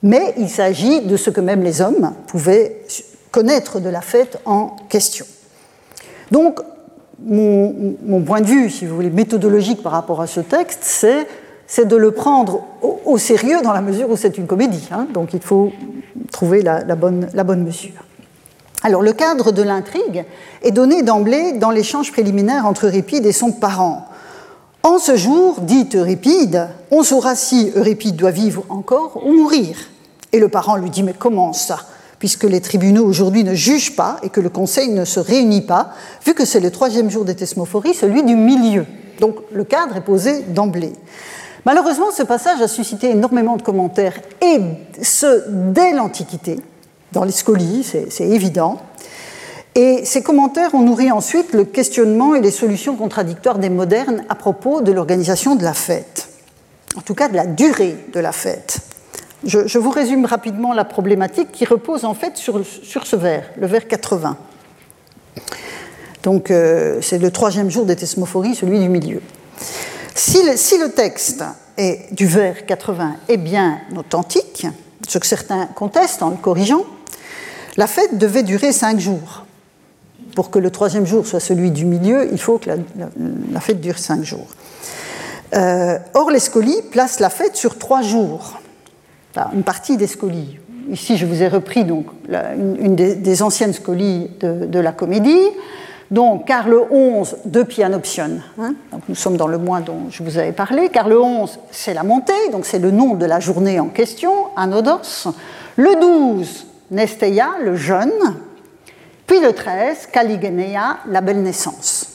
mais 0.02 0.34
il 0.38 0.50
s'agit 0.50 1.02
de 1.02 1.18
ce 1.18 1.30
que 1.30 1.42
même 1.42 1.64
les 1.64 1.82
hommes 1.82 2.14
pouvaient 2.28 2.82
connaître 3.32 3.80
de 3.80 3.90
la 3.90 4.02
fête 4.02 4.38
en 4.46 4.76
question. 4.90 5.26
Donc, 6.34 6.62
mon, 7.24 8.24
point 8.26 8.42
de 8.42 8.48
vue, 8.48 8.72
si 8.72 8.88
vous 8.88 8.96
voulez, 8.96 9.12
méthodologique 9.12 9.84
par 9.84 9.92
rapport 9.92 10.20
à 10.20 10.26
ce 10.26 10.40
texte, 10.40 10.80
c'est, 10.82 11.86
de 11.86 11.96
le 11.96 12.10
prendre 12.10 12.64
au, 13.06 13.20
sérieux 13.20 13.62
dans 13.62 13.72
la 13.72 13.82
mesure 13.82 14.10
où 14.10 14.18
c'est 14.18 14.40
une 14.40 14.48
comédie. 14.48 14.90
Hein. 14.92 15.06
donc 15.14 15.36
il 15.36 15.42
faut 15.42 15.72
trouver 16.32 16.64
la, 16.64 16.96
bonne, 16.96 17.64
mesure. 17.64 18.04
Alors 18.82 19.04
le 19.04 19.14
cadre 19.14 19.52
de 19.52 19.62
l'intrigue 19.62 20.26
est 20.64 20.72
donné 20.72 21.04
d'emblée 21.04 21.54
dans 21.54 21.70
l'échange 21.70 22.12
préliminaire 22.12 22.66
entre 22.66 22.88
Euripide 22.88 23.28
et 23.28 23.32
son 23.32 23.52
parent. 23.52 24.08
En 24.82 24.98
ce 24.98 25.16
jour, 25.16 25.62
dit 25.62 25.88
Euripide, 25.94 26.68
on 26.90 27.04
saura 27.04 27.36
si 27.36 27.72
Euripide 27.76 28.16
doit 28.16 28.32
vivre 28.32 28.66
encore 28.70 29.22
ou 29.24 29.34
mourir. 29.34 29.78
Et 30.32 30.40
le 30.40 30.50
parent 30.50 30.78
lui 30.78 30.90
dit 30.90 31.04
Mais 31.04 31.14
comment 31.14 31.54
ça? 31.54 31.78
Puisque 32.24 32.46
les 32.46 32.62
tribunaux 32.62 33.04
aujourd'hui 33.04 33.44
ne 33.44 33.54
jugent 33.54 33.98
pas 33.98 34.16
et 34.24 34.30
que 34.30 34.40
le 34.40 34.48
Conseil 34.48 34.88
ne 34.88 35.04
se 35.04 35.20
réunit 35.20 35.60
pas, 35.60 35.90
vu 36.26 36.34
que 36.34 36.46
c'est 36.46 36.62
le 36.62 36.72
troisième 36.72 37.10
jour 37.10 37.26
des 37.26 37.36
thesmophories, 37.36 37.94
celui 37.94 38.24
du 38.24 38.38
milieu. 38.38 38.86
Donc 39.20 39.36
le 39.52 39.66
cadre 39.66 39.98
est 39.98 40.06
posé 40.06 40.42
d'emblée. 40.44 40.94
Malheureusement, 41.66 42.12
ce 42.12 42.24
passage 42.24 42.62
a 42.62 42.70
suscité 42.70 43.10
énormément 43.10 43.58
de 43.58 43.62
commentaires, 43.62 44.18
et 44.42 44.58
ce, 45.02 45.44
dès 45.50 45.92
l'Antiquité, 45.92 46.62
dans 47.12 47.26
les 47.26 47.34
scolies, 47.34 47.84
c'est 47.84 48.30
évident. 48.30 48.80
Et 49.76 50.06
ces 50.06 50.24
commentaires 50.24 50.74
ont 50.76 50.82
nourri 50.82 51.12
ensuite 51.12 51.52
le 51.52 51.66
questionnement 51.66 52.36
et 52.36 52.40
les 52.40 52.52
solutions 52.52 52.96
contradictoires 52.96 53.60
des 53.60 53.70
modernes 53.70 54.24
à 54.30 54.36
propos 54.36 54.80
de 54.80 54.94
l'organisation 54.94 55.56
de 55.56 55.64
la 55.66 55.74
fête, 55.74 56.30
en 56.96 57.02
tout 57.02 57.16
cas 57.16 57.28
de 57.28 57.36
la 57.36 57.46
durée 57.46 57.98
de 58.14 58.20
la 58.22 58.32
fête. 58.32 58.93
Je, 59.46 59.78
vous 59.78 59.90
résume 59.90 60.26
rapidement 60.26 60.74
la 60.74 60.86
problématique 60.86 61.52
qui 61.52 61.66
repose 61.66 62.06
en 62.06 62.14
fait 62.14 62.38
sur, 62.38 62.64
ce 62.64 63.16
vers, 63.16 63.50
le 63.58 63.68
vers 63.68 63.88
80. 63.88 64.38
Donc 66.24 66.50
euh, 66.50 67.00
c'est 67.02 67.20
le 67.20 67.30
troisième 67.30 67.70
jour 67.70 67.86
des 67.86 67.98
thesmophories, 67.98 68.56
celui 68.56 68.80
du 68.80 68.88
milieu. 68.88 69.22
Si 70.16 70.42
le, 70.42 70.88
texte 70.90 71.44
est, 71.78 72.14
du 72.14 72.26
vers 72.26 72.66
80 72.66 73.16
est 73.28 73.38
bien 73.38 73.80
authentique, 73.98 74.66
ce 75.08 75.18
que 75.18 75.28
certains 75.28 75.66
contestent 75.66 76.24
en 76.24 76.30
le 76.30 76.38
corrigeant, 76.38 76.86
la 77.76 77.88
fête 77.88 78.18
devait 78.18 78.44
durer 78.44 78.72
cinq 78.72 79.00
jours. 79.00 79.46
Pour 80.36 80.52
que 80.52 80.60
le 80.60 80.72
troisième 80.72 81.06
jour 81.06 81.28
soit 81.28 81.42
celui 81.42 81.72
du 81.72 81.84
milieu, 81.86 82.30
il 82.32 82.40
faut 82.40 82.60
que 82.60 82.70
la, 82.70 83.60
fête 83.60 83.82
dure 83.82 84.00
cinq 84.00 84.24
jours. 84.24 84.48
Euh, 85.54 86.00
or, 86.14 86.32
les 86.32 86.40
scolies 86.40 86.82
placent 86.92 87.20
la 87.20 87.30
fête 87.30 87.56
sur 87.56 87.78
trois 87.78 88.02
jours 88.02 88.60
une 89.54 89.64
partie 89.64 89.98
des 89.98 90.08
scolies. 90.08 90.60
Ici, 90.90 91.18
je 91.18 91.26
vous 91.26 91.42
ai 91.42 91.48
repris 91.48 91.86
donc, 91.86 92.08
une, 92.30 92.96
des, 92.96 93.42
anciennes 93.42 93.74
scolies 93.74 94.30
de, 94.40 94.80
la 94.80 94.92
comédie. 94.92 95.48
Donc, 96.12 96.46
Carle 96.46 96.76
XI 96.92 97.36
de 97.46 97.64
Pianoption. 97.64 98.40
Hein. 98.60 98.76
nous 99.08 99.16
sommes 99.16 99.38
dans 99.38 99.48
le 99.48 99.58
mois 99.58 99.80
dont 99.80 100.10
je 100.10 100.22
vous 100.22 100.38
avais 100.38 100.52
parlé. 100.52 100.90
Carle 100.90 101.16
XI, 101.16 101.58
c'est 101.72 101.94
la 101.94 102.04
montée, 102.04 102.34
donc 102.52 102.66
c'est 102.66 102.80
le 102.80 102.92
nom 102.92 103.16
de 103.16 103.26
la 103.26 103.40
journée 103.40 103.80
en 103.80 103.88
question, 103.88 104.32
Anodos. 104.56 105.30
Le 105.78 106.00
12, 106.00 106.68
Nesteia, 106.92 107.52
le 107.64 107.76
jeûne. 107.76 108.12
Puis 109.26 109.40
le 109.40 109.54
13, 109.54 110.08
Caligenea, 110.12 110.98
la 111.10 111.22
belle 111.22 111.42
naissance. 111.42 112.13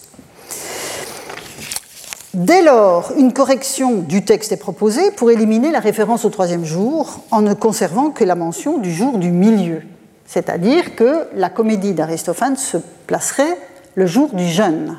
Dès 2.34 2.62
lors, 2.62 3.12
une 3.16 3.32
correction 3.32 4.00
du 4.00 4.22
texte 4.22 4.52
est 4.52 4.58
proposée 4.58 5.10
pour 5.12 5.30
éliminer 5.30 5.70
la 5.70 5.80
référence 5.80 6.26
au 6.26 6.28
troisième 6.28 6.64
jour 6.64 7.20
en 7.30 7.40
ne 7.40 7.54
conservant 7.54 8.10
que 8.10 8.22
la 8.22 8.34
mention 8.34 8.76
du 8.76 8.92
jour 8.92 9.16
du 9.16 9.30
milieu. 9.30 9.80
C'est-à-dire 10.26 10.94
que 10.94 11.26
la 11.34 11.48
comédie 11.48 11.94
d'Aristophane 11.94 12.56
se 12.56 12.76
placerait 13.06 13.56
le 13.94 14.04
jour 14.04 14.28
du 14.34 14.46
jeûne, 14.46 14.98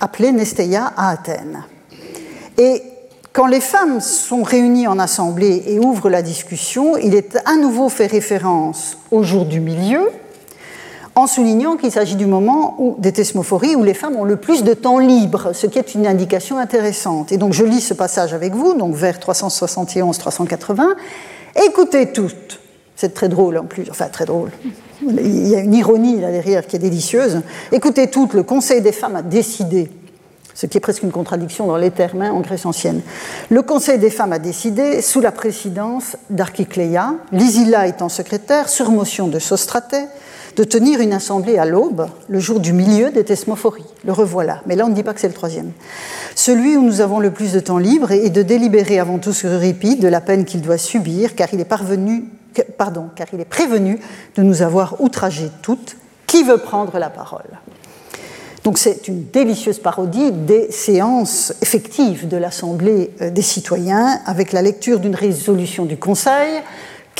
appelé 0.00 0.32
Nesteia 0.32 0.90
à 0.96 1.10
Athènes. 1.10 1.64
Et 2.56 2.82
quand 3.34 3.46
les 3.46 3.60
femmes 3.60 4.00
sont 4.00 4.42
réunies 4.42 4.88
en 4.88 4.98
assemblée 4.98 5.64
et 5.66 5.78
ouvrent 5.78 6.08
la 6.08 6.22
discussion, 6.22 6.96
il 6.96 7.14
est 7.14 7.38
à 7.44 7.56
nouveau 7.56 7.90
fait 7.90 8.06
référence 8.06 8.96
au 9.10 9.22
jour 9.22 9.44
du 9.44 9.60
milieu, 9.60 10.10
en 11.14 11.26
soulignant 11.26 11.76
qu'il 11.76 11.90
s'agit 11.90 12.16
du 12.16 12.26
moment 12.26 12.76
où, 12.78 12.96
des 12.98 13.12
thesmophories 13.12 13.76
où 13.76 13.84
les 13.84 13.94
femmes 13.94 14.16
ont 14.16 14.24
le 14.24 14.36
plus 14.36 14.62
de 14.64 14.74
temps 14.74 14.98
libre, 14.98 15.52
ce 15.52 15.66
qui 15.66 15.78
est 15.78 15.94
une 15.94 16.06
indication 16.06 16.58
intéressante. 16.58 17.32
Et 17.32 17.36
donc 17.36 17.52
je 17.52 17.64
lis 17.64 17.80
ce 17.80 17.94
passage 17.94 18.32
avec 18.34 18.54
vous, 18.54 18.74
donc 18.74 18.94
vers 18.94 19.18
371-380. 19.18 20.82
Écoutez 21.66 22.12
toutes. 22.12 22.60
C'est 22.96 23.14
très 23.14 23.28
drôle 23.28 23.58
en 23.58 23.64
plus, 23.64 23.84
enfin 23.90 24.08
très 24.08 24.26
drôle. 24.26 24.50
Il 25.02 25.48
y 25.48 25.56
a 25.56 25.60
une 25.60 25.74
ironie 25.74 26.20
là 26.20 26.30
derrière 26.30 26.66
qui 26.66 26.76
est 26.76 26.80
délicieuse. 26.80 27.40
Écoutez 27.72 28.08
toutes, 28.08 28.34
le 28.34 28.42
Conseil 28.42 28.82
des 28.82 28.92
femmes 28.92 29.16
a 29.16 29.22
décidé 29.22 29.90
ce 30.60 30.66
qui 30.66 30.76
est 30.76 30.80
presque 30.80 31.02
une 31.02 31.12
contradiction 31.12 31.66
dans 31.66 31.78
les 31.78 31.90
termes 31.90 32.20
hein, 32.20 32.32
en 32.32 32.40
Grèce 32.40 32.66
ancienne. 32.66 33.00
Le 33.48 33.62
Conseil 33.62 33.98
des 33.98 34.10
femmes 34.10 34.34
a 34.34 34.38
décidé, 34.38 35.00
sous 35.00 35.20
la 35.20 35.32
présidence 35.32 36.18
d'Archicléia, 36.28 37.14
Lysilla 37.32 37.86
étant 37.86 38.10
secrétaire, 38.10 38.68
sur 38.68 38.90
motion 38.90 39.28
de 39.28 39.38
Sostraté, 39.38 39.96
de 40.56 40.64
tenir 40.64 41.00
une 41.00 41.12
assemblée 41.12 41.58
à 41.58 41.64
l'aube, 41.64 42.08
le 42.28 42.38
jour 42.40 42.60
du 42.60 42.72
milieu 42.72 43.10
des 43.10 43.24
thesmophories. 43.24 43.84
Le 44.04 44.12
revoilà. 44.12 44.62
Mais 44.66 44.76
là, 44.76 44.86
on 44.86 44.88
ne 44.88 44.94
dit 44.94 45.02
pas 45.02 45.14
que 45.14 45.20
c'est 45.20 45.28
le 45.28 45.34
troisième. 45.34 45.72
Celui 46.34 46.76
où 46.76 46.82
nous 46.82 47.00
avons 47.00 47.20
le 47.20 47.30
plus 47.30 47.52
de 47.52 47.60
temps 47.60 47.78
libre 47.78 48.12
est 48.12 48.30
de 48.30 48.42
délibérer 48.42 48.98
avant 48.98 49.18
tout 49.18 49.32
sur 49.32 49.50
Euripide 49.50 50.00
de 50.00 50.08
la 50.08 50.20
peine 50.20 50.44
qu'il 50.44 50.62
doit 50.62 50.78
subir, 50.78 51.34
car 51.34 51.48
il 51.52 51.60
est 51.60 51.64
parvenu, 51.64 52.24
pardon, 52.76 53.10
car 53.14 53.26
il 53.32 53.40
est 53.40 53.44
prévenu 53.44 53.98
de 54.36 54.42
nous 54.42 54.62
avoir 54.62 55.00
outragées 55.00 55.50
toutes. 55.62 55.96
Qui 56.26 56.42
veut 56.44 56.58
prendre 56.58 56.98
la 56.98 57.10
parole? 57.10 57.58
Donc 58.62 58.76
c'est 58.76 59.08
une 59.08 59.24
délicieuse 59.30 59.78
parodie 59.78 60.32
des 60.32 60.70
séances 60.70 61.54
effectives 61.62 62.28
de 62.28 62.36
l'Assemblée 62.36 63.10
euh, 63.22 63.30
des 63.30 63.42
citoyens 63.42 64.20
avec 64.26 64.52
la 64.52 64.60
lecture 64.60 65.00
d'une 65.00 65.14
résolution 65.14 65.86
du 65.86 65.96
Conseil, 65.96 66.60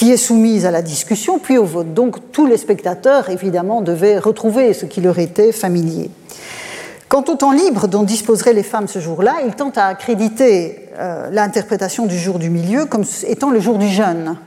qui 0.00 0.10
est 0.10 0.16
soumise 0.16 0.64
à 0.64 0.70
la 0.70 0.80
discussion, 0.80 1.38
puis 1.38 1.58
au 1.58 1.66
vote. 1.66 1.92
Donc 1.92 2.32
tous 2.32 2.46
les 2.46 2.56
spectateurs, 2.56 3.28
évidemment, 3.28 3.82
devaient 3.82 4.18
retrouver 4.18 4.72
ce 4.72 4.86
qui 4.86 5.02
leur 5.02 5.18
était 5.18 5.52
familier. 5.52 6.10
Quant 7.10 7.22
au 7.28 7.34
temps 7.34 7.52
libre 7.52 7.86
dont 7.86 8.02
disposeraient 8.02 8.54
les 8.54 8.62
femmes 8.62 8.88
ce 8.88 8.98
jour-là, 8.98 9.34
il 9.44 9.54
tente 9.54 9.76
à 9.76 9.84
accréditer 9.84 10.88
euh, 10.98 11.28
l'interprétation 11.30 12.06
du 12.06 12.18
jour 12.18 12.38
du 12.38 12.48
milieu 12.48 12.86
comme 12.86 13.04
étant 13.26 13.50
le 13.50 13.60
jour 13.60 13.76
du 13.76 13.88
jeûne. 13.88 14.38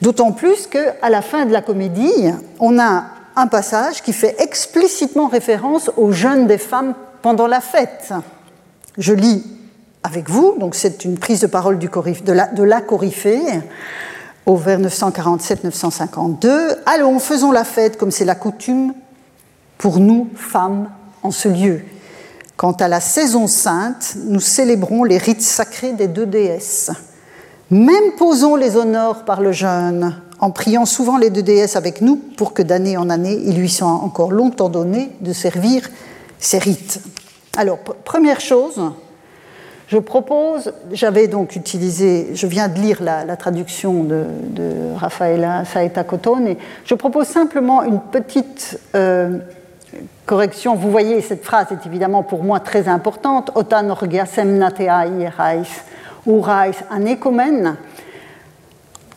D'autant 0.00 0.32
plus 0.32 0.66
qu'à 0.66 1.10
la 1.10 1.20
fin 1.20 1.44
de 1.44 1.52
la 1.52 1.60
comédie, 1.60 2.30
on 2.58 2.78
a 2.78 3.04
un 3.36 3.46
passage 3.48 4.00
qui 4.00 4.14
fait 4.14 4.36
explicitement 4.38 5.26
référence 5.26 5.90
au 5.98 6.10
jeûne 6.10 6.46
des 6.46 6.56
femmes 6.56 6.94
pendant 7.20 7.48
la 7.48 7.60
fête. 7.60 8.14
Je 8.96 9.12
lis 9.12 9.44
avec 10.02 10.30
vous, 10.30 10.54
donc 10.58 10.74
c'est 10.74 11.04
une 11.04 11.18
prise 11.18 11.40
de 11.40 11.46
parole 11.46 11.78
de, 11.78 12.32
la, 12.32 12.46
de 12.46 12.62
au 14.46 14.56
vers 14.56 14.80
947-952. 14.80 16.76
Allons, 16.86 17.18
faisons 17.18 17.52
la 17.52 17.64
fête 17.64 17.96
comme 17.96 18.10
c'est 18.10 18.24
la 18.24 18.34
coutume 18.34 18.94
pour 19.78 19.98
nous, 19.98 20.28
femmes, 20.34 20.88
en 21.22 21.30
ce 21.30 21.48
lieu. 21.48 21.82
Quant 22.56 22.72
à 22.72 22.88
la 22.88 23.00
saison 23.00 23.46
sainte, 23.46 24.16
nous 24.26 24.40
célébrons 24.40 25.04
les 25.04 25.18
rites 25.18 25.42
sacrés 25.42 25.92
des 25.92 26.08
deux 26.08 26.26
déesses. 26.26 26.90
Même 27.70 28.12
posons 28.18 28.54
les 28.54 28.76
honneurs 28.76 29.24
par 29.24 29.40
le 29.40 29.52
jeûne, 29.52 30.14
en 30.38 30.50
priant 30.50 30.84
souvent 30.84 31.16
les 31.16 31.30
deux 31.30 31.42
déesses 31.42 31.76
avec 31.76 32.00
nous 32.00 32.16
pour 32.36 32.52
que 32.52 32.62
d'année 32.62 32.96
en 32.96 33.10
année, 33.10 33.40
il 33.44 33.56
lui 33.56 33.70
soit 33.70 33.88
encore 33.88 34.30
longtemps 34.30 34.68
donné 34.68 35.10
de 35.20 35.32
servir 35.32 35.88
ces 36.38 36.58
rites. 36.58 37.00
Alors, 37.56 37.78
première 37.78 38.40
chose, 38.40 38.80
je 39.88 39.98
propose, 39.98 40.72
j'avais 40.92 41.28
donc 41.28 41.56
utilisé, 41.56 42.28
je 42.34 42.46
viens 42.46 42.68
de 42.68 42.78
lire 42.78 43.02
la, 43.02 43.36
traduction 43.36 44.04
de, 44.04 44.24
de 44.50 44.94
Raffaella 44.96 45.64
Saeta 45.64 46.04
Cotone, 46.04 46.54
je 46.84 46.94
propose 46.94 47.26
simplement 47.26 47.82
une 47.82 48.00
petite 48.00 48.78
euh, 48.94 49.38
correction. 50.26 50.74
Vous 50.74 50.90
voyez, 50.90 51.20
cette 51.20 51.44
phrase 51.44 51.66
est 51.72 51.86
évidemment 51.86 52.22
pour 52.22 52.42
moi 52.42 52.60
très 52.60 52.88
importante. 52.88 53.50
Otan 53.54 53.90
orgiasem 53.90 54.56
natea 54.56 55.06
ierais, 55.06 55.62
urais 56.26 56.72
anekomen. 56.90 57.76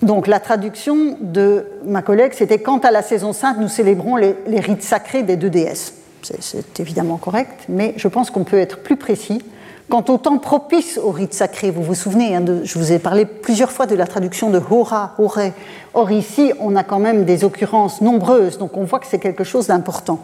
Donc 0.01 0.27
la 0.27 0.39
traduction 0.39 1.17
de 1.21 1.65
ma 1.85 2.01
collègue, 2.01 2.33
c'était 2.35 2.59
Quant 2.59 2.79
à 2.79 2.91
la 2.91 3.01
saison 3.01 3.33
sainte, 3.33 3.57
nous 3.59 3.69
célébrons 3.69 4.17
les 4.17 4.59
rites 4.59 4.83
sacrés 4.83 5.23
des 5.23 5.37
deux 5.37 5.49
déesses. 5.49 5.93
C'est 6.39 6.79
évidemment 6.79 7.17
correct, 7.17 7.65
mais 7.69 7.93
je 7.97 8.07
pense 8.07 8.31
qu'on 8.31 8.43
peut 8.43 8.59
être 8.59 8.79
plus 8.79 8.97
précis 8.97 9.43
Quant 9.89 10.03
au 10.09 10.17
temps 10.17 10.39
propice 10.39 10.97
au 10.97 11.11
rite 11.11 11.35
sacré, 11.35 11.69
vous 11.69 11.83
vous 11.83 11.93
souvenez, 11.93 12.35
hein, 12.35 12.43
je 12.63 12.79
vous 12.79 12.91
ai 12.91 12.97
parlé 12.97 13.25
plusieurs 13.25 13.71
fois 13.71 13.85
de 13.85 13.93
la 13.93 14.07
traduction 14.07 14.49
de 14.49 14.59
hora, 14.71 15.13
horé. 15.19 15.53
Or 15.93 16.11
ici, 16.11 16.53
on 16.59 16.75
a 16.75 16.83
quand 16.83 16.97
même 16.99 17.23
des 17.23 17.43
occurrences 17.43 18.01
nombreuses, 18.01 18.57
donc 18.57 18.77
on 18.77 18.83
voit 18.83 18.99
que 18.99 19.05
c'est 19.05 19.19
quelque 19.19 19.43
chose 19.43 19.67
d'important. 19.67 20.19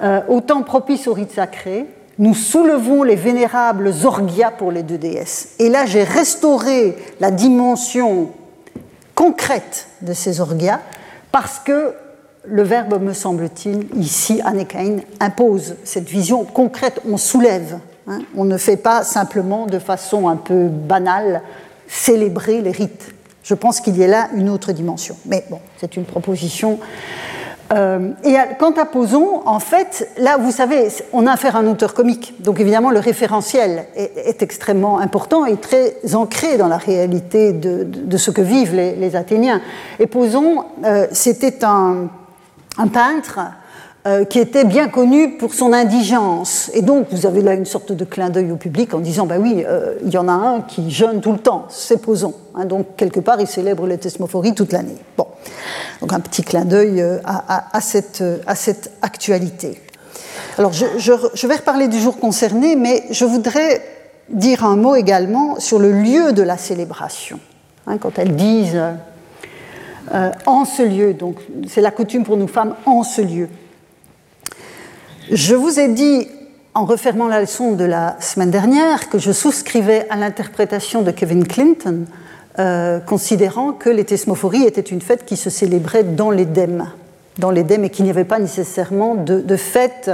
Euh, 0.00 0.20
au 0.28 0.40
temps 0.40 0.62
propice 0.62 1.08
au 1.08 1.12
rite 1.12 1.32
sacré, 1.32 1.86
nous 2.20 2.34
soulevons 2.34 3.02
les 3.02 3.16
vénérables 3.16 3.92
orgias 4.04 4.52
pour 4.52 4.70
les 4.70 4.84
deux 4.84 4.98
déesses. 4.98 5.54
Et 5.58 5.68
là, 5.68 5.86
j'ai 5.86 6.04
restauré 6.04 6.96
la 7.18 7.32
dimension 7.32 8.30
concrète 9.16 9.88
de 10.02 10.12
ces 10.12 10.40
orgias 10.40 10.80
parce 11.32 11.58
que 11.58 11.94
le 12.44 12.62
verbe, 12.62 13.02
me 13.02 13.12
semble-t-il, 13.12 13.88
ici, 13.96 14.40
Anekain, 14.44 14.98
impose 15.18 15.76
cette 15.82 16.08
vision 16.08 16.44
concrète, 16.44 17.00
on 17.10 17.16
soulève 17.16 17.78
Hein. 18.06 18.20
On 18.36 18.44
ne 18.44 18.56
fait 18.56 18.76
pas 18.76 19.02
simplement 19.02 19.66
de 19.66 19.78
façon 19.78 20.28
un 20.28 20.36
peu 20.36 20.68
banale 20.68 21.42
célébrer 21.88 22.60
les 22.60 22.70
rites. 22.70 23.14
Je 23.42 23.54
pense 23.54 23.80
qu'il 23.80 23.96
y 23.96 24.04
a 24.04 24.06
là 24.06 24.28
une 24.34 24.48
autre 24.48 24.72
dimension. 24.72 25.16
Mais 25.26 25.44
bon, 25.50 25.60
c'est 25.78 25.96
une 25.96 26.04
proposition. 26.04 26.78
Euh, 27.72 28.10
et 28.24 28.36
quant 28.58 28.72
à 28.72 28.84
Poson, 28.84 29.42
en 29.46 29.58
fait, 29.58 30.08
là, 30.18 30.36
vous 30.38 30.50
savez, 30.50 30.88
on 31.12 31.26
a 31.26 31.32
affaire 31.32 31.56
à 31.56 31.60
un 31.60 31.66
auteur 31.66 31.94
comique. 31.94 32.34
Donc 32.42 32.60
évidemment, 32.60 32.90
le 32.90 33.00
référentiel 33.00 33.86
est, 33.96 34.42
extrêmement 34.42 34.98
important 34.98 35.46
et 35.46 35.56
très 35.56 35.96
ancré 36.14 36.56
dans 36.56 36.68
la 36.68 36.76
réalité 36.76 37.52
de, 37.52 38.16
ce 38.16 38.30
que 38.30 38.42
vivent 38.42 38.74
les, 38.74 39.16
Athéniens. 39.16 39.60
Et 39.98 40.06
Poson, 40.06 40.64
euh, 40.84 41.06
c'était 41.12 41.64
un, 41.64 42.08
un 42.78 42.88
peintre 42.88 43.40
euh, 44.06 44.26
qui 44.26 44.38
était 44.38 44.66
bien 44.66 44.88
connu 44.88 45.38
pour 45.38 45.54
son 45.54 45.72
indigence. 45.72 46.70
Et 46.74 46.82
donc, 46.82 47.06
vous 47.10 47.24
avez 47.24 47.40
là 47.40 47.54
une 47.54 47.64
sorte 47.64 47.90
de 47.90 48.04
clin 48.04 48.28
d'œil 48.28 48.52
au 48.52 48.56
public 48.56 48.92
en 48.92 48.98
disant, 48.98 49.24
ben 49.24 49.40
oui, 49.40 49.64
euh, 49.66 49.94
il 50.04 50.12
y 50.12 50.18
en 50.18 50.28
a 50.28 50.32
un 50.32 50.60
qui 50.60 50.90
jeûne 50.90 51.22
tout 51.22 51.32
le 51.32 51.38
temps, 51.38 51.64
c'est 51.70 52.02
Poson. 52.02 52.34
Hein. 52.54 52.66
donc, 52.66 52.96
quelque 52.98 53.20
part, 53.20 53.40
il 53.40 53.46
célèbre 53.46 53.86
les 53.86 53.96
thesmophories 53.96 54.54
toute 54.54 54.74
l'année. 54.74 54.98
Bon, 55.16 55.26
donc 56.02 56.12
un 56.12 56.20
petit 56.20 56.42
clin 56.42 56.66
d'œil 56.66 57.00
euh, 57.00 57.16
à, 57.24 57.80
cette, 57.80 58.92
actualité. 59.00 59.80
Alors, 60.58 60.74
je, 60.74 60.84
je, 60.98 61.46
vais 61.46 61.56
reparler 61.56 61.88
du 61.88 61.98
jour 61.98 62.18
concerné, 62.18 62.76
mais 62.76 63.04
je 63.10 63.24
voudrais 63.24 63.80
dire 64.28 64.66
un 64.66 64.76
mot 64.76 64.96
également 64.96 65.58
sur 65.60 65.78
le 65.78 65.92
lieu 65.92 66.34
de 66.34 66.42
la 66.42 66.58
célébration. 66.58 67.40
Hein, 67.86 67.96
quand 67.96 68.18
elles 68.18 68.36
disent 68.36 68.82
en 70.44 70.66
ce 70.66 70.82
lieu, 70.82 71.14
donc 71.14 71.38
c'est 71.66 71.80
la 71.80 71.90
coutume 71.90 72.24
pour 72.24 72.36
nous 72.36 72.48
femmes 72.48 72.74
en 72.84 73.02
ce 73.02 73.22
lieu. 73.22 73.48
Je 75.30 75.54
vous 75.54 75.80
ai 75.80 75.88
dit, 75.88 76.28
en 76.74 76.84
refermant 76.84 77.28
la 77.28 77.40
leçon 77.40 77.72
de 77.72 77.84
la 77.84 78.16
semaine 78.20 78.50
dernière, 78.50 79.08
que 79.08 79.18
je 79.18 79.32
souscrivais 79.32 80.06
à 80.10 80.16
l'interprétation 80.16 81.00
de 81.00 81.10
Kevin 81.10 81.46
Clinton, 81.46 82.04
euh, 82.58 83.00
considérant 83.00 83.72
que 83.72 83.88
les 83.88 84.04
thesmophories 84.04 84.64
étaient 84.64 84.82
une 84.82 85.00
fête 85.00 85.24
qui 85.24 85.38
se 85.38 85.48
célébrait 85.48 86.04
dans 86.04 86.30
l'Édème, 86.30 86.90
dans 87.38 87.52
et 87.52 87.90
qu'il 87.90 88.04
n'y 88.04 88.10
avait 88.10 88.24
pas 88.24 88.38
nécessairement 88.38 89.14
de, 89.14 89.56
fête 89.56 90.10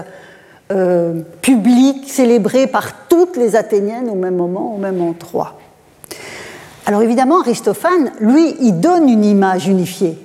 euh, 0.70 1.22
publique 1.42 2.08
célébrée 2.08 2.68
par 2.68 3.08
toutes 3.08 3.36
les 3.36 3.56
Athéniennes 3.56 4.08
au 4.08 4.14
même 4.14 4.36
moment, 4.36 4.76
au 4.76 4.78
même 4.78 5.02
endroit. 5.02 5.58
Alors 6.86 7.02
évidemment, 7.02 7.40
Aristophane, 7.40 8.12
lui, 8.20 8.54
il 8.60 8.78
donne 8.78 9.08
une 9.08 9.24
image 9.24 9.66
unifiée 9.66 10.16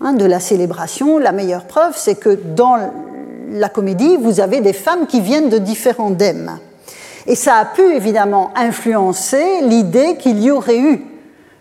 hein, 0.00 0.14
de 0.14 0.24
la 0.24 0.40
célébration. 0.40 1.18
La 1.18 1.30
meilleure 1.30 1.64
preuve, 1.64 1.94
c'est 1.96 2.16
que 2.16 2.30
dans 2.56 2.76
la 3.52 3.68
comédie, 3.68 4.16
vous 4.16 4.40
avez 4.40 4.60
des 4.60 4.72
femmes 4.72 5.06
qui 5.06 5.20
viennent 5.20 5.48
de 5.48 5.58
différents 5.58 6.10
dèmes. 6.10 6.58
Et 7.26 7.34
ça 7.34 7.56
a 7.56 7.64
pu 7.64 7.82
évidemment 7.94 8.50
influencer 8.56 9.60
l'idée 9.62 10.16
qu'il 10.16 10.42
y 10.42 10.50
aurait 10.50 10.78
eu, 10.78 11.04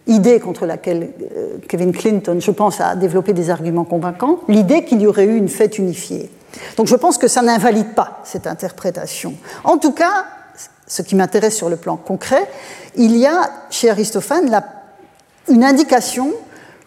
idée 0.07 0.39
contre 0.39 0.65
laquelle 0.65 1.11
euh, 1.35 1.57
Kevin 1.67 1.91
Clinton, 1.91 2.37
je 2.39 2.51
pense, 2.51 2.81
a 2.81 2.95
développé 2.95 3.33
des 3.33 3.49
arguments 3.49 3.83
convaincants, 3.83 4.39
l'idée 4.47 4.83
qu'il 4.83 5.01
y 5.01 5.07
aurait 5.07 5.25
eu 5.25 5.37
une 5.37 5.49
fête 5.49 5.77
unifiée. 5.77 6.31
Donc 6.77 6.87
je 6.87 6.95
pense 6.95 7.17
que 7.17 7.27
ça 7.27 7.41
n'invalide 7.41 7.93
pas 7.93 8.21
cette 8.23 8.47
interprétation. 8.47 9.35
En 9.63 9.77
tout 9.77 9.93
cas, 9.93 10.25
ce 10.87 11.01
qui 11.01 11.15
m'intéresse 11.15 11.55
sur 11.55 11.69
le 11.69 11.77
plan 11.77 11.95
concret, 11.95 12.49
il 12.95 13.15
y 13.15 13.25
a 13.25 13.49
chez 13.69 13.89
Aristophane 13.89 14.61
une 15.47 15.63
indication 15.63 16.31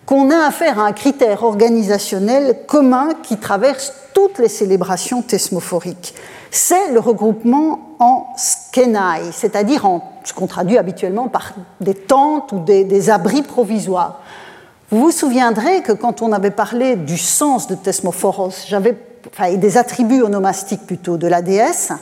qu'on 0.06 0.30
a 0.30 0.46
affaire 0.46 0.78
à 0.78 0.86
un 0.86 0.92
critère 0.92 1.42
organisationnel 1.44 2.58
commun 2.66 3.10
qui 3.22 3.38
traverse 3.38 3.92
toutes 4.12 4.38
les 4.38 4.48
célébrations 4.48 5.22
thesmophoriques. 5.22 6.14
C'est 6.50 6.92
le 6.92 7.00
regroupement 7.00 7.96
en 7.98 8.26
skenai, 8.36 9.32
c'est-à-dire 9.32 9.86
en 9.86 10.12
ce 10.24 10.32
qu'on 10.32 10.46
traduit 10.46 10.78
habituellement 10.78 11.28
par 11.28 11.52
des 11.80 11.94
tentes 11.94 12.52
ou 12.52 12.60
des, 12.60 13.10
abris 13.10 13.42
provisoires. 13.42 14.20
Vous 14.90 15.00
vous 15.00 15.10
souviendrez 15.10 15.82
que 15.82 15.92
quand 15.92 16.22
on 16.22 16.32
avait 16.32 16.50
parlé 16.50 16.96
du 16.96 17.18
sens 17.18 17.66
de 17.66 17.74
Thesmophoros, 17.74 18.66
j'avais, 18.68 18.96
enfin, 19.32 19.54
des 19.54 19.78
attributs 19.78 20.22
onomastiques 20.22 20.86
plutôt 20.86 21.16
de 21.16 21.26
la 21.26 21.42
déesse, 21.42 21.92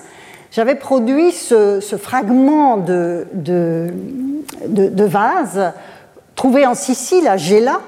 j'avais 0.50 0.74
produit 0.74 1.32
ce, 1.32 1.80
fragment 1.98 2.76
de, 2.76 3.26
de, 3.32 3.88
de, 4.66 5.04
vase 5.04 5.72
trouvé 6.34 6.66
en 6.66 6.74
Sicile, 6.74 7.26
à 7.26 7.38
Gela, 7.38 7.80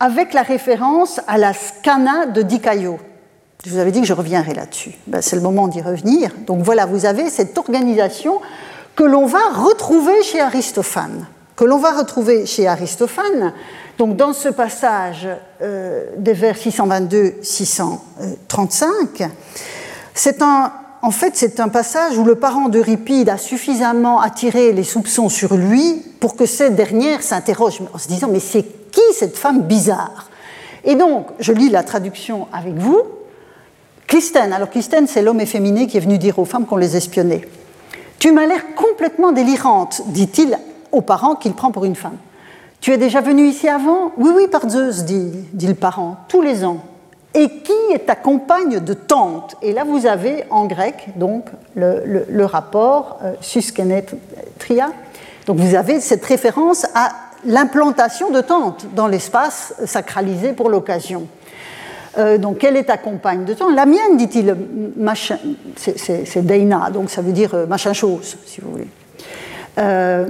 avec 0.00 0.32
la 0.32 0.42
référence 0.42 1.20
à 1.28 1.38
la 1.38 1.52
scana 1.52 2.26
de 2.26 2.42
Dicaio. 2.42 2.98
Je 3.64 3.70
vous 3.70 3.78
avais 3.78 3.92
dit 3.92 4.00
que 4.00 4.06
je 4.06 4.14
reviendrai 4.14 4.54
là-dessus. 4.54 4.92
Ben, 5.06 5.20
c'est 5.20 5.36
le 5.36 5.42
moment 5.42 5.68
d'y 5.68 5.82
revenir. 5.82 6.30
Donc 6.46 6.62
voilà, 6.62 6.86
vous 6.86 7.04
avez 7.04 7.28
cette 7.28 7.58
organisation 7.58 8.40
que 8.96 9.04
l'on 9.04 9.26
va 9.26 9.50
retrouver 9.52 10.22
chez 10.22 10.40
Aristophane. 10.40 11.26
Que 11.56 11.64
l'on 11.64 11.76
va 11.76 11.92
retrouver 11.92 12.46
chez 12.46 12.66
Aristophane. 12.66 13.52
Donc 13.98 14.16
dans 14.16 14.32
ce 14.32 14.48
passage 14.48 15.28
euh, 15.60 16.06
des 16.16 16.32
vers 16.32 16.56
622-635, 16.56 19.28
c'est 20.14 20.40
un, 20.40 20.72
en 21.02 21.10
fait, 21.10 21.36
c'est 21.36 21.60
un 21.60 21.68
passage 21.68 22.16
où 22.16 22.24
le 22.24 22.36
parent 22.36 22.70
d'Euripide 22.70 23.28
a 23.28 23.36
suffisamment 23.36 24.22
attiré 24.22 24.72
les 24.72 24.84
soupçons 24.84 25.28
sur 25.28 25.54
lui 25.54 26.02
pour 26.18 26.34
que 26.34 26.46
cette 26.46 26.76
dernière 26.76 27.22
s'interroge 27.22 27.82
en 27.92 27.98
se 27.98 28.08
disant 28.08 28.28
Mais 28.28 28.40
c'est 28.40 28.79
qui 28.90 29.00
cette 29.14 29.36
femme 29.36 29.62
bizarre 29.62 30.28
Et 30.84 30.94
donc, 30.94 31.26
je 31.38 31.52
lis 31.52 31.70
la 31.70 31.82
traduction 31.82 32.48
avec 32.52 32.74
vous. 32.74 33.02
Clistène, 34.06 34.52
alors 34.52 34.70
Clistène, 34.70 35.06
c'est 35.06 35.22
l'homme 35.22 35.40
efféminé 35.40 35.86
qui 35.86 35.96
est 35.96 36.00
venu 36.00 36.18
dire 36.18 36.38
aux 36.38 36.44
femmes 36.44 36.66
qu'on 36.66 36.76
les 36.76 36.96
espionnait. 36.96 37.42
Tu 38.18 38.32
m'as 38.32 38.46
l'air 38.46 38.74
complètement 38.74 39.32
délirante, 39.32 40.02
dit-il 40.06 40.58
aux 40.92 41.00
parents 41.00 41.36
qu'il 41.36 41.54
prend 41.54 41.70
pour 41.70 41.84
une 41.84 41.94
femme. 41.94 42.16
Tu 42.80 42.92
es 42.92 42.98
déjà 42.98 43.20
venu 43.20 43.46
ici 43.46 43.68
avant? 43.68 44.12
Oui, 44.16 44.30
oui, 44.34 44.48
par 44.48 44.68
Zeus, 44.68 45.04
dit, 45.04 45.30
dit, 45.52 45.66
le 45.66 45.74
parent, 45.74 46.16
tous 46.28 46.42
les 46.42 46.64
ans. 46.64 46.78
Et 47.34 47.48
qui 47.48 47.72
est 47.92 48.06
ta 48.06 48.16
compagne 48.16 48.80
de 48.80 48.94
tante? 48.94 49.56
Et 49.62 49.72
là, 49.72 49.84
vous 49.84 50.06
avez 50.06 50.44
en 50.50 50.66
grec 50.66 51.10
donc 51.16 51.44
le, 51.76 52.44
rapport 52.44 53.18
euh, 53.22 53.34
suskenetria. 53.40 54.90
Donc 55.46 55.58
vous 55.58 55.74
avez 55.74 56.00
cette 56.00 56.24
référence 56.24 56.86
à 56.94 57.12
l'implantation 57.44 58.30
de 58.30 58.40
tentes 58.40 58.86
dans 58.94 59.06
l'espace 59.06 59.74
sacralisé 59.84 60.52
pour 60.52 60.68
l'occasion. 60.68 61.26
Euh, 62.18 62.38
donc, 62.38 62.58
quelle 62.58 62.76
est 62.76 62.84
ta 62.84 62.96
compagne 62.96 63.44
de 63.44 63.54
temps 63.54 63.70
La 63.70 63.86
mienne, 63.86 64.16
dit-il, 64.16 64.56
c'est 65.76 66.44
Deina, 66.44 66.90
donc 66.90 67.10
ça 67.10 67.22
veut 67.22 67.32
dire 67.32 67.54
euh, 67.54 67.66
machin 67.66 67.92
chose, 67.92 68.36
si 68.46 68.60
vous 68.60 68.70
voulez. 68.72 68.88
Euh, 69.78 70.28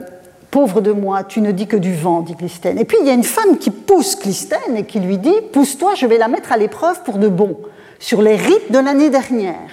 pauvre 0.50 0.80
de 0.80 0.92
moi, 0.92 1.24
tu 1.24 1.40
ne 1.40 1.52
dis 1.52 1.66
que 1.66 1.76
du 1.76 1.94
vent, 1.94 2.20
dit 2.20 2.36
Clisthène. 2.36 2.78
Et 2.78 2.84
puis 2.84 2.98
il 3.00 3.06
y 3.06 3.10
a 3.10 3.14
une 3.14 3.24
femme 3.24 3.56
qui 3.58 3.70
pousse 3.70 4.16
Clisthène 4.16 4.76
et 4.76 4.84
qui 4.84 5.00
lui 5.00 5.16
dit 5.16 5.34
Pousse-toi, 5.52 5.94
je 5.94 6.06
vais 6.06 6.18
la 6.18 6.28
mettre 6.28 6.52
à 6.52 6.58
l'épreuve 6.58 7.02
pour 7.02 7.16
de 7.16 7.28
bon, 7.28 7.56
sur 7.98 8.20
les 8.20 8.36
rites 8.36 8.70
de 8.70 8.78
l'année 8.78 9.08
dernière. 9.08 9.70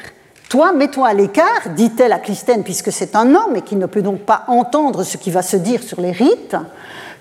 Toi, 0.50 0.72
mets-toi 0.72 1.08
à 1.08 1.14
l'écart, 1.14 1.70
dit-elle 1.76 2.14
à 2.14 2.20
Clisthène, 2.20 2.64
puisque 2.64 2.94
c'est 2.94 3.18
un 3.18 3.36
homme 3.36 3.58
et 3.58 3.62
qui 3.62 3.76
ne 3.76 3.86
peut 3.86 4.02
donc 4.02 4.20
pas 4.20 4.46
entendre 4.48 5.04
ce 5.04 5.18
qui 5.18 5.30
va 5.30 5.42
se 5.42 5.58
dire 5.58 5.84
sur 5.84 6.00
les 6.00 6.12
rites. 6.12 6.56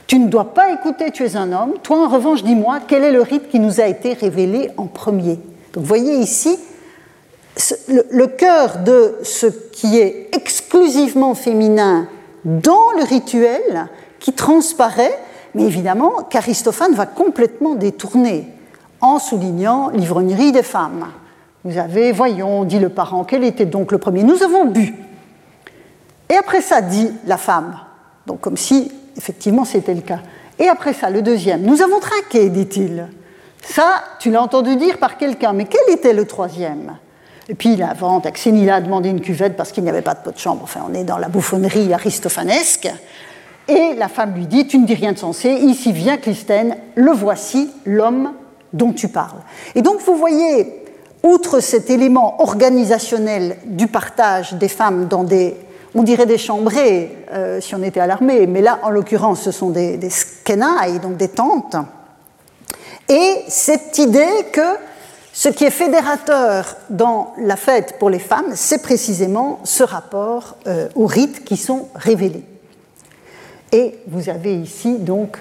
Tu 0.07 0.19
ne 0.19 0.29
dois 0.29 0.55
pas 0.55 0.71
écouter, 0.73 1.11
tu 1.11 1.25
es 1.25 1.37
un 1.37 1.53
homme. 1.53 1.75
Toi, 1.83 2.05
en 2.05 2.09
revanche, 2.09 2.45
dis-moi, 2.45 2.79
quel 2.87 3.03
est 3.03 3.13
le 3.13 3.23
rite 3.23 3.49
qui 3.49 3.59
nous 3.59 3.81
a 3.81 3.87
été 3.87 4.13
révélé 4.13 4.71
en 4.77 4.87
premier? 4.87 5.41
Donc, 5.73 5.85
voyez 5.85 6.17
ici 6.17 6.59
le, 7.89 8.27
cœur 8.27 8.79
de 8.85 9.17
ce 9.23 9.47
qui 9.47 9.99
est 9.99 10.29
exclusivement 10.35 11.35
féminin 11.35 12.07
dans 12.45 12.93
le 12.97 13.05
rituel 13.05 13.89
qui 14.21 14.33
transparaît, 14.33 15.19
mais 15.55 15.65
évidemment 15.65 16.23
qu'Aristophane 16.31 16.95
va 16.95 17.07
complètement 17.07 17.75
détourner 17.75 18.49
en 19.01 19.19
soulignant 19.19 19.91
l'ivrognerie 19.91 20.53
des 20.53 20.63
femmes. 20.63 21.07
Vous 21.65 21.79
avez, 21.79 22.13
voyons, 22.13 22.65
dit 22.65 22.79
le 22.79 22.91
parent, 22.91 23.25
quel 23.25 23.43
était 23.43 23.67
donc 23.67 23.91
le 23.91 23.99
premier? 23.99 24.23
Nous 24.23 24.43
avons 24.43 24.67
bu. 24.67 24.95
Et 26.31 26.37
après 26.37 26.61
ça, 26.61 26.81
dit 26.81 27.11
la 27.27 27.39
femme. 27.39 27.79
Donc 28.27 28.41
comme 28.41 28.57
si 28.57 28.93
effectivement, 29.17 29.64
c'était 29.64 29.95
le 29.95 30.01
cas. 30.01 30.21
Et 30.59 30.69
après 30.69 30.93
ça, 30.93 31.11
le 31.11 31.23
deuxième, 31.23 31.62
nous 31.62 31.83
avons 31.83 32.01
trinqué, 32.01 32.49
dit-il. 32.49 33.09
Ça, 33.62 34.05
tu 34.21 34.31
l'as 34.31 34.43
entendu 34.43 34.77
dire 34.77 34.99
par 34.99 35.19
quelqu'un, 35.19 35.53
mais 35.53 35.64
quel 35.64 35.95
était 35.95 36.12
le 36.12 36.25
troisième? 36.25 36.97
Et 37.49 37.55
puis 37.55 37.75
il 37.75 37.83
invente, 37.83 38.27
Axénila 38.27 38.77
a 38.77 38.81
demandé 38.81 39.09
une 39.09 39.21
cuvette 39.21 39.57
parce 39.57 39.73
qu'il 39.73 39.85
n'y 39.85 39.91
avait 39.91 40.03
pas 40.03 40.14
de 40.14 40.21
pot 40.21 40.33
de 40.33 40.39
chambre. 40.39 40.62
Enfin, 40.64 40.81
on 40.89 40.95
est 40.95 41.05
dans 41.05 41.19
la 41.19 41.29
bouffonnerie 41.29 41.93
aristophanesque. 41.93 42.89
Et 43.69 43.95
la 43.95 44.09
femme 44.09 44.35
lui 44.35 44.47
dit 44.47 44.67
Tu 44.67 44.79
ne 44.79 44.87
dis 44.87 44.95
rien 44.95 45.12
de 45.12 45.19
sensé, 45.19 45.51
ici 45.51 45.93
vient 45.93 46.17
Clisthène, 46.17 46.77
le 46.95 47.12
voici, 47.12 47.71
l'homme 47.85 48.33
dont 48.73 48.93
tu 48.93 49.09
parles. 49.09 49.41
Et 49.75 49.83
donc 49.83 50.01
vous 50.01 50.17
voyez, 50.17 50.85
outre 51.23 51.61
cet 51.61 51.91
élément 51.91 52.41
organisationnel 52.41 53.59
du 53.64 53.89
partage 53.89 54.55
des 54.55 54.69
femmes 54.69 55.07
dans 55.07 55.25
des, 55.25 55.57
on 55.97 56.03
dirait 56.03 56.26
des 56.26 56.38
chambrées 56.38 57.16
euh, 57.32 57.61
si 57.61 57.74
on 57.74 57.82
était 57.82 58.01
à 58.01 58.07
l'armée, 58.07 58.47
mais 58.47 58.61
là 58.61 58.78
en 58.82 58.90
l'occurrence 58.90 59.40
ce 59.40 59.51
sont 59.51 59.70
des, 59.70 59.97
des 59.97 60.11
donc 61.03 61.16
des 61.16 61.28
tentes, 61.28 61.76
et 63.09 63.44
cette 63.49 63.99
idée 63.99 64.47
que 64.53 64.76
ce 65.32 65.49
qui 65.49 65.64
est 65.64 65.70
fédérateur 65.70 66.76
dans 66.90 67.34
la 67.38 67.57
fête 67.57 67.99
pour 67.99 68.11
les 68.11 68.18
femmes, 68.18 68.53
c'est 68.55 68.82
précisément 68.82 69.61
ce 69.64 69.82
rapport 69.82 70.57
euh, 70.66 70.88
aux 70.94 71.07
rites 71.07 71.44
qui 71.44 71.57
sont 71.57 71.88
révélés. 71.94 72.44
Et 73.70 73.99
vous 74.09 74.28
avez 74.28 74.55
ici 74.55 74.99
donc 74.99 75.38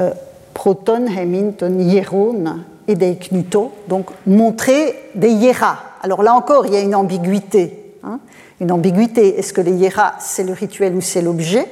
euh, 0.00 0.10
proton, 0.54 1.06
heminton, 1.06 1.78
hieron 1.78 2.56
et 2.88 2.94
des 2.94 3.16
knuto, 3.16 3.72
donc 3.88 4.10
montrer 4.26 5.10
des 5.14 5.30
hieras. 5.30 5.78
Alors 6.02 6.22
là 6.22 6.34
encore, 6.34 6.66
il 6.66 6.74
y 6.74 6.76
a 6.76 6.80
une 6.80 6.94
ambiguïté. 6.94 7.85
Une 8.60 8.72
ambiguïté. 8.72 9.38
Est-ce 9.38 9.52
que 9.52 9.60
les 9.60 9.72
hieras, 9.72 10.14
c'est 10.18 10.44
le 10.44 10.52
rituel 10.52 10.94
ou 10.94 11.00
c'est 11.00 11.22
l'objet? 11.22 11.66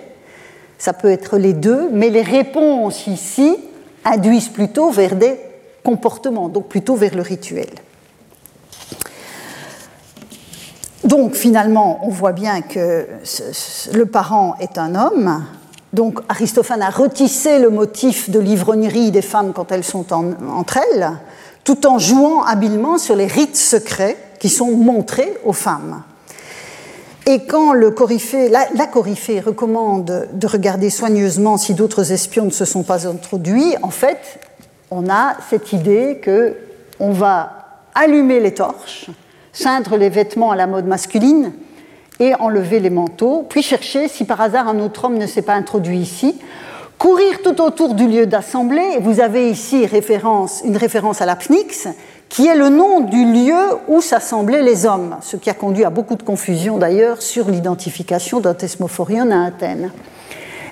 Ça 0.79 0.93
peut 0.93 1.11
être 1.11 1.39
les 1.39 1.53
deux, 1.53 1.89
mais 1.93 2.11
les 2.11 2.23
réponses 2.23 3.07
ici 3.07 3.57
induisent 4.05 4.49
plutôt 4.49 4.91
vers 4.91 5.17
des 5.17 5.39
comportements, 5.83 6.49
donc 6.49 6.69
plutôt 6.69 6.95
vers 6.95 7.15
le 7.15 7.23
rituel. 7.23 7.69
Donc 11.05 11.35
finalement, 11.35 12.01
on 12.03 12.09
voit 12.09 12.33
bien 12.33 12.63
que 12.63 13.07
le 13.93 14.07
parent 14.07 14.57
est 14.59 14.79
un 14.79 14.95
homme. 14.95 15.45
Donc 15.93 16.21
Aristophane 16.29 16.83
a 16.83 16.91
retissé 16.91 17.59
le 17.59 17.71
motif 17.71 18.31
de 18.31 18.41
l'ivrognerie 18.41 19.11
des 19.11 19.23
femmes 19.23 19.53
quand 19.55 19.71
elles 19.71 19.85
sont 19.85 20.13
entre 20.13 20.79
elles, 20.79 21.13
tout 21.63 21.87
en 21.87 21.99
jouant 21.99 22.43
habilement 22.43 22.99
sur 22.99 23.15
les 23.15 23.27
rites 23.27 23.57
secrets 23.57 24.17
qui 24.41 24.49
sont 24.49 24.73
montrés 24.73 25.37
aux 25.45 25.53
femmes. 25.53 26.03
Et 27.27 27.45
quand 27.47 27.73
le 27.73 27.95
la, 28.51 28.67
la 28.75 28.87
coryphée 28.87 29.41
recommande 29.41 30.29
de 30.33 30.47
regarder 30.47 30.91
soigneusement 30.91 31.57
si 31.57 31.73
d'autres 31.73 32.13
espions 32.13 32.45
ne 32.45 32.51
se 32.51 32.67
sont 32.67 32.83
pas 32.83 33.07
introduits, 33.09 33.75
en 33.83 33.91
fait, 33.91 34.39
on 34.91 35.09
a 35.09 35.37
cette 35.49 35.73
idée 35.73 36.21
que 36.23 36.57
on 37.01 37.13
va 37.13 37.81
allumer 37.95 38.41
les 38.41 38.53
torches, 38.53 39.07
ceindre 39.53 39.97
les 39.97 40.11
vêtements 40.11 40.51
à 40.51 40.57
la 40.57 40.67
mode 40.67 40.87
masculine 40.87 41.53
et 42.21 42.35
enlever 42.35 42.79
les 42.79 42.91
manteaux, 42.91 43.47
puis 43.49 43.63
chercher 43.63 44.09
si 44.09 44.25
par 44.25 44.41
hasard 44.41 44.69
un 44.69 44.79
autre 44.81 45.05
homme 45.05 45.19
ne 45.19 45.27
s'est 45.27 45.43
pas 45.43 45.55
introduit 45.55 45.99
ici, 45.99 46.39
courir 46.99 47.43
tout 47.43 47.61
autour 47.61 47.95
du 47.95 48.07
lieu 48.07 48.27
d'assemblée. 48.27 48.99
Vous 49.01 49.21
avez 49.21 49.51
ici 49.51 49.87
référence, 49.87 50.63
une 50.65 50.77
référence 50.77 51.21
à 51.23 51.27
la 51.27 51.37
Pnyx, 51.37 51.89
qui 52.29 52.47
est 52.47 52.57
le 52.57 52.69
nom 52.69 53.01
du 53.01 53.25
lieu 53.25 53.79
où 53.89 54.01
s'assemblaient 54.01 54.63
les 54.63 54.87
hommes, 54.87 55.17
ce 55.21 55.37
qui 55.37 55.51
a 55.51 55.55
conduit 55.55 55.85
à 55.85 55.91
beaucoup 55.91 56.17
de 56.17 56.23
confusion 56.23 56.79
d'ailleurs 56.79 57.23
sur 57.23 57.49
l'identification 57.49 58.41
d'un 58.41 58.55
thesmophorion 58.55 59.31
à 59.31 59.47
Athènes. 59.47 59.93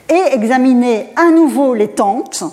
Et 0.08 0.34
examiner 0.34 1.08
à 1.16 1.30
nouveau 1.30 1.74
les 1.74 1.88
tentes 1.88 2.44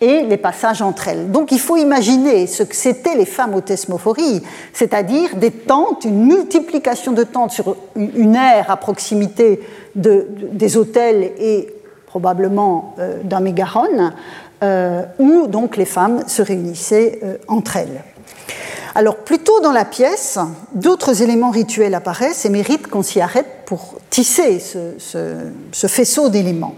et 0.00 0.22
les 0.22 0.36
passages 0.36 0.82
entre 0.82 1.08
elles. 1.08 1.30
Donc 1.30 1.52
il 1.52 1.60
faut 1.60 1.76
imaginer 1.76 2.46
ce 2.46 2.62
que 2.62 2.74
c'étaient 2.74 3.16
les 3.16 3.24
femmes 3.24 3.54
aux 3.54 3.60
thesmophories, 3.60 4.42
c'est-à-dire 4.72 5.36
des 5.36 5.50
tentes, 5.50 6.04
une 6.04 6.26
multiplication 6.26 7.12
de 7.12 7.24
tentes 7.24 7.52
sur 7.52 7.76
une 7.96 8.36
aire 8.36 8.70
à 8.70 8.76
proximité 8.76 9.60
de, 9.94 10.26
des 10.52 10.76
hôtels 10.76 11.32
et 11.38 11.68
probablement 12.06 12.94
euh, 12.98 13.22
d'un 13.22 13.40
mégaron, 13.40 14.12
euh, 14.62 15.02
où 15.18 15.46
donc 15.46 15.76
les 15.76 15.84
femmes 15.84 16.24
se 16.26 16.42
réunissaient 16.42 17.20
euh, 17.22 17.36
entre 17.48 17.76
elles. 17.76 18.02
Alors, 18.94 19.16
plutôt 19.16 19.60
dans 19.60 19.72
la 19.72 19.84
pièce, 19.84 20.38
d'autres 20.72 21.22
éléments 21.22 21.50
rituels 21.50 21.94
apparaissent 21.94 22.46
et 22.46 22.48
méritent 22.48 22.86
qu'on 22.86 23.02
s'y 23.02 23.20
arrête 23.20 23.64
pour 23.66 23.96
tisser 24.08 24.58
ce, 24.58 25.86
faisceau 25.86 26.30
d'éléments. 26.30 26.74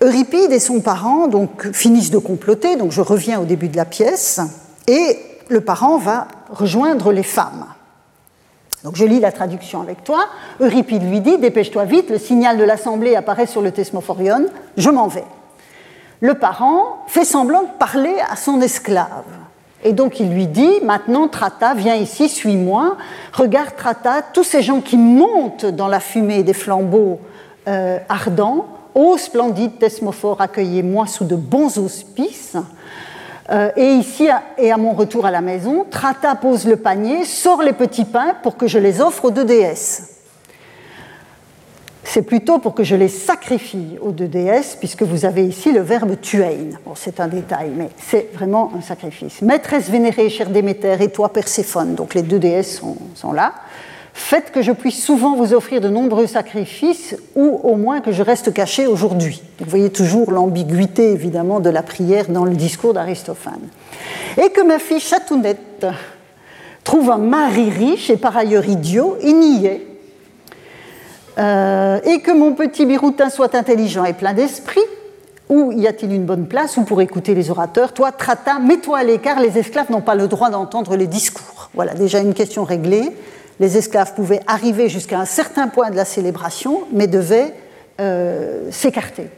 Euripide 0.00 0.50
et 0.52 0.58
son 0.58 0.80
parent 0.80 1.28
donc, 1.28 1.70
finissent 1.72 2.10
de 2.10 2.18
comploter, 2.18 2.76
donc 2.76 2.90
je 2.90 3.02
reviens 3.02 3.38
au 3.38 3.44
début 3.44 3.68
de 3.68 3.76
la 3.76 3.84
pièce, 3.84 4.40
et 4.86 5.18
le 5.48 5.60
parent 5.60 5.98
va 5.98 6.26
rejoindre 6.50 7.12
les 7.12 7.22
femmes. 7.22 7.66
Donc 8.82 8.96
je 8.96 9.04
lis 9.04 9.20
la 9.20 9.32
traduction 9.32 9.82
avec 9.82 10.04
toi. 10.04 10.26
Euripide 10.60 11.02
lui 11.02 11.20
dit 11.20 11.36
Dépêche-toi 11.38 11.84
vite, 11.84 12.08
le 12.08 12.18
signal 12.18 12.56
de 12.56 12.64
l'assemblée 12.64 13.14
apparaît 13.14 13.46
sur 13.46 13.60
le 13.60 13.72
Thesmophorion, 13.72 14.46
je 14.76 14.88
m'en 14.88 15.08
vais. 15.08 15.24
Le 16.20 16.34
parent 16.34 17.04
fait 17.08 17.24
semblant 17.24 17.62
de 17.62 17.78
parler 17.78 18.14
à 18.30 18.36
son 18.36 18.60
esclave. 18.62 19.24
Et 19.84 19.92
donc 19.92 20.20
il 20.20 20.30
lui 20.30 20.46
dit, 20.46 20.80
maintenant 20.82 21.28
Trata, 21.28 21.74
viens 21.74 21.94
ici, 21.94 22.28
suis-moi, 22.28 22.96
regarde 23.32 23.76
Trata, 23.76 24.22
tous 24.22 24.44
ces 24.44 24.62
gens 24.62 24.80
qui 24.80 24.96
montent 24.96 25.66
dans 25.66 25.88
la 25.88 26.00
fumée 26.00 26.42
des 26.42 26.54
flambeaux 26.54 27.20
euh, 27.68 27.98
ardents, 28.08 28.66
ô 28.94 29.16
splendide 29.18 29.78
Thesmophore, 29.78 30.40
accueillez-moi 30.40 31.06
sous 31.06 31.24
de 31.24 31.36
bons 31.36 31.78
auspices. 31.78 32.56
Euh, 33.50 33.70
et 33.76 33.92
ici, 33.92 34.28
et 34.58 34.72
à 34.72 34.76
mon 34.76 34.92
retour 34.92 35.26
à 35.26 35.30
la 35.30 35.40
maison, 35.40 35.86
Trata 35.88 36.34
pose 36.34 36.66
le 36.66 36.76
panier, 36.76 37.24
sort 37.24 37.62
les 37.62 37.74
petits 37.74 38.04
pains 38.04 38.34
pour 38.42 38.56
que 38.56 38.66
je 38.66 38.78
les 38.78 39.00
offre 39.00 39.26
aux 39.26 39.30
deux 39.30 39.44
déesses 39.44 40.15
c'est 42.08 42.22
plutôt 42.22 42.58
pour 42.58 42.74
que 42.74 42.84
je 42.84 42.94
les 42.94 43.08
sacrifie 43.08 43.98
aux 44.00 44.12
deux 44.12 44.28
déesses, 44.28 44.76
puisque 44.78 45.02
vous 45.02 45.24
avez 45.24 45.44
ici 45.44 45.72
le 45.72 45.80
verbe 45.80 46.20
tuein. 46.20 46.70
Bon, 46.84 46.92
c'est 46.94 47.18
un 47.18 47.26
détail, 47.26 47.72
mais 47.76 47.88
c'est 47.98 48.28
vraiment 48.32 48.70
un 48.76 48.80
sacrifice. 48.80 49.42
Maîtresse 49.42 49.90
vénérée, 49.90 50.30
chère 50.30 50.50
Déméter, 50.50 50.96
et 51.00 51.10
toi, 51.10 51.32
Perséphone, 51.32 51.94
donc 51.94 52.14
les 52.14 52.22
deux 52.22 52.38
déesses 52.38 52.80
sont, 53.14 53.32
là. 53.32 53.54
Faites 54.14 54.50
que 54.50 54.62
je 54.62 54.72
puisse 54.72 55.04
souvent 55.04 55.36
vous 55.36 55.52
offrir 55.52 55.80
de 55.80 55.88
nombreux 55.88 56.26
sacrifices, 56.26 57.16
ou 57.34 57.60
au 57.64 57.76
moins 57.76 58.00
que 58.00 58.12
je 58.12 58.22
reste 58.22 58.54
caché 58.54 58.86
aujourd'hui. 58.86 59.42
Vous 59.58 59.68
voyez 59.68 59.90
toujours 59.90 60.30
l'ambiguïté, 60.30 61.10
évidemment, 61.10 61.60
de 61.60 61.70
la 61.70 61.82
prière 61.82 62.26
dans 62.28 62.44
le 62.44 62.54
discours 62.54 62.94
d'Aristophane. 62.94 63.68
Et 64.42 64.50
que 64.50 64.62
ma 64.62 64.78
fille 64.78 65.00
Chatounette 65.00 65.86
trouve 66.84 67.10
un 67.10 67.18
mari 67.18 67.68
riche 67.68 68.10
et 68.10 68.16
par 68.16 68.36
ailleurs 68.36 68.68
idiot, 68.68 69.18
et 69.20 69.32
n'y 69.32 69.66
est 69.66 69.95
euh, 71.38 72.00
et 72.04 72.20
que 72.20 72.30
mon 72.30 72.54
petit 72.54 72.86
biroutin 72.86 73.30
soit 73.30 73.54
intelligent 73.54 74.04
et 74.04 74.12
plein 74.12 74.32
d'esprit, 74.32 74.80
où 75.48 75.72
y 75.72 75.86
a-t-il 75.86 76.12
une 76.12 76.24
bonne 76.24 76.46
place 76.46 76.76
ou 76.76 76.82
pour 76.82 77.00
écouter 77.00 77.34
les 77.34 77.50
orateurs? 77.50 77.92
Toi, 77.92 78.10
Trata, 78.12 78.58
mets-toi 78.58 78.98
à 78.98 79.04
l'écart, 79.04 79.40
les 79.40 79.58
esclaves 79.58 79.90
n'ont 79.90 80.00
pas 80.00 80.14
le 80.14 80.28
droit 80.28 80.50
d'entendre 80.50 80.96
les 80.96 81.06
discours. 81.06 81.70
Voilà, 81.74 81.94
déjà 81.94 82.18
une 82.20 82.34
question 82.34 82.64
réglée. 82.64 83.10
Les 83.60 83.76
esclaves 83.76 84.14
pouvaient 84.14 84.40
arriver 84.46 84.88
jusqu'à 84.88 85.18
un 85.20 85.24
certain 85.24 85.68
point 85.68 85.90
de 85.90 85.96
la 85.96 86.04
célébration, 86.04 86.82
mais 86.92 87.06
devaient 87.06 87.54
euh, 88.00 88.70
s'écarter. 88.70 89.28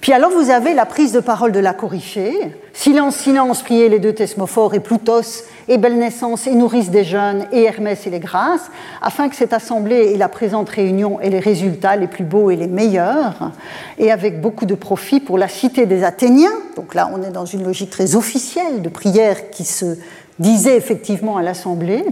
Puis 0.00 0.12
alors 0.12 0.30
vous 0.30 0.50
avez 0.50 0.74
la 0.74 0.86
prise 0.86 1.12
de 1.12 1.20
parole 1.20 1.52
de 1.52 1.58
la 1.58 1.72
Coryphée. 1.72 2.54
Silence, 2.72 3.16
silence, 3.16 3.62
priez 3.62 3.88
les 3.88 3.98
deux 3.98 4.12
thesmophores 4.12 4.74
et 4.74 4.80
Plutos 4.80 5.44
et 5.66 5.76
belle 5.76 5.98
naissance 5.98 6.46
et 6.46 6.54
nourrice 6.54 6.90
des 6.90 7.04
jeunes 7.04 7.46
et 7.52 7.64
Hermès 7.64 8.06
et 8.06 8.10
les 8.10 8.20
grâces, 8.20 8.70
afin 9.02 9.28
que 9.28 9.34
cette 9.34 9.52
assemblée 9.52 10.12
et 10.12 10.16
la 10.16 10.28
présente 10.28 10.68
réunion 10.68 11.20
aient 11.20 11.30
les 11.30 11.40
résultats 11.40 11.96
les 11.96 12.06
plus 12.06 12.24
beaux 12.24 12.50
et 12.50 12.56
les 12.56 12.68
meilleurs, 12.68 13.50
et 13.98 14.12
avec 14.12 14.40
beaucoup 14.40 14.66
de 14.66 14.74
profit 14.74 15.20
pour 15.20 15.36
la 15.36 15.48
cité 15.48 15.84
des 15.86 16.04
Athéniens. 16.04 16.56
Donc 16.76 16.94
là, 16.94 17.10
on 17.12 17.22
est 17.22 17.32
dans 17.32 17.44
une 17.44 17.64
logique 17.64 17.90
très 17.90 18.14
officielle 18.14 18.80
de 18.82 18.88
prière 18.88 19.50
qui 19.50 19.64
se 19.64 19.96
disait 20.38 20.76
effectivement 20.76 21.36
à 21.36 21.42
l'Assemblée, 21.42 22.04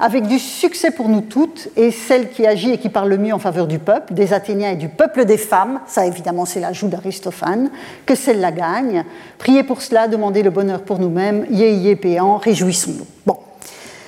avec 0.00 0.26
du 0.26 0.38
succès 0.38 0.90
pour 0.90 1.08
nous 1.08 1.20
toutes, 1.20 1.68
et 1.76 1.90
celle 1.90 2.30
qui 2.30 2.46
agit 2.46 2.72
et 2.72 2.78
qui 2.78 2.88
parle 2.88 3.08
le 3.08 3.18
mieux 3.18 3.34
en 3.34 3.38
faveur 3.38 3.66
du 3.66 3.78
peuple, 3.78 4.14
des 4.14 4.32
Athéniens 4.32 4.72
et 4.72 4.76
du 4.76 4.88
peuple 4.88 5.24
des 5.24 5.38
femmes, 5.38 5.80
ça 5.86 6.06
évidemment 6.06 6.44
c'est 6.44 6.60
l'ajout 6.60 6.88
d'Aristophane, 6.88 7.70
que 8.04 8.14
celle-là 8.14 8.52
gagne. 8.52 9.04
Priez 9.38 9.62
pour 9.62 9.82
cela, 9.82 10.08
demandez 10.08 10.42
le 10.42 10.50
bonheur 10.50 10.82
pour 10.82 10.98
nous-mêmes, 10.98 11.46
yé 11.50 11.72
yé 11.74 11.96
péant, 11.96 12.38
réjouissons-nous. 12.38 13.06
Bon, 13.26 13.38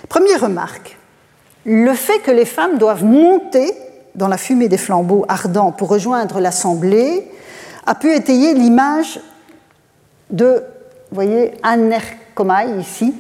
première 0.08 0.40
remarque, 0.40 0.96
le 1.64 1.94
fait 1.94 2.20
que 2.20 2.30
les 2.30 2.46
femmes 2.46 2.78
doivent 2.78 3.04
monter 3.04 3.72
dans 4.14 4.28
la 4.28 4.38
fumée 4.38 4.68
des 4.68 4.78
flambeaux 4.78 5.24
ardents 5.28 5.72
pour 5.72 5.88
rejoindre 5.88 6.40
l'Assemblée 6.40 7.30
a 7.86 7.94
pu 7.94 8.14
étayer 8.14 8.52
l'image 8.54 9.20
de, 10.30 10.62
vous 11.10 11.14
voyez, 11.14 11.52
Anerkomai 11.62 12.80
ici, 12.80 13.14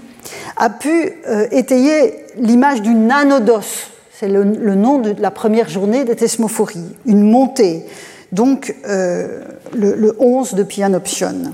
a 0.56 0.70
pu 0.70 1.12
euh, 1.28 1.46
étayer 1.50 2.24
l'image 2.36 2.82
du 2.82 2.94
nanodos, 2.94 3.88
c'est 4.12 4.28
le, 4.28 4.44
nom 4.44 4.98
de 4.98 5.14
la 5.20 5.30
première 5.30 5.68
journée 5.68 6.04
des 6.04 6.16
thesmophories, 6.16 6.96
une 7.06 7.22
montée, 7.22 7.84
donc 8.32 8.74
euh, 8.86 9.44
le, 9.74 10.16
11 10.18 10.54
de 10.54 10.62
Pianoption. 10.62 11.52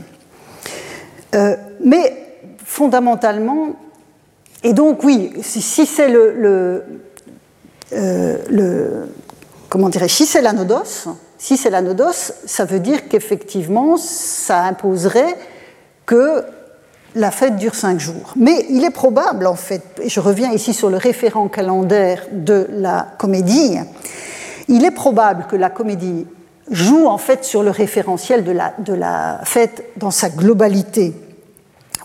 Euh, 1.35 1.57
mais 1.85 2.15
fondamentalement, 2.65 3.77
et 4.63 4.73
donc, 4.73 5.05
oui, 5.05 5.33
si, 5.43 5.85
c'est 5.85 6.09
le, 6.09 6.83
le, 7.91 9.09
comment 9.69 9.91
si 10.09 10.25
c'est 10.25 10.41
l'anodos, 10.41 11.09
si 11.37 11.59
c'est 11.59 11.69
l'anodos, 11.69 12.33
ça 12.47 12.65
veut 12.65 12.81
dire 12.81 13.09
qu'effectivement, 13.09 13.99
ça 13.99 14.63
imposerait 14.63 15.37
que 16.07 16.45
la 17.15 17.31
fête 17.31 17.57
dure 17.57 17.75
cinq 17.75 18.01
jours. 18.01 18.33
Mais 18.37 18.67
il 18.71 18.85
est 18.85 18.91
probable, 18.91 19.47
en 19.47 19.55
fait, 19.55 19.83
et 20.03 20.09
je 20.09 20.21
reviens 20.21 20.53
ici 20.53 20.75
sur 20.75 20.91
le 20.91 20.97
référent 20.97 21.49
calendaire 21.49 22.27
de 22.33 22.67
la 22.71 23.07
comédie, 23.19 23.79
il 24.69 24.85
est 24.85 24.91
probable 24.91 25.47
que 25.49 25.57
la 25.57 25.71
comédie 25.71 26.27
joue 26.71 27.07
en 27.07 27.19
fait 27.19 27.45
sur 27.45 27.63
le 27.63 27.71
référentiel 27.71 28.43
de 28.45 28.53
la, 28.53 28.75
de 28.79 28.95
la 28.95 29.41
fête 29.45 29.85
dans 29.97 30.11
sa 30.11 30.31
globalité. 30.31 31.15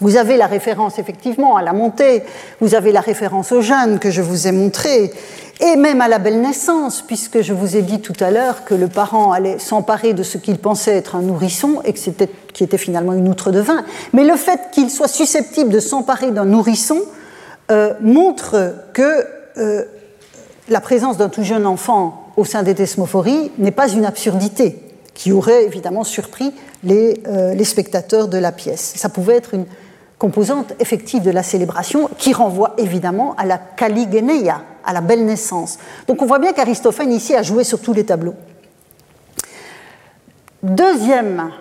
Vous 0.01 0.15
avez 0.15 0.37
la 0.37 0.47
référence 0.47 0.97
effectivement 0.99 1.57
à 1.57 1.61
la 1.61 1.73
montée, 1.73 2.23
vous 2.61 2.75
avez 2.75 2.91
la 2.91 3.01
référence 3.01 3.51
aux 3.51 3.61
jeunes 3.61 3.99
que 3.99 4.11
je 4.11 4.21
vous 4.21 4.47
ai 4.47 4.51
montré, 4.51 5.11
et 5.61 5.75
même 5.75 5.99
à 5.99 6.07
la 6.07 6.19
belle 6.19 6.39
naissance, 6.41 7.01
puisque 7.01 7.41
je 7.41 7.53
vous 7.53 7.75
ai 7.75 7.81
dit 7.81 7.99
tout 7.99 8.13
à 8.21 8.31
l'heure 8.31 8.63
que 8.63 8.73
le 8.73 8.87
parent 8.87 9.33
allait 9.33 9.59
s'emparer 9.59 10.13
de 10.13 10.23
ce 10.23 10.37
qu'il 10.37 10.57
pensait 10.57 10.95
être 10.95 11.15
un 11.15 11.21
nourrisson 11.21 11.81
et 11.83 11.91
que 11.91 11.99
c'était, 11.99 12.29
qui 12.53 12.63
était 12.63 12.77
finalement 12.77 13.13
une 13.13 13.27
outre 13.27 13.51
de 13.51 13.59
vin. 13.59 13.83
Mais 14.13 14.23
le 14.23 14.37
fait 14.37 14.59
qu'il 14.71 14.89
soit 14.89 15.09
susceptible 15.09 15.69
de 15.69 15.81
s'emparer 15.81 16.31
d'un 16.31 16.45
nourrisson 16.45 16.99
euh, 17.71 17.93
montre 17.99 18.73
que 18.93 19.25
euh, 19.57 19.83
la 20.69 20.79
présence 20.79 21.17
d'un 21.17 21.29
tout 21.29 21.43
jeune 21.43 21.65
enfant 21.65 22.31
au 22.37 22.45
sein 22.45 22.63
des 22.63 22.75
thesmophories 22.75 23.51
n'est 23.57 23.71
pas 23.71 23.89
une 23.89 24.05
absurdité 24.05 24.81
qui 25.13 25.33
aurait 25.33 25.65
évidemment 25.65 26.05
surpris 26.05 26.53
les, 26.85 27.21
euh, 27.27 27.53
les 27.53 27.65
spectateurs 27.65 28.29
de 28.29 28.37
la 28.37 28.53
pièce. 28.53 28.93
Ça 28.95 29.09
pouvait 29.09 29.35
être 29.35 29.53
une 29.53 29.65
composante 30.19 30.73
effective 30.79 31.23
de 31.23 31.31
la 31.31 31.41
célébration 31.41 32.09
qui 32.17 32.33
renvoie 32.33 32.75
évidemment 32.77 33.33
à 33.37 33.45
la 33.45 33.57
Kaligeneia, 33.57 34.61
à 34.85 34.93
la 34.93 35.01
belle 35.01 35.25
naissance. 35.25 35.79
Donc 36.07 36.21
on 36.21 36.25
voit 36.25 36.39
bien 36.39 36.53
qu'Aristophane 36.53 37.11
ici 37.11 37.33
a 37.33 37.41
joué 37.41 37.63
sur 37.63 37.81
tous 37.81 37.93
les 37.93 38.05
tableaux. 38.05 38.35
Deuxième 40.61 41.51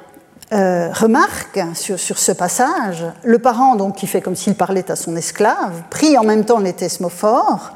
euh, 0.53 0.91
remarque 0.93 1.61
sur, 1.75 2.01
sur, 2.01 2.19
ce 2.19 2.33
passage, 2.33 3.05
le 3.23 3.39
parent 3.39 3.77
donc, 3.77 3.97
qui 3.97 4.09
fait 4.09 4.21
comme 4.21 4.35
s'il 4.35 4.57
parlait 4.57 4.91
à 4.91 4.97
son 4.97 5.15
esclave, 5.15 5.85
prie 5.89 6.19
en 6.19 6.25
même 6.25 6.45
temps 6.45 6.59
les 6.59 6.73
thesmophores, 6.73 7.75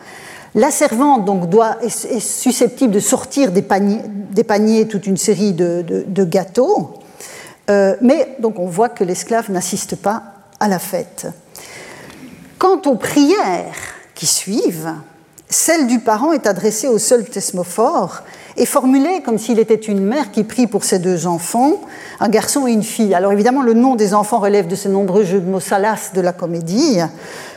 la 0.57 0.71
servante 0.71 1.25
donc 1.25 1.49
doit, 1.49 1.77
est, 1.83 2.19
susceptible 2.19 2.93
de 2.93 3.01
sortir 3.01 3.53
des 3.53 3.63
paniers, 3.63 4.89
toute 4.89 5.07
une 5.07 5.17
série 5.17 5.53
de, 5.53 5.85
de, 6.07 6.25
gâteaux, 6.25 6.95
euh, 7.71 7.95
mais 8.01 8.37
donc 8.41 8.59
on 8.59 8.67
voit 8.67 8.89
que 8.89 9.05
l'esclave 9.05 9.51
n'assiste 9.51 9.95
pas 9.95 10.32
la 10.69 10.79
fête. 10.79 11.27
Quant 12.59 12.81
aux 12.87 12.97
prières 12.97 13.75
qui 14.15 14.27
suivent, 14.27 14.93
celle 15.49 15.87
du 15.87 15.99
parent 15.99 16.33
est 16.33 16.47
adressée 16.47 16.89
au 16.89 16.99
seul 16.99 17.25
thesmophore 17.25 18.23
et 18.57 18.67
formulée 18.67 19.23
comme 19.23 19.39
s'il 19.39 19.59
était 19.59 19.75
une 19.75 20.03
mère 20.03 20.31
qui 20.31 20.45
prie 20.45 20.67
pour 20.67 20.85
ses 20.85 20.99
deux 20.99 21.27
enfants, 21.27 21.81
un 22.21 22.29
garçon 22.29 22.67
et 22.67 22.73
une 22.73 22.83
fille. 22.83 23.15
Alors 23.15 23.33
évidemment, 23.33 23.63
le 23.63 23.75
nom 23.75 23.95
des 23.95 24.15
enfants 24.15 24.39
relève 24.39 24.67
de 24.67 24.75
ces 24.75 24.89
nombreux 24.89 25.25
jeux 25.25 25.41
de 25.41 25.51
mots 25.51 25.61
salaces 25.61 26.13
de 26.15 26.21
la 26.21 26.33
comédie, 26.33 27.01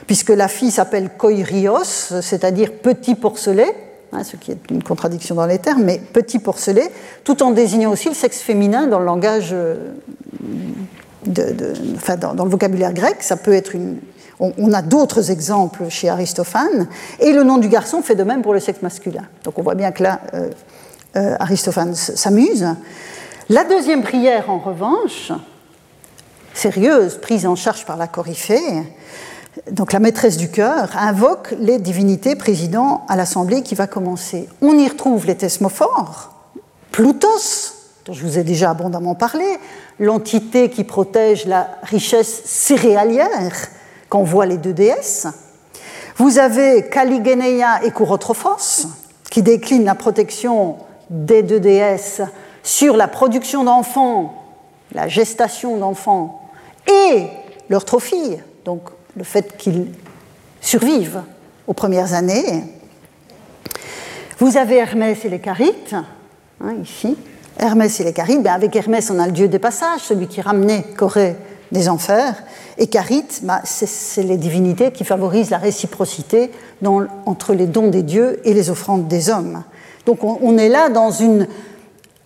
puisque 0.07 0.29
la 0.29 0.47
fille 0.47 0.71
s'appelle 0.71 1.09
Koirios, 1.17 2.19
c'est-à-dire 2.21 2.73
petit 2.73 3.15
porcelet, 3.15 3.75
hein, 4.11 4.23
ce 4.23 4.35
qui 4.35 4.51
est 4.51 4.71
une 4.71 4.83
contradiction 4.83 5.35
dans 5.35 5.45
les 5.45 5.59
termes, 5.59 5.83
mais 5.83 5.99
petit 5.99 6.39
porcelet, 6.39 6.91
tout 7.23 7.43
en 7.43 7.51
désignant 7.51 7.91
aussi 7.91 8.09
le 8.09 8.15
sexe 8.15 8.39
féminin 8.39 8.87
dans 8.87 8.99
le 8.99 9.05
langage 9.05 9.55
euh, 11.27 12.17
dans, 12.17 12.43
le 12.43 12.49
vocabulaire 12.49 12.93
grec, 12.93 13.17
ça 13.21 13.37
peut 13.37 13.53
être 13.53 13.75
une. 13.75 13.99
On, 14.37 14.73
a 14.73 14.81
d'autres 14.81 15.31
exemples 15.31 15.87
chez 15.87 16.09
Aristophane, 16.09 16.89
et 17.21 17.31
le 17.31 17.43
nom 17.43 17.57
du 17.57 17.69
garçon 17.69 18.01
fait 18.01 18.15
de 18.15 18.23
même 18.23 18.41
pour 18.41 18.53
le 18.53 18.59
sexe 18.59 18.81
masculin. 18.81 19.23
Donc 19.45 19.57
on 19.57 19.61
voit 19.61 19.75
bien 19.75 19.93
que 19.93 20.03
là, 20.03 20.19
euh, 20.33 20.49
euh, 21.15 21.37
Aristophane 21.39 21.95
s'amuse. 21.95 22.67
La 23.47 23.63
deuxième 23.63 24.03
prière, 24.03 24.49
en 24.49 24.59
revanche, 24.59 25.31
sérieuse, 26.53 27.17
prise 27.21 27.45
en 27.45 27.55
charge 27.55 27.85
par 27.85 27.95
la 27.95 28.07
Coryphée, 28.07 28.83
donc 29.71 29.93
la 29.93 29.99
maîtresse 29.99 30.35
du 30.35 30.49
cœur, 30.49 30.89
invoque 30.97 31.55
les 31.57 31.79
divinités 31.79 32.35
présidant 32.35 33.05
à 33.07 33.15
l'assemblée 33.15 33.61
qui 33.61 33.73
va 33.73 33.87
commencer. 33.87 34.49
On 34.61 34.77
y 34.77 34.87
retrouve 34.87 35.25
les 35.27 35.35
thesmophores, 35.35 36.33
Plutos, 36.91 37.74
dont 38.05 38.13
je 38.13 38.21
vous 38.21 38.37
ai 38.37 38.43
déjà 38.43 38.69
abondamment 38.69 39.15
parlé, 39.15 39.45
l'entité 39.99 40.69
qui 40.69 40.83
protège 40.83 41.45
la 41.45 41.69
richesse 41.81 42.43
céréalière 42.45 43.55
qu'on 44.09 44.23
voit 44.23 44.45
les 44.45 44.57
deux 44.57 44.73
déesses. 44.73 45.27
Vous 46.17 46.37
avez 46.37 46.87
Kaligeneia 46.89 47.83
et 47.83 47.91
Kourotrophos, 47.91 48.87
qui 49.31 49.41
déclinent 49.41 49.85
la 49.85 49.95
protection 49.95 50.77
des 51.09 51.41
deux 51.41 51.59
déesses 51.59 52.21
sur 52.61 52.95
la 52.95 53.07
production 53.07 53.63
d'enfants, 53.63 54.43
la 54.93 55.07
gestation 55.07 55.77
d'enfants 55.77 56.47
et 56.87 57.25
leur 57.69 57.85
trophie, 57.85 58.37
donc 58.65 58.81
le 59.17 59.23
fait 59.23 59.57
qu'ils 59.57 59.87
survivent 60.61 61.23
aux 61.65 61.73
premières 61.73 62.13
années. 62.13 62.63
Vous 64.37 64.57
avez 64.57 64.77
Hermès 64.77 65.25
et 65.25 65.29
les 65.29 65.39
Carites, 65.39 65.95
hein, 66.61 66.75
ici, 66.83 67.17
Hermès 67.57 67.99
et 67.99 68.03
les 68.03 68.13
Carites, 68.13 68.43
ben 68.43 68.53
avec 68.53 68.75
Hermès, 68.75 69.09
on 69.09 69.19
a 69.19 69.25
le 69.25 69.31
dieu 69.31 69.47
des 69.47 69.59
passages, 69.59 70.01
celui 70.01 70.27
qui 70.27 70.41
ramenait 70.41 70.83
Corée 70.95 71.35
des 71.71 71.89
enfers. 71.89 72.35
Et 72.77 72.87
Carite, 72.87 73.41
ben, 73.43 73.61
c'est 73.63 74.23
les 74.23 74.37
divinités 74.37 74.91
qui 74.91 75.03
favorisent 75.03 75.49
la 75.49 75.57
réciprocité 75.57 76.51
entre 77.25 77.53
les 77.53 77.67
dons 77.67 77.87
des 77.87 78.03
dieux 78.03 78.39
et 78.43 78.53
les 78.53 78.69
offrandes 78.69 79.07
des 79.07 79.29
hommes. 79.29 79.63
Donc 80.05 80.23
on, 80.23 80.57
est 80.57 80.69
là 80.69 80.89
dans 80.89 81.09
une, 81.09 81.47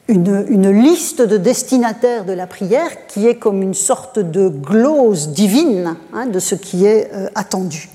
une, 0.08 0.70
liste 0.70 1.22
de 1.22 1.38
destinataires 1.38 2.26
de 2.26 2.34
la 2.34 2.46
prière 2.46 3.08
qui 3.08 3.26
est 3.28 3.36
comme 3.36 3.62
une 3.62 3.74
sorte 3.74 4.20
de 4.20 4.50
glose 4.50 5.30
divine 5.30 5.96
hein, 6.14 6.26
de 6.26 6.40
ce 6.40 6.56
qui 6.56 6.86
est 6.86 7.10
euh, 7.14 7.30
attendu. 7.36 7.90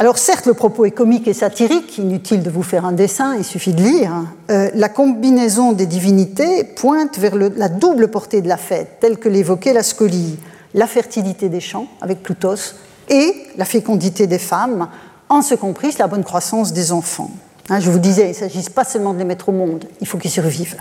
Alors 0.00 0.16
certes, 0.16 0.46
le 0.46 0.54
propos 0.54 0.86
est 0.86 0.92
comique 0.92 1.28
et 1.28 1.34
satirique, 1.34 1.98
inutile 1.98 2.42
de 2.42 2.48
vous 2.48 2.62
faire 2.62 2.86
un 2.86 2.92
dessin, 2.92 3.36
il 3.36 3.44
suffit 3.44 3.74
de 3.74 3.82
lire. 3.82 4.12
Euh, 4.50 4.70
la 4.72 4.88
combinaison 4.88 5.72
des 5.72 5.84
divinités 5.84 6.64
pointe 6.64 7.18
vers 7.18 7.36
la 7.36 7.68
double 7.68 8.08
portée 8.08 8.40
de 8.40 8.48
la 8.48 8.56
fête, 8.56 8.96
telle 9.00 9.18
que 9.18 9.28
l'évoquait 9.28 9.74
la 9.74 9.82
scolie, 9.82 10.38
la 10.72 10.86
fertilité 10.86 11.50
des 11.50 11.60
champs 11.60 11.86
avec 12.00 12.22
Plutos 12.22 12.76
et 13.10 13.44
la 13.58 13.66
fécondité 13.66 14.26
des 14.26 14.38
femmes, 14.38 14.88
en 15.28 15.42
ce 15.42 15.54
compris 15.54 15.94
la 15.98 16.06
bonne 16.06 16.24
croissance 16.24 16.72
des 16.72 16.92
enfants. 16.92 17.30
Hein, 17.68 17.80
je 17.80 17.90
vous 17.90 17.98
disais, 17.98 18.24
il 18.24 18.28
ne 18.28 18.32
s'agit 18.32 18.70
pas 18.70 18.84
seulement 18.84 19.12
de 19.12 19.18
les 19.18 19.26
mettre 19.26 19.50
au 19.50 19.52
monde, 19.52 19.84
il 20.00 20.06
faut 20.06 20.16
qu'ils 20.16 20.30
survivent. 20.30 20.76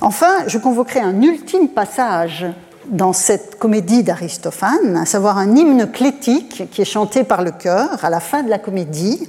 Enfin, 0.00 0.46
je 0.46 0.58
convoquerai 0.58 1.00
un 1.00 1.20
ultime 1.20 1.66
passage 1.66 2.46
dans 2.88 3.12
cette 3.12 3.58
comédie 3.58 4.02
d'Aristophane, 4.02 4.96
à 4.96 5.06
savoir 5.06 5.38
un 5.38 5.54
hymne 5.54 5.90
clétique 5.90 6.70
qui 6.70 6.82
est 6.82 6.86
chanté 6.86 7.24
par 7.24 7.42
le 7.42 7.50
chœur 7.50 8.04
à 8.04 8.10
la 8.10 8.20
fin 8.20 8.42
de 8.42 8.50
la 8.50 8.58
comédie. 8.58 9.28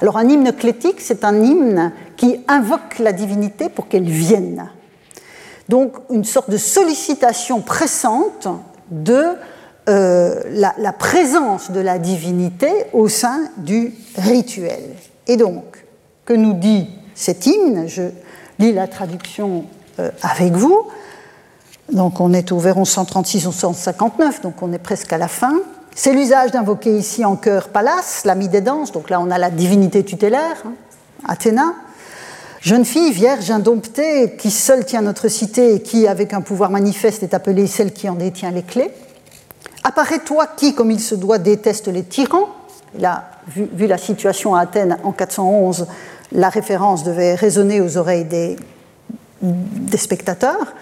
Alors 0.00 0.16
un 0.16 0.28
hymne 0.28 0.52
clétique, 0.52 1.00
c'est 1.00 1.24
un 1.24 1.42
hymne 1.42 1.92
qui 2.16 2.40
invoque 2.48 2.98
la 2.98 3.12
divinité 3.12 3.68
pour 3.68 3.88
qu'elle 3.88 4.08
vienne. 4.08 4.70
Donc 5.68 5.94
une 6.10 6.24
sorte 6.24 6.50
de 6.50 6.56
sollicitation 6.56 7.60
pressante 7.60 8.48
de 8.90 9.22
euh, 9.88 10.42
la, 10.50 10.92
présence 10.92 11.70
de 11.70 11.80
la 11.80 11.98
divinité 11.98 12.70
au 12.92 13.08
sein 13.08 13.48
du 13.56 13.94
rituel. 14.16 14.82
Et 15.26 15.36
donc, 15.36 15.64
que 16.24 16.34
nous 16.34 16.52
dit 16.52 16.88
cet 17.14 17.46
hymne? 17.46 17.86
Je 17.86 18.02
lis 18.58 18.72
la 18.72 18.86
traduction 18.86 19.64
euh, 19.98 20.10
avec 20.22 20.52
vous. 20.52 20.86
Donc 21.92 22.20
on 22.20 22.32
est 22.32 22.52
au 22.52 22.58
vers 22.58 22.76
136 22.84 23.46
ou 23.46 23.52
159, 23.52 24.42
donc 24.42 24.62
on 24.62 24.72
est 24.72 24.78
presque 24.78 25.12
à 25.12 25.18
la 25.18 25.28
fin. 25.28 25.54
C'est 25.94 26.12
l'usage 26.12 26.50
d'invoquer 26.50 26.96
ici 26.96 27.24
en 27.24 27.36
chœur 27.36 27.68
Pallas, 27.68 28.22
l'ami 28.24 28.48
des 28.48 28.60
danses, 28.60 28.92
donc 28.92 29.10
là 29.10 29.20
on 29.20 29.30
a 29.30 29.38
la 29.38 29.50
divinité 29.50 30.04
tutélaire, 30.04 30.62
hein, 30.66 30.72
Athéna. 31.26 31.74
Jeune 32.60 32.84
fille, 32.84 33.12
vierge 33.12 33.50
indomptée, 33.50 34.36
qui 34.36 34.50
seule 34.50 34.84
tient 34.84 35.00
notre 35.00 35.28
cité 35.28 35.74
et 35.74 35.82
qui, 35.82 36.08
avec 36.08 36.34
un 36.34 36.40
pouvoir 36.40 36.70
manifeste, 36.70 37.22
est 37.22 37.32
appelée 37.32 37.68
celle 37.68 37.92
qui 37.92 38.08
en 38.08 38.14
détient 38.14 38.50
les 38.50 38.62
clés. 38.62 38.90
Apparaît-toi 39.84 40.46
qui, 40.56 40.74
comme 40.74 40.90
il 40.90 41.00
se 41.00 41.14
doit, 41.14 41.38
déteste 41.38 41.86
les 41.86 42.02
tyrans. 42.02 42.48
Là, 42.98 43.30
vu, 43.46 43.68
vu, 43.72 43.86
la 43.86 43.96
situation 43.96 44.56
à 44.56 44.62
Athènes 44.62 44.98
en 45.04 45.12
411, 45.12 45.86
la 46.32 46.48
référence 46.48 47.04
devait 47.04 47.34
résonner 47.36 47.80
aux 47.80 47.96
oreilles 47.96 48.26
des 49.40 49.96
spectateurs. 49.96 50.74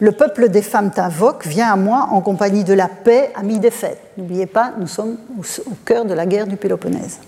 Le 0.00 0.12
peuple 0.12 0.48
des 0.48 0.62
femmes 0.62 0.90
t'invoque, 0.90 1.46
viens 1.46 1.72
à 1.72 1.76
moi 1.76 2.08
en 2.10 2.20
compagnie 2.20 2.64
de 2.64 2.74
la 2.74 2.88
paix, 2.88 3.30
ami 3.36 3.58
des 3.58 3.70
fêtes. 3.70 4.00
N'oubliez 4.16 4.46
pas, 4.46 4.72
nous 4.78 4.88
sommes 4.88 5.16
au 5.38 5.74
cœur 5.84 6.04
de 6.04 6.14
la 6.14 6.26
guerre 6.26 6.46
du 6.46 6.56
Péloponnèse. 6.56 7.18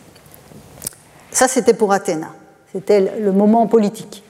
Ça, 1.31 1.49
c'était 1.49 1.75
pour 1.75 1.93
Athéna. 1.93 2.29
C'était 2.73 3.13
le 3.21 3.33
moment 3.33 3.67
politique. 3.67 4.25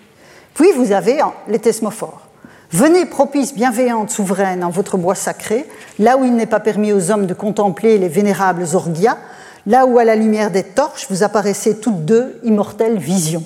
Puis 0.54 0.72
vous 0.72 0.92
avez 0.92 1.20
les 1.48 1.58
thesmophores. 1.58 2.26
Venez, 2.72 3.06
propice, 3.06 3.54
bienveillante, 3.54 4.10
souveraine, 4.10 4.64
en 4.64 4.70
votre 4.70 4.96
bois 4.96 5.14
sacré, 5.14 5.66
là 5.98 6.16
où 6.16 6.24
il 6.24 6.34
n'est 6.34 6.46
pas 6.46 6.60
permis 6.60 6.92
aux 6.92 7.10
hommes 7.10 7.26
de 7.26 7.34
contempler 7.34 7.96
les 7.96 8.08
vénérables 8.08 8.64
orgias, 8.74 9.18
là 9.66 9.86
où 9.86 9.98
à 9.98 10.04
la 10.04 10.16
lumière 10.16 10.50
des 10.50 10.64
torches 10.64 11.06
vous 11.08 11.22
apparaissez 11.22 11.78
toutes 11.78 12.04
deux, 12.04 12.38
immortelles 12.42 12.98
visions. 12.98 13.44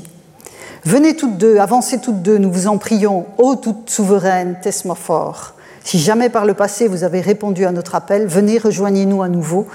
Venez 0.84 1.14
toutes 1.14 1.36
deux, 1.36 1.58
avancez 1.58 1.98
toutes 1.98 2.22
deux, 2.22 2.38
nous 2.38 2.50
vous 2.50 2.66
en 2.66 2.78
prions, 2.78 3.26
ô 3.36 3.54
toute 3.54 3.90
souveraine 3.90 4.56
Thesmophore. 4.62 5.52
Si 5.84 5.98
jamais 5.98 6.30
par 6.30 6.46
le 6.46 6.54
passé 6.54 6.88
vous 6.88 7.04
avez 7.04 7.20
répondu 7.20 7.66
à 7.66 7.72
notre 7.72 7.94
appel, 7.94 8.26
venez, 8.26 8.56
rejoignez-nous 8.56 9.22
à 9.22 9.28
nouveau, 9.28 9.66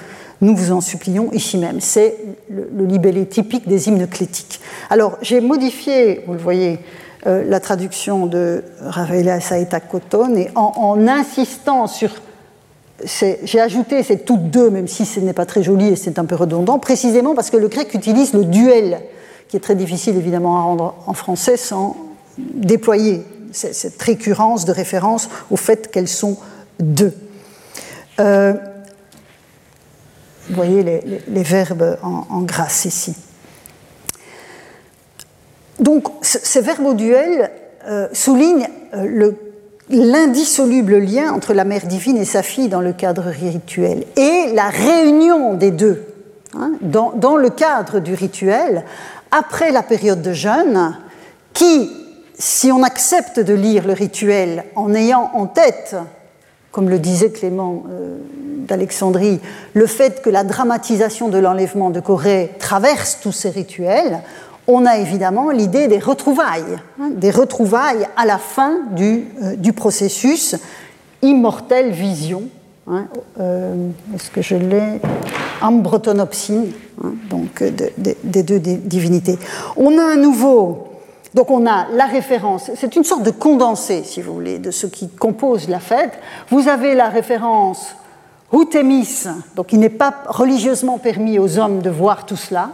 nous 0.41 0.55
vous 0.55 0.71
en 0.71 0.81
supplions 0.81 1.29
ici 1.31 1.59
même. 1.59 1.79
C'est 1.79 2.17
le, 2.49 2.85
libellé 2.85 3.27
typique 3.27 3.67
des 3.67 3.87
hymnes 3.87 4.07
clétiques. 4.07 4.59
Alors, 4.89 5.17
j'ai 5.21 5.41
modifié, 5.41 6.23
vous 6.25 6.33
le 6.33 6.39
voyez, 6.39 6.79
euh, 7.27 7.43
la 7.47 7.59
traduction 7.59 8.25
de 8.25 8.63
Ravela 8.81 9.39
Saeta 9.39 9.81
Cotton 9.81 10.35
et 10.35 10.49
en, 10.55 11.07
insistant 11.07 11.85
sur. 11.85 12.09
J'ai 13.03 13.59
ajouté 13.59 14.01
ces 14.01 14.19
toutes 14.19 14.49
deux, 14.49 14.71
même 14.71 14.87
si 14.87 15.05
ce 15.05 15.19
n'est 15.19 15.33
pas 15.33 15.45
très 15.45 15.61
joli 15.61 15.89
et 15.89 15.95
c'est 15.95 16.17
un 16.17 16.25
peu 16.25 16.35
redondant, 16.35 16.79
précisément 16.79 17.35
parce 17.35 17.51
que 17.51 17.57
le 17.57 17.67
grec 17.67 17.93
utilise 17.93 18.33
le 18.33 18.45
duel, 18.45 19.01
qui 19.47 19.57
est 19.57 19.61
très 19.61 19.75
difficile 19.75 20.17
évidemment 20.17 20.57
à 20.57 20.61
rendre 20.61 20.95
en 21.07 21.13
français 21.13 21.57
sans 21.57 21.95
déployer 22.37 23.23
cette 23.51 24.01
récurrence 24.01 24.65
de 24.65 24.71
référence 24.71 25.29
au 25.49 25.57
fait 25.57 25.89
qu'elles 25.89 26.07
sont 26.07 26.37
deux. 26.79 27.13
Euh, 28.19 28.53
vous 30.49 30.55
voyez 30.55 30.83
les, 30.83 31.43
verbes 31.43 31.97
en, 32.03 32.41
grâce 32.41 32.85
ici. 32.85 33.15
Donc, 35.79 36.07
ces 36.21 36.61
verbes 36.61 36.85
au 36.85 36.93
duel 36.93 37.51
euh, 37.87 38.07
soulignent 38.13 38.67
euh, 38.93 39.31
l'indissoluble 39.89 40.97
lien 40.97 41.33
entre 41.33 41.53
la 41.53 41.65
mère 41.65 41.87
divine 41.87 42.17
et 42.17 42.25
sa 42.25 42.43
fille 42.43 42.69
dans 42.69 42.81
le 42.81 42.93
cadre 42.93 43.23
rituel 43.23 44.05
et 44.15 44.51
la 44.53 44.69
réunion 44.69 45.55
des 45.55 45.71
deux 45.71 46.03
hein, 46.55 46.73
dans, 46.81 47.11
dans, 47.11 47.37
le 47.37 47.49
cadre 47.49 47.99
du 47.99 48.13
rituel 48.13 48.85
après 49.35 49.71
la 49.71 49.83
période 49.83 50.21
de 50.21 50.33
jeûne 50.33 50.97
qui, 51.53 51.91
si 52.37 52.71
on 52.71 52.83
accepte 52.83 53.39
de 53.39 53.53
lire 53.53 53.85
le 53.85 53.93
rituel 53.93 54.63
en 54.75 54.93
ayant 54.93 55.31
en 55.33 55.45
tête 55.45 55.95
comme 56.75 56.89
le 56.89 56.99
disait 56.99 57.29
Clément 57.29 57.85
euh, 57.89 58.17
d'Alexandrie, 58.67 59.39
le 59.73 59.87
fait 59.87 60.21
que 60.21 60.29
la 60.29 60.43
dramatisation 60.43 61.29
de 61.29 61.37
l'enlèvement 61.37 61.89
de 61.89 62.01
Corée 62.01 62.51
traverse 62.59 63.19
tous 63.21 63.31
ces 63.31 63.49
rituels, 63.49 64.19
on 64.67 64.85
a 64.85 64.97
évidemment 64.97 65.51
l'idée 65.51 65.87
des 65.87 65.99
retrouvailles, 65.99 66.77
hein, 66.99 67.11
des 67.13 67.31
retrouvailles 67.31 68.05
à 68.17 68.25
la 68.25 68.37
fin 68.37 68.79
du, 68.91 69.23
euh, 69.41 69.71
processus, 69.73 70.57
immortelle 71.21 71.91
vision. 71.91 72.43
Euh, 72.87 73.89
est-ce 74.13 74.29
que 74.29 74.41
je 74.41 74.55
l'ai 74.55 75.01
Ambrotonopsine, 75.61 76.71
hein, 77.03 77.13
donc 77.29 77.63
des 77.63 78.43
deux 78.43 78.59
divinités. 78.59 79.39
On 79.77 79.97
a 79.97 80.03
un 80.03 80.17
nouveau 80.17 80.89
donc 81.33 81.51
on 81.51 81.67
a 81.67 81.87
la 81.91 82.05
référence, 82.05 82.71
c'est 82.75 82.95
une 82.95 83.03
sorte 83.03 83.23
de 83.23 83.29
condensé, 83.29 84.03
si 84.05 84.21
vous 84.21 84.33
voulez, 84.33 84.57
de 84.57 84.71
ce 84.71 84.87
qui 84.87 85.09
compose 85.09 85.67
la 85.67 85.81
fête. 85.81 86.13
Vous 86.49 86.69
avez 86.69 86.95
la 86.95 87.09
référence 87.09 87.95
Houtémis, 88.53 89.25
donc 89.57 89.73
il 89.73 89.79
n'est 89.79 89.89
pas 89.89 90.13
religieusement 90.27 90.97
permis 90.97 91.37
aux 91.37 91.59
hommes 91.59 91.81
de 91.81 91.89
voir 91.89 92.25
tout 92.25 92.37
cela. 92.37 92.69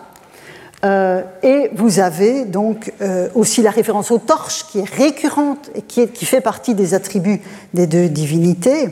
Euh, 0.84 1.24
et 1.42 1.72
vous 1.74 2.00
avez 2.00 2.46
donc 2.46 2.94
euh, 3.02 3.30
aussi 3.34 3.64
la 3.64 3.72
référence 3.72 4.12
aux 4.12 4.20
torches 4.20 4.66
qui 4.68 4.80
est 4.80 4.90
récurrente 4.90 5.72
et 5.74 5.82
qui, 5.82 6.26
fait 6.26 6.42
partie 6.42 6.76
des 6.76 6.94
attributs 6.94 7.42
des 7.74 7.88
deux 7.88 8.10
divinités, 8.10 8.90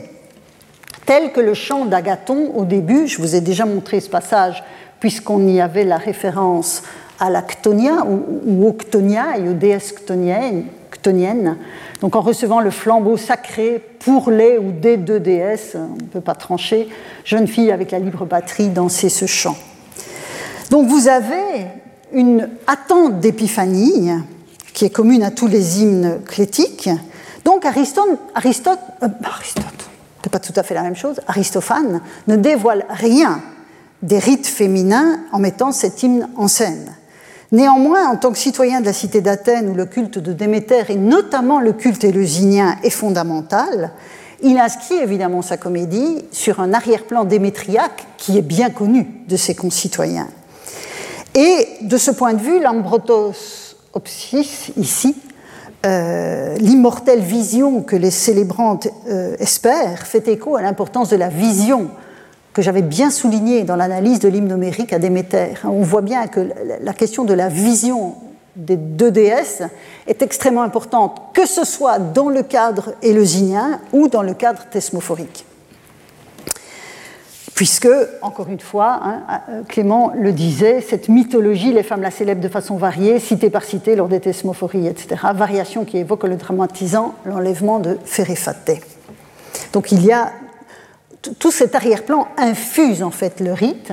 tel 1.06 1.32
que 1.32 1.40
le 1.40 1.54
chant 1.54 1.84
d'Agathon 1.84 2.52
au 2.54 2.64
début. 2.64 3.06
Je 3.06 3.20
vous 3.20 3.34
ai 3.34 3.40
déjà 3.40 3.64
montré 3.64 4.00
ce 4.00 4.08
passage 4.08 4.62
puisqu'on 5.00 5.46
y 5.48 5.60
avait 5.60 5.84
la 5.84 5.96
référence 5.96 6.82
à 7.18 7.30
la 7.30 7.42
Ctonia 7.42 8.04
ou, 8.06 8.66
aux 8.66 8.72
Ctonia 8.72 9.38
et 9.38 9.48
aux 9.48 9.54
déesses 9.54 9.92
ctoniennes. 9.92 11.56
Donc 12.00 12.16
en 12.16 12.20
recevant 12.20 12.60
le 12.60 12.70
flambeau 12.70 13.16
sacré 13.16 13.82
pour 13.98 14.30
les 14.30 14.58
ou 14.58 14.72
des 14.72 14.96
deux 14.96 15.20
déesses, 15.20 15.76
on 15.76 15.96
ne 15.96 16.08
peut 16.08 16.20
pas 16.20 16.34
trancher, 16.34 16.88
jeune 17.24 17.46
fille 17.46 17.70
avec 17.70 17.90
la 17.90 17.98
libre 17.98 18.24
batterie 18.24 18.68
danser 18.68 19.08
ce 19.08 19.26
chant. 19.26 19.56
Donc 20.70 20.88
vous 20.88 21.08
avez 21.08 21.66
une 22.12 22.48
attente 22.66 23.20
d'épiphanie 23.20 24.10
qui 24.72 24.84
est 24.84 24.90
commune 24.90 25.22
à 25.22 25.30
tous 25.30 25.46
les 25.46 25.82
hymnes 25.82 26.20
clétiques. 26.26 26.90
Donc 27.44 27.64
Aristote, 27.64 28.18
Aristote, 28.34 28.78
euh, 29.02 29.08
Aristote 29.24 29.79
c'est 30.22 30.30
pas 30.30 30.38
tout 30.38 30.52
à 30.56 30.62
fait 30.62 30.74
la 30.74 30.82
même 30.82 30.96
chose, 30.96 31.20
Aristophane 31.26 32.00
ne 32.26 32.36
dévoile 32.36 32.84
rien 32.90 33.40
des 34.02 34.18
rites 34.18 34.46
féminins 34.46 35.20
en 35.32 35.38
mettant 35.38 35.72
cet 35.72 36.02
hymne 36.02 36.28
en 36.36 36.48
scène. 36.48 36.94
Néanmoins, 37.52 38.08
en 38.08 38.16
tant 38.16 38.30
que 38.30 38.38
citoyen 38.38 38.80
de 38.80 38.86
la 38.86 38.92
cité 38.92 39.20
d'Athènes 39.20 39.70
où 39.70 39.74
le 39.74 39.84
culte 39.84 40.18
de 40.18 40.32
Déméter 40.32 40.84
et 40.88 40.96
notamment 40.96 41.60
le 41.60 41.72
culte 41.72 42.04
éleusinien 42.04 42.76
est 42.84 42.90
fondamental, 42.90 43.90
il 44.42 44.58
inscrit 44.58 44.94
évidemment 44.94 45.42
sa 45.42 45.56
comédie 45.56 46.24
sur 46.30 46.60
un 46.60 46.72
arrière-plan 46.72 47.24
démétriaque 47.24 48.06
qui 48.16 48.38
est 48.38 48.42
bien 48.42 48.70
connu 48.70 49.06
de 49.28 49.36
ses 49.36 49.54
concitoyens. 49.54 50.28
Et 51.34 51.68
de 51.82 51.96
ce 51.96 52.10
point 52.10 52.34
de 52.34 52.40
vue, 52.40 52.60
l'Ambrotos 52.60 53.34
Opsis, 53.92 54.70
ici, 54.76 55.16
euh, 55.86 56.56
l'immortelle 56.58 57.20
vision 57.20 57.82
que 57.82 57.96
les 57.96 58.10
célébrantes 58.10 58.88
euh, 59.08 59.34
espèrent, 59.38 60.06
fait 60.06 60.28
écho 60.28 60.56
à 60.56 60.62
l'importance 60.62 61.08
de 61.08 61.16
la 61.16 61.28
vision 61.28 61.88
que 62.52 62.62
j'avais 62.62 62.82
bien 62.82 63.10
souligné 63.10 63.62
dans 63.62 63.76
l'analyse 63.76 64.18
de 64.18 64.28
l'hymne 64.28 64.48
numérique 64.48 64.92
à 64.92 64.98
Déméter. 64.98 65.54
On 65.64 65.82
voit 65.82 66.02
bien 66.02 66.26
que 66.26 66.48
la 66.82 66.92
question 66.92 67.24
de 67.24 67.32
la 67.32 67.48
vision 67.48 68.14
des 68.56 68.76
deux 68.76 69.10
déesses 69.10 69.62
est 70.06 70.20
extrêmement 70.22 70.62
importante, 70.62 71.22
que 71.32 71.46
ce 71.46 71.64
soit 71.64 71.98
dans 71.98 72.28
le 72.28 72.42
cadre 72.42 72.94
éleusinien 73.02 73.80
ou 73.92 74.08
dans 74.08 74.22
le 74.22 74.34
cadre 74.34 74.64
thesmophorique. 74.70 75.46
Puisque, 77.60 77.90
encore 78.22 78.48
une 78.48 78.58
fois, 78.58 79.00
hein, 79.02 79.22
euh, 79.50 79.62
Clément 79.68 80.12
le 80.16 80.32
disait, 80.32 80.80
cette 80.80 81.10
mythologie, 81.10 81.74
les 81.74 81.82
femmes 81.82 82.00
la 82.00 82.10
célèbrent 82.10 82.40
de 82.40 82.48
façon 82.48 82.78
variée, 82.78 83.18
cité 83.18 83.50
par 83.50 83.64
cité, 83.64 83.96
lors 83.96 84.08
des 84.08 84.18
thesmophories, 84.18 84.86
etc. 84.86 85.20
Variation 85.34 85.84
qui 85.84 85.98
évoque 85.98 86.24
le 86.24 86.36
dramatisant 86.36 87.14
l'enlèvement 87.26 87.78
de 87.78 87.98
Féréfaté. 88.02 88.80
Donc 89.74 89.92
il 89.92 90.02
y 90.02 90.10
a 90.10 90.32
tout 91.38 91.50
cet 91.50 91.74
arrière-plan 91.74 92.28
infuse 92.38 93.02
en 93.02 93.10
fait 93.10 93.40
le 93.40 93.52
rite. 93.52 93.92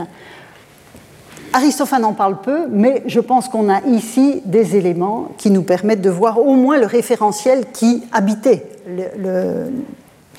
Aristophane 1.51 2.05
en 2.05 2.13
parle 2.13 2.39
peu, 2.39 2.67
mais 2.69 3.03
je 3.05 3.19
pense 3.19 3.49
qu'on 3.49 3.67
a 3.67 3.81
ici 3.81 4.41
des 4.45 4.77
éléments 4.77 5.33
qui 5.37 5.51
nous 5.51 5.63
permettent 5.63 5.99
de 5.99 6.09
voir 6.09 6.39
au 6.39 6.53
moins 6.53 6.77
le 6.77 6.85
référentiel 6.85 7.65
qui 7.73 8.05
habitait 8.13 8.65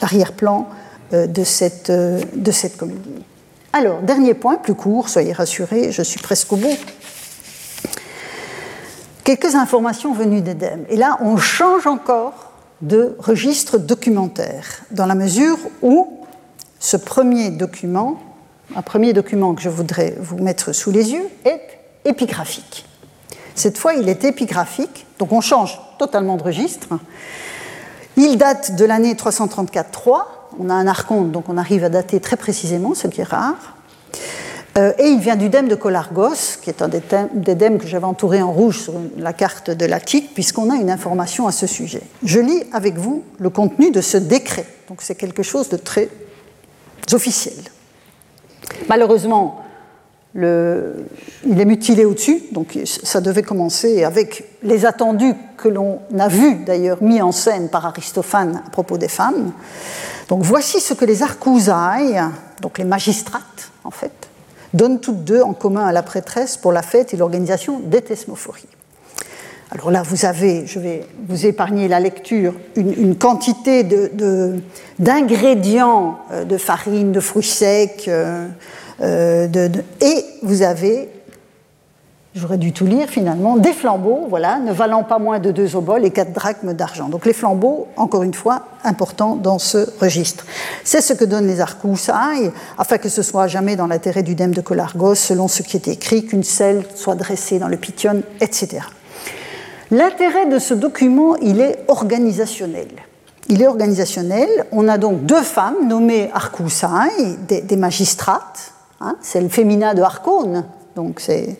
l'arrière-plan 0.00 0.66
de 1.12 1.44
cette, 1.44 1.90
euh, 1.90 2.20
de 2.34 2.52
comédie. 2.76 3.24
Alors, 3.72 4.00
dernier 4.00 4.34
point, 4.34 4.56
plus 4.56 4.74
court, 4.74 5.08
soyez 5.08 5.32
rassurés, 5.32 5.92
je 5.92 6.02
suis 6.02 6.20
presque 6.20 6.52
au 6.52 6.56
bout. 6.56 6.76
Quelques 9.24 9.54
informations 9.54 10.12
venues 10.14 10.40
d'Edem. 10.40 10.84
Et 10.88 10.96
là, 10.96 11.18
on 11.20 11.36
change 11.36 11.86
encore 11.86 12.52
de 12.80 13.16
registre 13.18 13.78
documentaire, 13.78 14.82
dans 14.90 15.06
la 15.06 15.14
mesure 15.14 15.58
où 15.82 16.18
ce 16.78 16.96
premier 16.96 17.50
document, 17.50 18.20
un 18.74 18.82
premier 18.82 19.12
document 19.12 19.54
que 19.54 19.62
je 19.62 19.68
voudrais 19.68 20.14
vous 20.18 20.38
mettre 20.38 20.72
sous 20.72 20.90
les 20.90 21.12
yeux, 21.12 21.28
est 21.44 21.60
épigraphique. 22.04 22.86
Cette 23.54 23.76
fois, 23.76 23.94
il 23.94 24.08
est 24.08 24.24
épigraphique, 24.24 25.06
donc 25.18 25.32
on 25.32 25.40
change 25.40 25.80
totalement 25.98 26.36
de 26.36 26.44
registre. 26.44 26.88
Il 28.20 28.36
date 28.36 28.74
de 28.74 28.84
l'année 28.84 29.14
334-3. 29.14 30.24
On 30.58 30.70
a 30.70 30.74
un 30.74 30.88
archonte, 30.88 31.30
donc 31.30 31.48
on 31.48 31.56
arrive 31.56 31.84
à 31.84 31.88
dater 31.88 32.18
très 32.18 32.36
précisément, 32.36 32.94
ce 32.94 33.06
qui 33.06 33.20
est 33.20 33.24
rare. 33.24 33.76
Euh, 34.76 34.92
et 34.98 35.06
il 35.06 35.20
vient 35.20 35.36
du 35.36 35.48
dème 35.48 35.68
de 35.68 35.76
Colargos, 35.76 36.58
qui 36.60 36.68
est 36.68 36.82
un 36.82 36.88
des, 36.88 37.54
dèmes 37.54 37.78
que 37.78 37.86
j'avais 37.86 38.04
entouré 38.04 38.42
en 38.42 38.52
rouge 38.52 38.80
sur 38.80 38.94
la 39.16 39.32
carte 39.32 39.70
de 39.70 39.86
l'Attique, 39.86 40.34
puisqu'on 40.34 40.68
a 40.68 40.74
une 40.74 40.90
information 40.90 41.46
à 41.46 41.52
ce 41.52 41.68
sujet. 41.68 42.02
Je 42.24 42.40
lis 42.40 42.64
avec 42.72 42.96
vous 42.96 43.22
le 43.38 43.50
contenu 43.50 43.92
de 43.92 44.00
ce 44.00 44.16
décret. 44.16 44.66
Donc 44.88 45.00
c'est 45.00 45.14
quelque 45.14 45.44
chose 45.44 45.68
de 45.68 45.76
très 45.76 46.08
officiels. 47.12 47.70
Malheureusement, 48.88 49.62
il 50.34 51.60
est 51.60 51.64
mutilé 51.64 52.04
au-dessus, 52.04 52.42
donc 52.52 52.78
ça 52.84 53.20
devait 53.20 53.42
commencer 53.42 54.04
avec 54.04 54.44
les 54.62 54.84
attendus 54.84 55.34
que 55.56 55.68
l'on 55.68 56.00
a 56.18 56.28
vus 56.28 56.56
d'ailleurs 56.66 57.02
mis 57.02 57.22
en 57.22 57.32
scène 57.32 57.68
par 57.68 57.86
Aristophane 57.86 58.62
à 58.66 58.70
propos 58.70 58.98
des 58.98 59.08
femmes. 59.08 59.52
Donc 60.28 60.42
voici 60.42 60.80
ce 60.80 60.94
que 60.94 61.04
les 61.04 61.22
arcousailles, 61.22 62.20
donc 62.60 62.78
les 62.78 62.84
magistrates 62.84 63.70
en 63.84 63.90
fait, 63.90 64.12
donnent 64.74 65.00
toutes 65.00 65.24
deux 65.24 65.40
en 65.40 65.54
commun 65.54 65.86
à 65.86 65.92
la 65.92 66.02
prêtresse 66.02 66.58
pour 66.58 66.72
la 66.72 66.82
fête 66.82 67.14
et 67.14 67.16
l'organisation 67.16 67.80
des 67.80 68.02
thesmophories. 68.02 68.68
alors 69.70 69.90
là, 69.90 70.02
vous 70.02 70.26
avez, 70.26 70.66
je 70.66 70.78
vais 70.78 71.06
vous 71.26 71.46
épargner 71.46 71.88
la 71.88 72.00
lecture, 72.00 72.52
une, 72.76 73.16
quantité 73.16 73.82
d'ingrédients 74.98 76.18
de, 76.30 76.44
de, 76.44 76.56
farine, 76.58 77.12
de 77.12 77.20
fruits 77.20 77.42
secs, 77.42 78.10
et 79.00 80.24
vous 80.42 80.62
avez 80.62 81.08
j'aurais 82.38 82.58
dû 82.58 82.72
tout 82.72 82.86
lire 82.86 83.08
finalement, 83.08 83.56
des 83.56 83.72
flambeaux, 83.72 84.26
voilà, 84.28 84.58
ne 84.58 84.72
valant 84.72 85.02
pas 85.02 85.18
moins 85.18 85.38
de 85.38 85.50
deux 85.50 85.76
oboles 85.76 86.04
et 86.04 86.10
quatre 86.10 86.32
drachmes 86.32 86.72
d'argent. 86.72 87.08
Donc 87.08 87.26
les 87.26 87.32
flambeaux, 87.32 87.88
encore 87.96 88.22
une 88.22 88.34
fois, 88.34 88.62
importants 88.84 89.36
dans 89.36 89.58
ce 89.58 89.88
registre. 90.00 90.46
C'est 90.84 91.00
ce 91.00 91.12
que 91.12 91.24
donnent 91.24 91.46
les 91.46 91.60
arcoussailles, 91.60 92.52
afin 92.78 92.98
que 92.98 93.08
ce 93.08 93.22
soit 93.22 93.46
jamais 93.46 93.76
dans 93.76 93.86
l'intérêt 93.86 94.22
du 94.22 94.34
dème 94.34 94.54
de 94.54 94.60
Colargos, 94.60 95.16
selon 95.16 95.48
ce 95.48 95.62
qui 95.62 95.76
est 95.76 95.88
écrit, 95.88 96.24
qu'une 96.26 96.44
selle 96.44 96.84
soit 96.94 97.16
dressée 97.16 97.58
dans 97.58 97.68
le 97.68 97.76
pition, 97.76 98.22
etc. 98.40 98.80
L'intérêt 99.90 100.46
de 100.46 100.58
ce 100.58 100.74
document, 100.74 101.36
il 101.36 101.60
est 101.60 101.84
organisationnel. 101.88 102.88
Il 103.48 103.62
est 103.62 103.66
organisationnel. 103.66 104.48
On 104.72 104.86
a 104.88 104.98
donc 104.98 105.24
deux 105.24 105.42
femmes 105.42 105.88
nommées 105.88 106.30
arcoussailles, 106.34 107.38
des, 107.48 107.76
magistrates. 107.76 108.74
Hein, 109.00 109.16
c'est 109.20 109.40
le 109.40 109.48
féminin 109.48 109.94
de 109.94 110.02
Arcone, 110.02 110.64
donc 110.96 111.20
c'est 111.20 111.56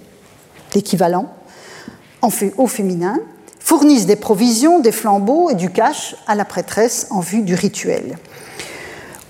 l'équivalent, 0.74 1.26
au 2.22 2.66
féminin, 2.66 3.18
fournissent 3.61 4.07
des 4.07 4.16
provisions, 4.16 4.80
des 4.80 4.93
flambeaux 4.93 5.51
et 5.51 5.55
du 5.55 5.70
cash 5.70 6.16
à 6.26 6.34
la 6.34 6.45
prêtresse 6.45 7.07
en 7.11 7.20
vue 7.20 7.43
du 7.43 7.55
rituel. 7.55 8.18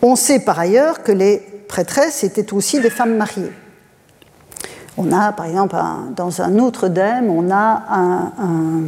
On 0.00 0.16
sait 0.16 0.40
par 0.40 0.58
ailleurs 0.58 1.02
que 1.02 1.12
les 1.12 1.38
prêtresses 1.68 2.24
étaient 2.24 2.54
aussi 2.54 2.80
des 2.80 2.90
femmes 2.90 3.16
mariées. 3.16 3.52
On 4.96 5.12
a, 5.12 5.32
par 5.32 5.46
exemple, 5.46 5.76
dans 6.16 6.40
un 6.40 6.58
autre 6.58 6.88
dème, 6.88 7.30
on 7.30 7.50
a 7.50 7.82
un, 8.38 8.80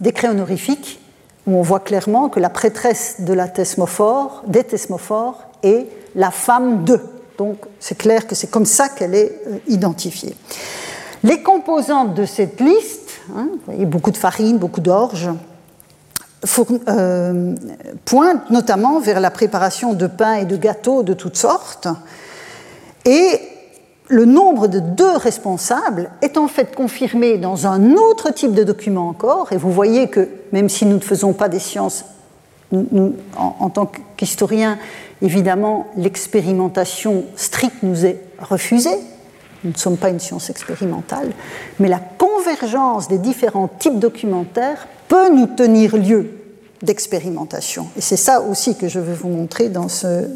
décret 0.00 0.28
honorifique 0.28 1.00
où 1.46 1.56
on 1.56 1.62
voit 1.62 1.80
clairement 1.80 2.28
que 2.28 2.40
la 2.40 2.50
prêtresse 2.50 3.16
des 3.20 3.36
thesmophores, 3.54 4.42
est 5.62 5.86
la 6.14 6.30
femme 6.30 6.84
d'eux. 6.84 7.15
Donc 7.38 7.58
c'est 7.80 7.98
clair 7.98 8.26
que 8.26 8.34
c'est 8.34 8.50
comme 8.50 8.66
ça 8.66 8.88
qu'elle 8.88 9.14
est 9.14 9.40
euh, 9.46 9.58
identifiée. 9.68 10.36
Les 11.22 11.42
composantes 11.42 12.14
de 12.14 12.24
cette 12.24 12.60
liste, 12.60 13.10
hein, 13.36 13.48
vous 13.50 13.60
voyez, 13.66 13.86
beaucoup 13.86 14.10
de 14.10 14.16
farine, 14.16 14.58
beaucoup 14.58 14.80
d'orge, 14.80 15.30
euh, 16.88 17.54
pointent 18.04 18.50
notamment 18.50 19.00
vers 19.00 19.20
la 19.20 19.30
préparation 19.30 19.94
de 19.94 20.06
pain 20.06 20.34
et 20.34 20.44
de 20.44 20.56
gâteaux 20.56 21.02
de 21.02 21.14
toutes 21.14 21.36
sortes. 21.36 21.88
Et 23.04 23.40
le 24.08 24.24
nombre 24.24 24.68
de 24.68 24.78
deux 24.78 25.16
responsables 25.16 26.10
est 26.22 26.36
en 26.36 26.46
fait 26.46 26.76
confirmé 26.76 27.38
dans 27.38 27.66
un 27.66 27.94
autre 27.94 28.32
type 28.32 28.52
de 28.52 28.62
document 28.62 29.08
encore. 29.08 29.52
Et 29.52 29.56
vous 29.56 29.72
voyez 29.72 30.08
que 30.08 30.28
même 30.52 30.68
si 30.68 30.86
nous 30.86 30.96
ne 30.96 31.00
faisons 31.00 31.32
pas 31.32 31.48
des 31.48 31.58
sciences, 31.58 32.04
en, 32.72 33.12
en 33.36 33.70
tant 33.70 33.90
qu'historiens, 34.16 34.78
évidemment, 35.22 35.86
l'expérimentation 35.96 37.24
stricte 37.36 37.82
nous 37.82 38.06
est 38.06 38.20
refusée 38.38 38.98
nous 39.64 39.72
ne 39.72 39.76
sommes 39.76 39.96
pas 39.96 40.10
une 40.10 40.20
science 40.20 40.48
expérimentale, 40.48 41.32
mais 41.80 41.88
la 41.88 41.98
convergence 41.98 43.08
des 43.08 43.18
différents 43.18 43.68
types 43.68 43.98
documentaires 43.98 44.86
peut 45.08 45.34
nous 45.34 45.46
tenir 45.46 45.96
lieu 45.96 46.30
d'expérimentation. 46.82 47.88
Et 47.96 48.00
c'est 48.00 48.16
ça 48.16 48.40
aussi 48.40 48.76
que 48.76 48.88
je 48.88 49.00
veux 49.00 49.14
vous 49.14 49.28
montrer 49.28 49.68
dans, 49.68 49.88
ce, 49.88 50.28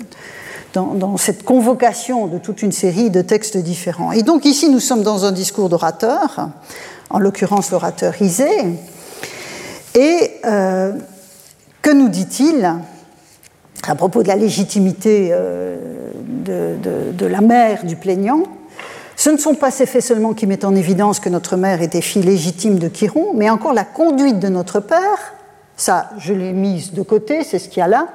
dans, 0.73 1.17
cette 1.17 1.45
convocation 1.45 2.27
de 2.27 2.39
toute 2.39 2.63
une 2.63 2.73
série 2.73 3.11
de 3.11 3.23
textes 3.23 3.57
différents. 3.57 4.13
Et 4.13 4.23
donc 4.23 4.45
ici, 4.45 4.69
nous 4.69 4.81
sommes 4.81 5.03
dans 5.03 5.25
un 5.25 5.33
discours 5.33 5.69
d'orateur, 5.69 6.49
en 7.11 7.19
l'occurrence 7.19 7.71
l'orateur 7.71 8.21
Isé. 8.21 8.51
Et 9.95 10.31
euh, 10.45 10.93
que 11.83 11.91
nous 11.91 12.09
dit-il? 12.09 12.75
À 13.89 13.95
propos 13.95 14.23
de 14.23 14.29
la 14.29 14.37
légitimité 14.37 15.31
euh, 15.33 15.77
de, 16.23 17.27
la 17.27 17.41
mère 17.41 17.85
du 17.85 17.97
plaignant 17.97 18.43
ce 19.17 19.29
ne 19.29 19.37
sont 19.37 19.55
pas 19.55 19.71
ces 19.71 19.85
faits 19.85 20.03
seulement 20.03 20.33
qui 20.33 20.47
mettent 20.47 20.65
en 20.65 20.75
évidence 20.75 21.21
que 21.21 21.29
notre 21.29 21.57
mère 21.57 21.83
était 21.83 22.01
fille 22.01 22.23
légitime 22.23 22.79
de 22.79 22.89
Chiron, 22.89 23.35
mais 23.35 23.51
encore 23.51 23.75
la 23.75 23.85
conduite 23.85 24.39
de 24.39 24.49
notre 24.49 24.81
père, 24.81 25.35
ça 25.77 26.09
je 26.17 26.33
l'ai 26.33 26.55
mise 26.55 26.95
de 26.95 27.03
côté, 27.03 27.45
c'est 27.45 27.59
ce 27.59 27.69
qu'il 27.69 27.81
y 27.81 27.83
a 27.83 27.87
là, 27.87 28.09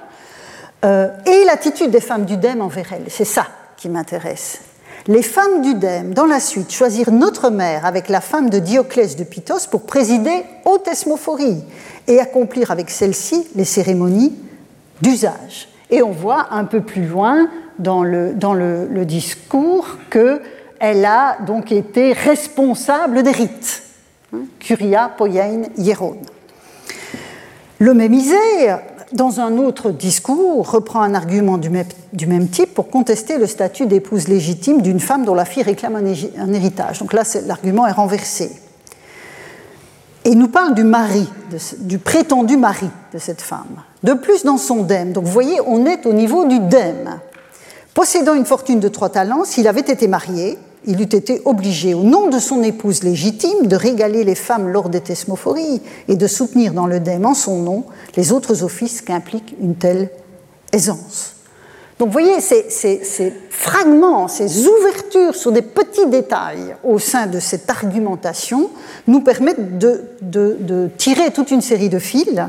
euh, 0.84 1.10
et 1.28 1.46
l'attitude 1.46 1.92
des 1.92 2.00
femmes 2.00 2.26
du 2.26 2.38
Dème 2.38 2.60
envers 2.60 2.92
elle. 2.92 3.06
C'est 3.10 3.24
ça 3.24 3.46
qui 3.78 3.88
m'intéresse. 3.88 4.62
Les 5.08 5.22
femmes 5.22 5.62
du 5.62 5.76
Dème, 5.76 6.16
dans 6.16 6.26
la 6.26 6.40
suite, 6.40 6.72
choisirent 6.72 7.12
notre 7.12 7.52
mère 7.52 7.86
avec 7.86 8.10
la 8.10 8.22
femme 8.22 8.50
de 8.50 8.58
Dioclès 8.58 9.16
de 9.16 9.24
Pythos 9.24 9.68
pour 9.70 9.84
présider 9.84 10.44
aux 10.66 10.80
thesmophories 10.80 11.64
et 12.08 12.20
accomplir 12.20 12.72
avec 12.72 12.90
celle-ci 12.90 13.48
les 13.54 13.66
cérémonies 13.66 14.34
d'usage. 15.02 15.70
Et 15.90 16.02
on 16.02 16.12
voit 16.12 16.48
un 16.52 16.66
peu 16.66 16.82
plus 16.82 17.06
loin 17.06 17.48
dans 17.80 18.04
le, 18.04 18.34
dans 18.34 18.54
le, 18.54 19.06
discours 19.06 19.98
que 20.10 20.42
elle 20.80 21.06
a 21.06 21.38
donc 21.46 21.72
été 21.72 22.14
responsable 22.14 23.24
des 23.24 23.32
rites. 23.32 23.84
Hein, 24.34 24.44
Curia 24.60 25.10
Poyein 25.16 25.64
Hieron. 25.78 26.18
Le 27.80 27.94
Mémisé, 27.94 28.36
dans 29.14 29.40
un 29.40 29.58
autre 29.58 29.92
discours, 29.92 30.70
reprend 30.70 31.02
un 31.02 31.14
argument 31.14 31.58
du 31.58 31.70
même, 31.70 32.48
type 32.50 32.74
pour 32.74 32.90
contester 32.90 33.38
le 33.38 33.48
statut 33.48 33.86
d'épouse 33.86 34.28
légitime 34.28 34.82
d'une 34.82 35.00
femme 35.00 35.26
dont 35.26 35.36
la 35.36 35.46
fille 35.46 35.64
réclame 35.64 35.96
un, 35.96 36.54
héritage. 36.54 37.00
Donc 37.00 37.14
là, 37.14 37.24
l'argument 37.46 37.88
est 37.88 37.92
renversé. 37.92 38.52
Et 40.24 40.30
il 40.30 40.38
nous 40.38 40.48
parle 40.48 40.74
du 40.74 40.84
mari, 40.84 41.30
du 41.80 42.00
prétendu 42.00 42.58
mari 42.58 42.90
de 43.14 43.20
cette 43.20 43.42
femme. 43.42 43.84
De 44.06 44.14
plus, 44.14 44.44
dans 44.44 44.60
son 44.60 44.84
dème. 44.84 45.14
Donc 45.14 45.24
vous 45.24 45.32
voyez, 45.32 45.60
on 45.66 45.88
est 45.88 46.06
au 46.06 46.14
niveau 46.14 46.46
du 46.46 46.60
dème. 46.60 47.20
Possédant 47.96 48.36
une 48.36 48.46
fortune 48.46 48.80
de 48.80 48.88
trois 48.88 49.10
talents, 49.10 49.46
s'il 49.46 49.68
avait 49.68 49.82
été 49.82 50.08
marié, 50.08 50.60
il 50.86 51.02
eût 51.02 51.06
été 51.06 51.42
obligé, 51.46 51.96
au 51.96 52.04
nom 52.04 52.28
de 52.28 52.38
son 52.38 52.62
épouse 52.62 53.02
légitime, 53.02 53.66
de 53.66 53.76
régaler 53.76 54.24
les 54.24 54.36
femmes 54.36 54.68
lors 54.68 54.90
des 54.90 55.02
thesmophories 55.02 55.82
et 56.08 56.16
de 56.16 56.28
soutenir 56.28 56.74
dans 56.74 56.86
le 56.86 57.00
dème 57.00 57.26
en 57.26 57.34
son 57.34 57.64
nom 57.64 57.86
les 58.16 58.32
autres 58.32 58.62
offices 58.62 59.02
qu'implique 59.02 59.56
une 59.60 59.74
telle 59.74 60.12
aisance. 60.72 61.38
Donc 61.98 62.10
vous 62.10 62.14
voyez, 62.14 62.42
ces, 62.42 63.34
fragments, 63.50 64.28
ces 64.28 64.68
ouvertures 64.68 65.34
sur 65.34 65.52
des 65.52 65.64
petits 65.64 66.06
détails 66.06 66.76
au 66.84 67.00
sein 67.00 67.26
de 67.26 67.40
cette 67.40 67.68
argumentation 67.72 68.70
nous 69.08 69.22
permettent 69.22 69.80
de 69.80 70.90
tirer 71.00 71.32
toute 71.32 71.50
une 71.50 71.62
série 71.62 71.90
de 71.90 71.98
fils 71.98 72.40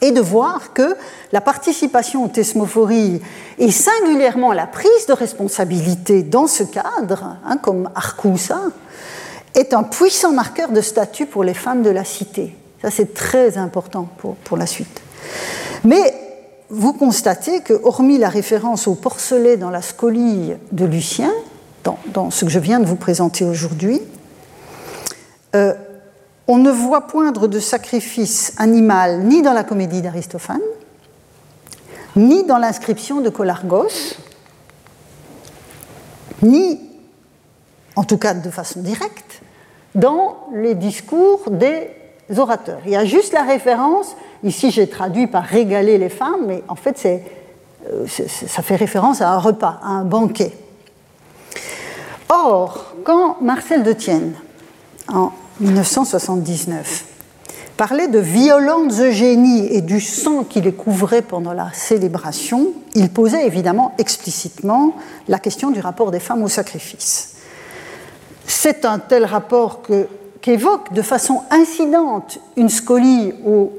et 0.00 0.10
de 0.10 0.20
voir 0.20 0.72
que 0.72 0.96
la 1.32 1.40
participation 1.40 2.24
aux 2.24 2.28
thesmophories 2.28 3.20
et 3.58 3.70
singulièrement 3.70 4.52
la 4.52 4.66
prise 4.66 5.06
de 5.08 5.12
responsabilité 5.12 6.22
dans 6.22 6.46
ce 6.46 6.62
cadre, 6.62 7.36
hein, 7.46 7.56
comme 7.56 7.90
Arcousa, 7.94 8.60
est 9.54 9.72
un 9.72 9.82
puissant 9.84 10.32
marqueur 10.32 10.70
de 10.70 10.80
statut 10.80 11.26
pour 11.26 11.44
les 11.44 11.54
femmes 11.54 11.82
de 11.82 11.90
la 11.90 12.04
cité. 12.04 12.54
Ça, 12.82 12.90
c'est 12.90 13.14
très 13.14 13.56
important 13.56 14.08
pour, 14.18 14.34
pour 14.36 14.56
la 14.56 14.66
suite. 14.66 15.00
Mais 15.84 16.14
vous 16.70 16.92
constatez 16.92 17.60
que, 17.60 17.74
hormis 17.84 18.18
la 18.18 18.28
référence 18.28 18.88
au 18.88 18.94
porcelet 18.94 19.56
dans 19.56 19.70
la 19.70 19.82
scolie 19.82 20.54
de 20.72 20.84
Lucien, 20.84 21.32
dans, 21.84 21.98
dans 22.08 22.30
ce 22.30 22.44
que 22.44 22.50
je 22.50 22.58
viens 22.58 22.80
de 22.80 22.86
vous 22.86 22.96
présenter 22.96 23.44
aujourd'hui, 23.44 24.00
euh, 25.54 25.72
on 26.46 26.58
ne 26.58 26.70
voit 26.70 27.06
poindre 27.06 27.48
de 27.48 27.58
sacrifice 27.58 28.52
animal 28.58 29.20
ni 29.20 29.42
dans 29.42 29.52
la 29.52 29.64
comédie 29.64 30.02
d'Aristophane, 30.02 30.60
ni 32.16 32.44
dans 32.44 32.58
l'inscription 32.58 33.20
de 33.20 33.30
Colargos, 33.30 34.16
ni, 36.42 36.80
en 37.96 38.04
tout 38.04 38.18
cas 38.18 38.34
de 38.34 38.50
façon 38.50 38.80
directe, 38.80 39.40
dans 39.94 40.48
les 40.52 40.74
discours 40.74 41.50
des 41.50 41.88
orateurs. 42.36 42.80
Il 42.84 42.92
y 42.92 42.96
a 42.96 43.04
juste 43.04 43.32
la 43.32 43.42
référence, 43.42 44.16
ici 44.42 44.70
j'ai 44.70 44.88
traduit 44.88 45.26
par 45.26 45.44
régaler 45.44 45.98
les 45.98 46.08
femmes, 46.08 46.46
mais 46.46 46.62
en 46.68 46.74
fait 46.74 47.02
euh, 47.06 48.06
ça 48.06 48.62
fait 48.62 48.76
référence 48.76 49.20
à 49.20 49.30
un 49.30 49.38
repas, 49.38 49.80
à 49.82 49.88
un 49.88 50.04
banquet. 50.04 50.52
Or, 52.28 52.94
quand 53.04 53.40
Marcel 53.40 53.82
de 53.82 53.92
Tienne, 53.92 54.34
en 55.12 55.30
1979, 55.60 57.04
parlait 57.76 58.08
de 58.08 58.18
violentes 58.18 58.92
eugénies 59.00 59.66
et 59.70 59.80
du 59.82 60.00
sang 60.00 60.44
qui 60.44 60.60
les 60.60 60.72
couvrait 60.72 61.22
pendant 61.22 61.52
la 61.52 61.72
célébration, 61.72 62.72
il 62.94 63.10
posait 63.10 63.46
évidemment 63.46 63.94
explicitement 63.98 64.94
la 65.28 65.38
question 65.38 65.70
du 65.70 65.80
rapport 65.80 66.10
des 66.10 66.20
femmes 66.20 66.42
au 66.42 66.48
sacrifice. 66.48 67.34
C'est 68.46 68.84
un 68.84 68.98
tel 68.98 69.24
rapport 69.24 69.80
qu'évoque 70.40 70.92
de 70.92 71.02
façon 71.02 71.42
incidente 71.50 72.38
une 72.56 72.68
scolie 72.68 73.32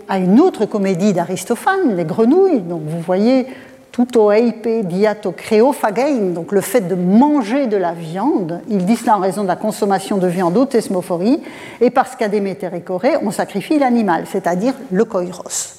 à 0.07 0.17
une 0.17 0.39
autre 0.39 0.65
comédie 0.65 1.13
d'Aristophane, 1.13 1.95
Les 1.95 2.05
Grenouilles. 2.05 2.61
Donc 2.61 2.82
vous 2.86 3.01
voyez 3.01 3.47
tout 3.96 4.18
oeipe 4.18 4.86
diato 4.86 5.32
creophagein, 5.32 6.34
donc 6.34 6.52
le 6.52 6.60
fait 6.60 6.82
de 6.82 6.96
manger 6.96 7.68
de 7.68 7.78
la 7.78 7.93
viande. 7.93 8.60
Ils 8.68 8.86
disent 8.86 9.00
cela 9.00 9.16
en 9.16 9.22
raison 9.22 9.43
de 9.43 9.48
la 9.48 9.56
consommation 9.56 10.18
de 10.18 10.28
viande 10.28 10.58
au 10.58 10.66
thesmophorie, 10.66 11.41
et 11.80 11.89
parce 11.91 12.18
qu'à 12.18 12.28
Déméter 12.28 12.68
et 12.76 13.16
on 13.22 13.32
sacrifie 13.32 13.80
l'animal, 13.80 14.26
c'est-à-dire 14.30 14.74
le 14.91 15.06
koiros. 15.06 15.78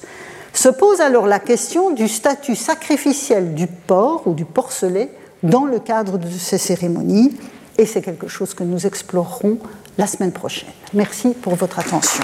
Se 0.51 0.69
pose 0.69 0.99
alors 0.99 1.27
la 1.27 1.37
question 1.37 1.91
du 1.91 2.07
statut 2.07 2.55
sacrificiel 2.55 3.53
du 3.53 3.67
porc 3.67 4.23
ou 4.25 4.33
du 4.33 4.45
porcelet 4.45 5.11
dans 5.43 5.65
le 5.65 5.77
cadre 5.77 6.17
de 6.17 6.27
ces 6.27 6.57
cérémonies, 6.57 7.37
et 7.77 7.85
c'est 7.85 8.01
quelque 8.01 8.27
chose 8.27 8.55
que 8.55 8.63
nous 8.63 8.87
explorerons 8.87 9.59
la 9.99 10.07
semaine 10.07 10.31
prochaine. 10.31 10.73
Merci 10.95 11.35
pour 11.39 11.53
votre 11.53 11.77
attention. 11.77 12.23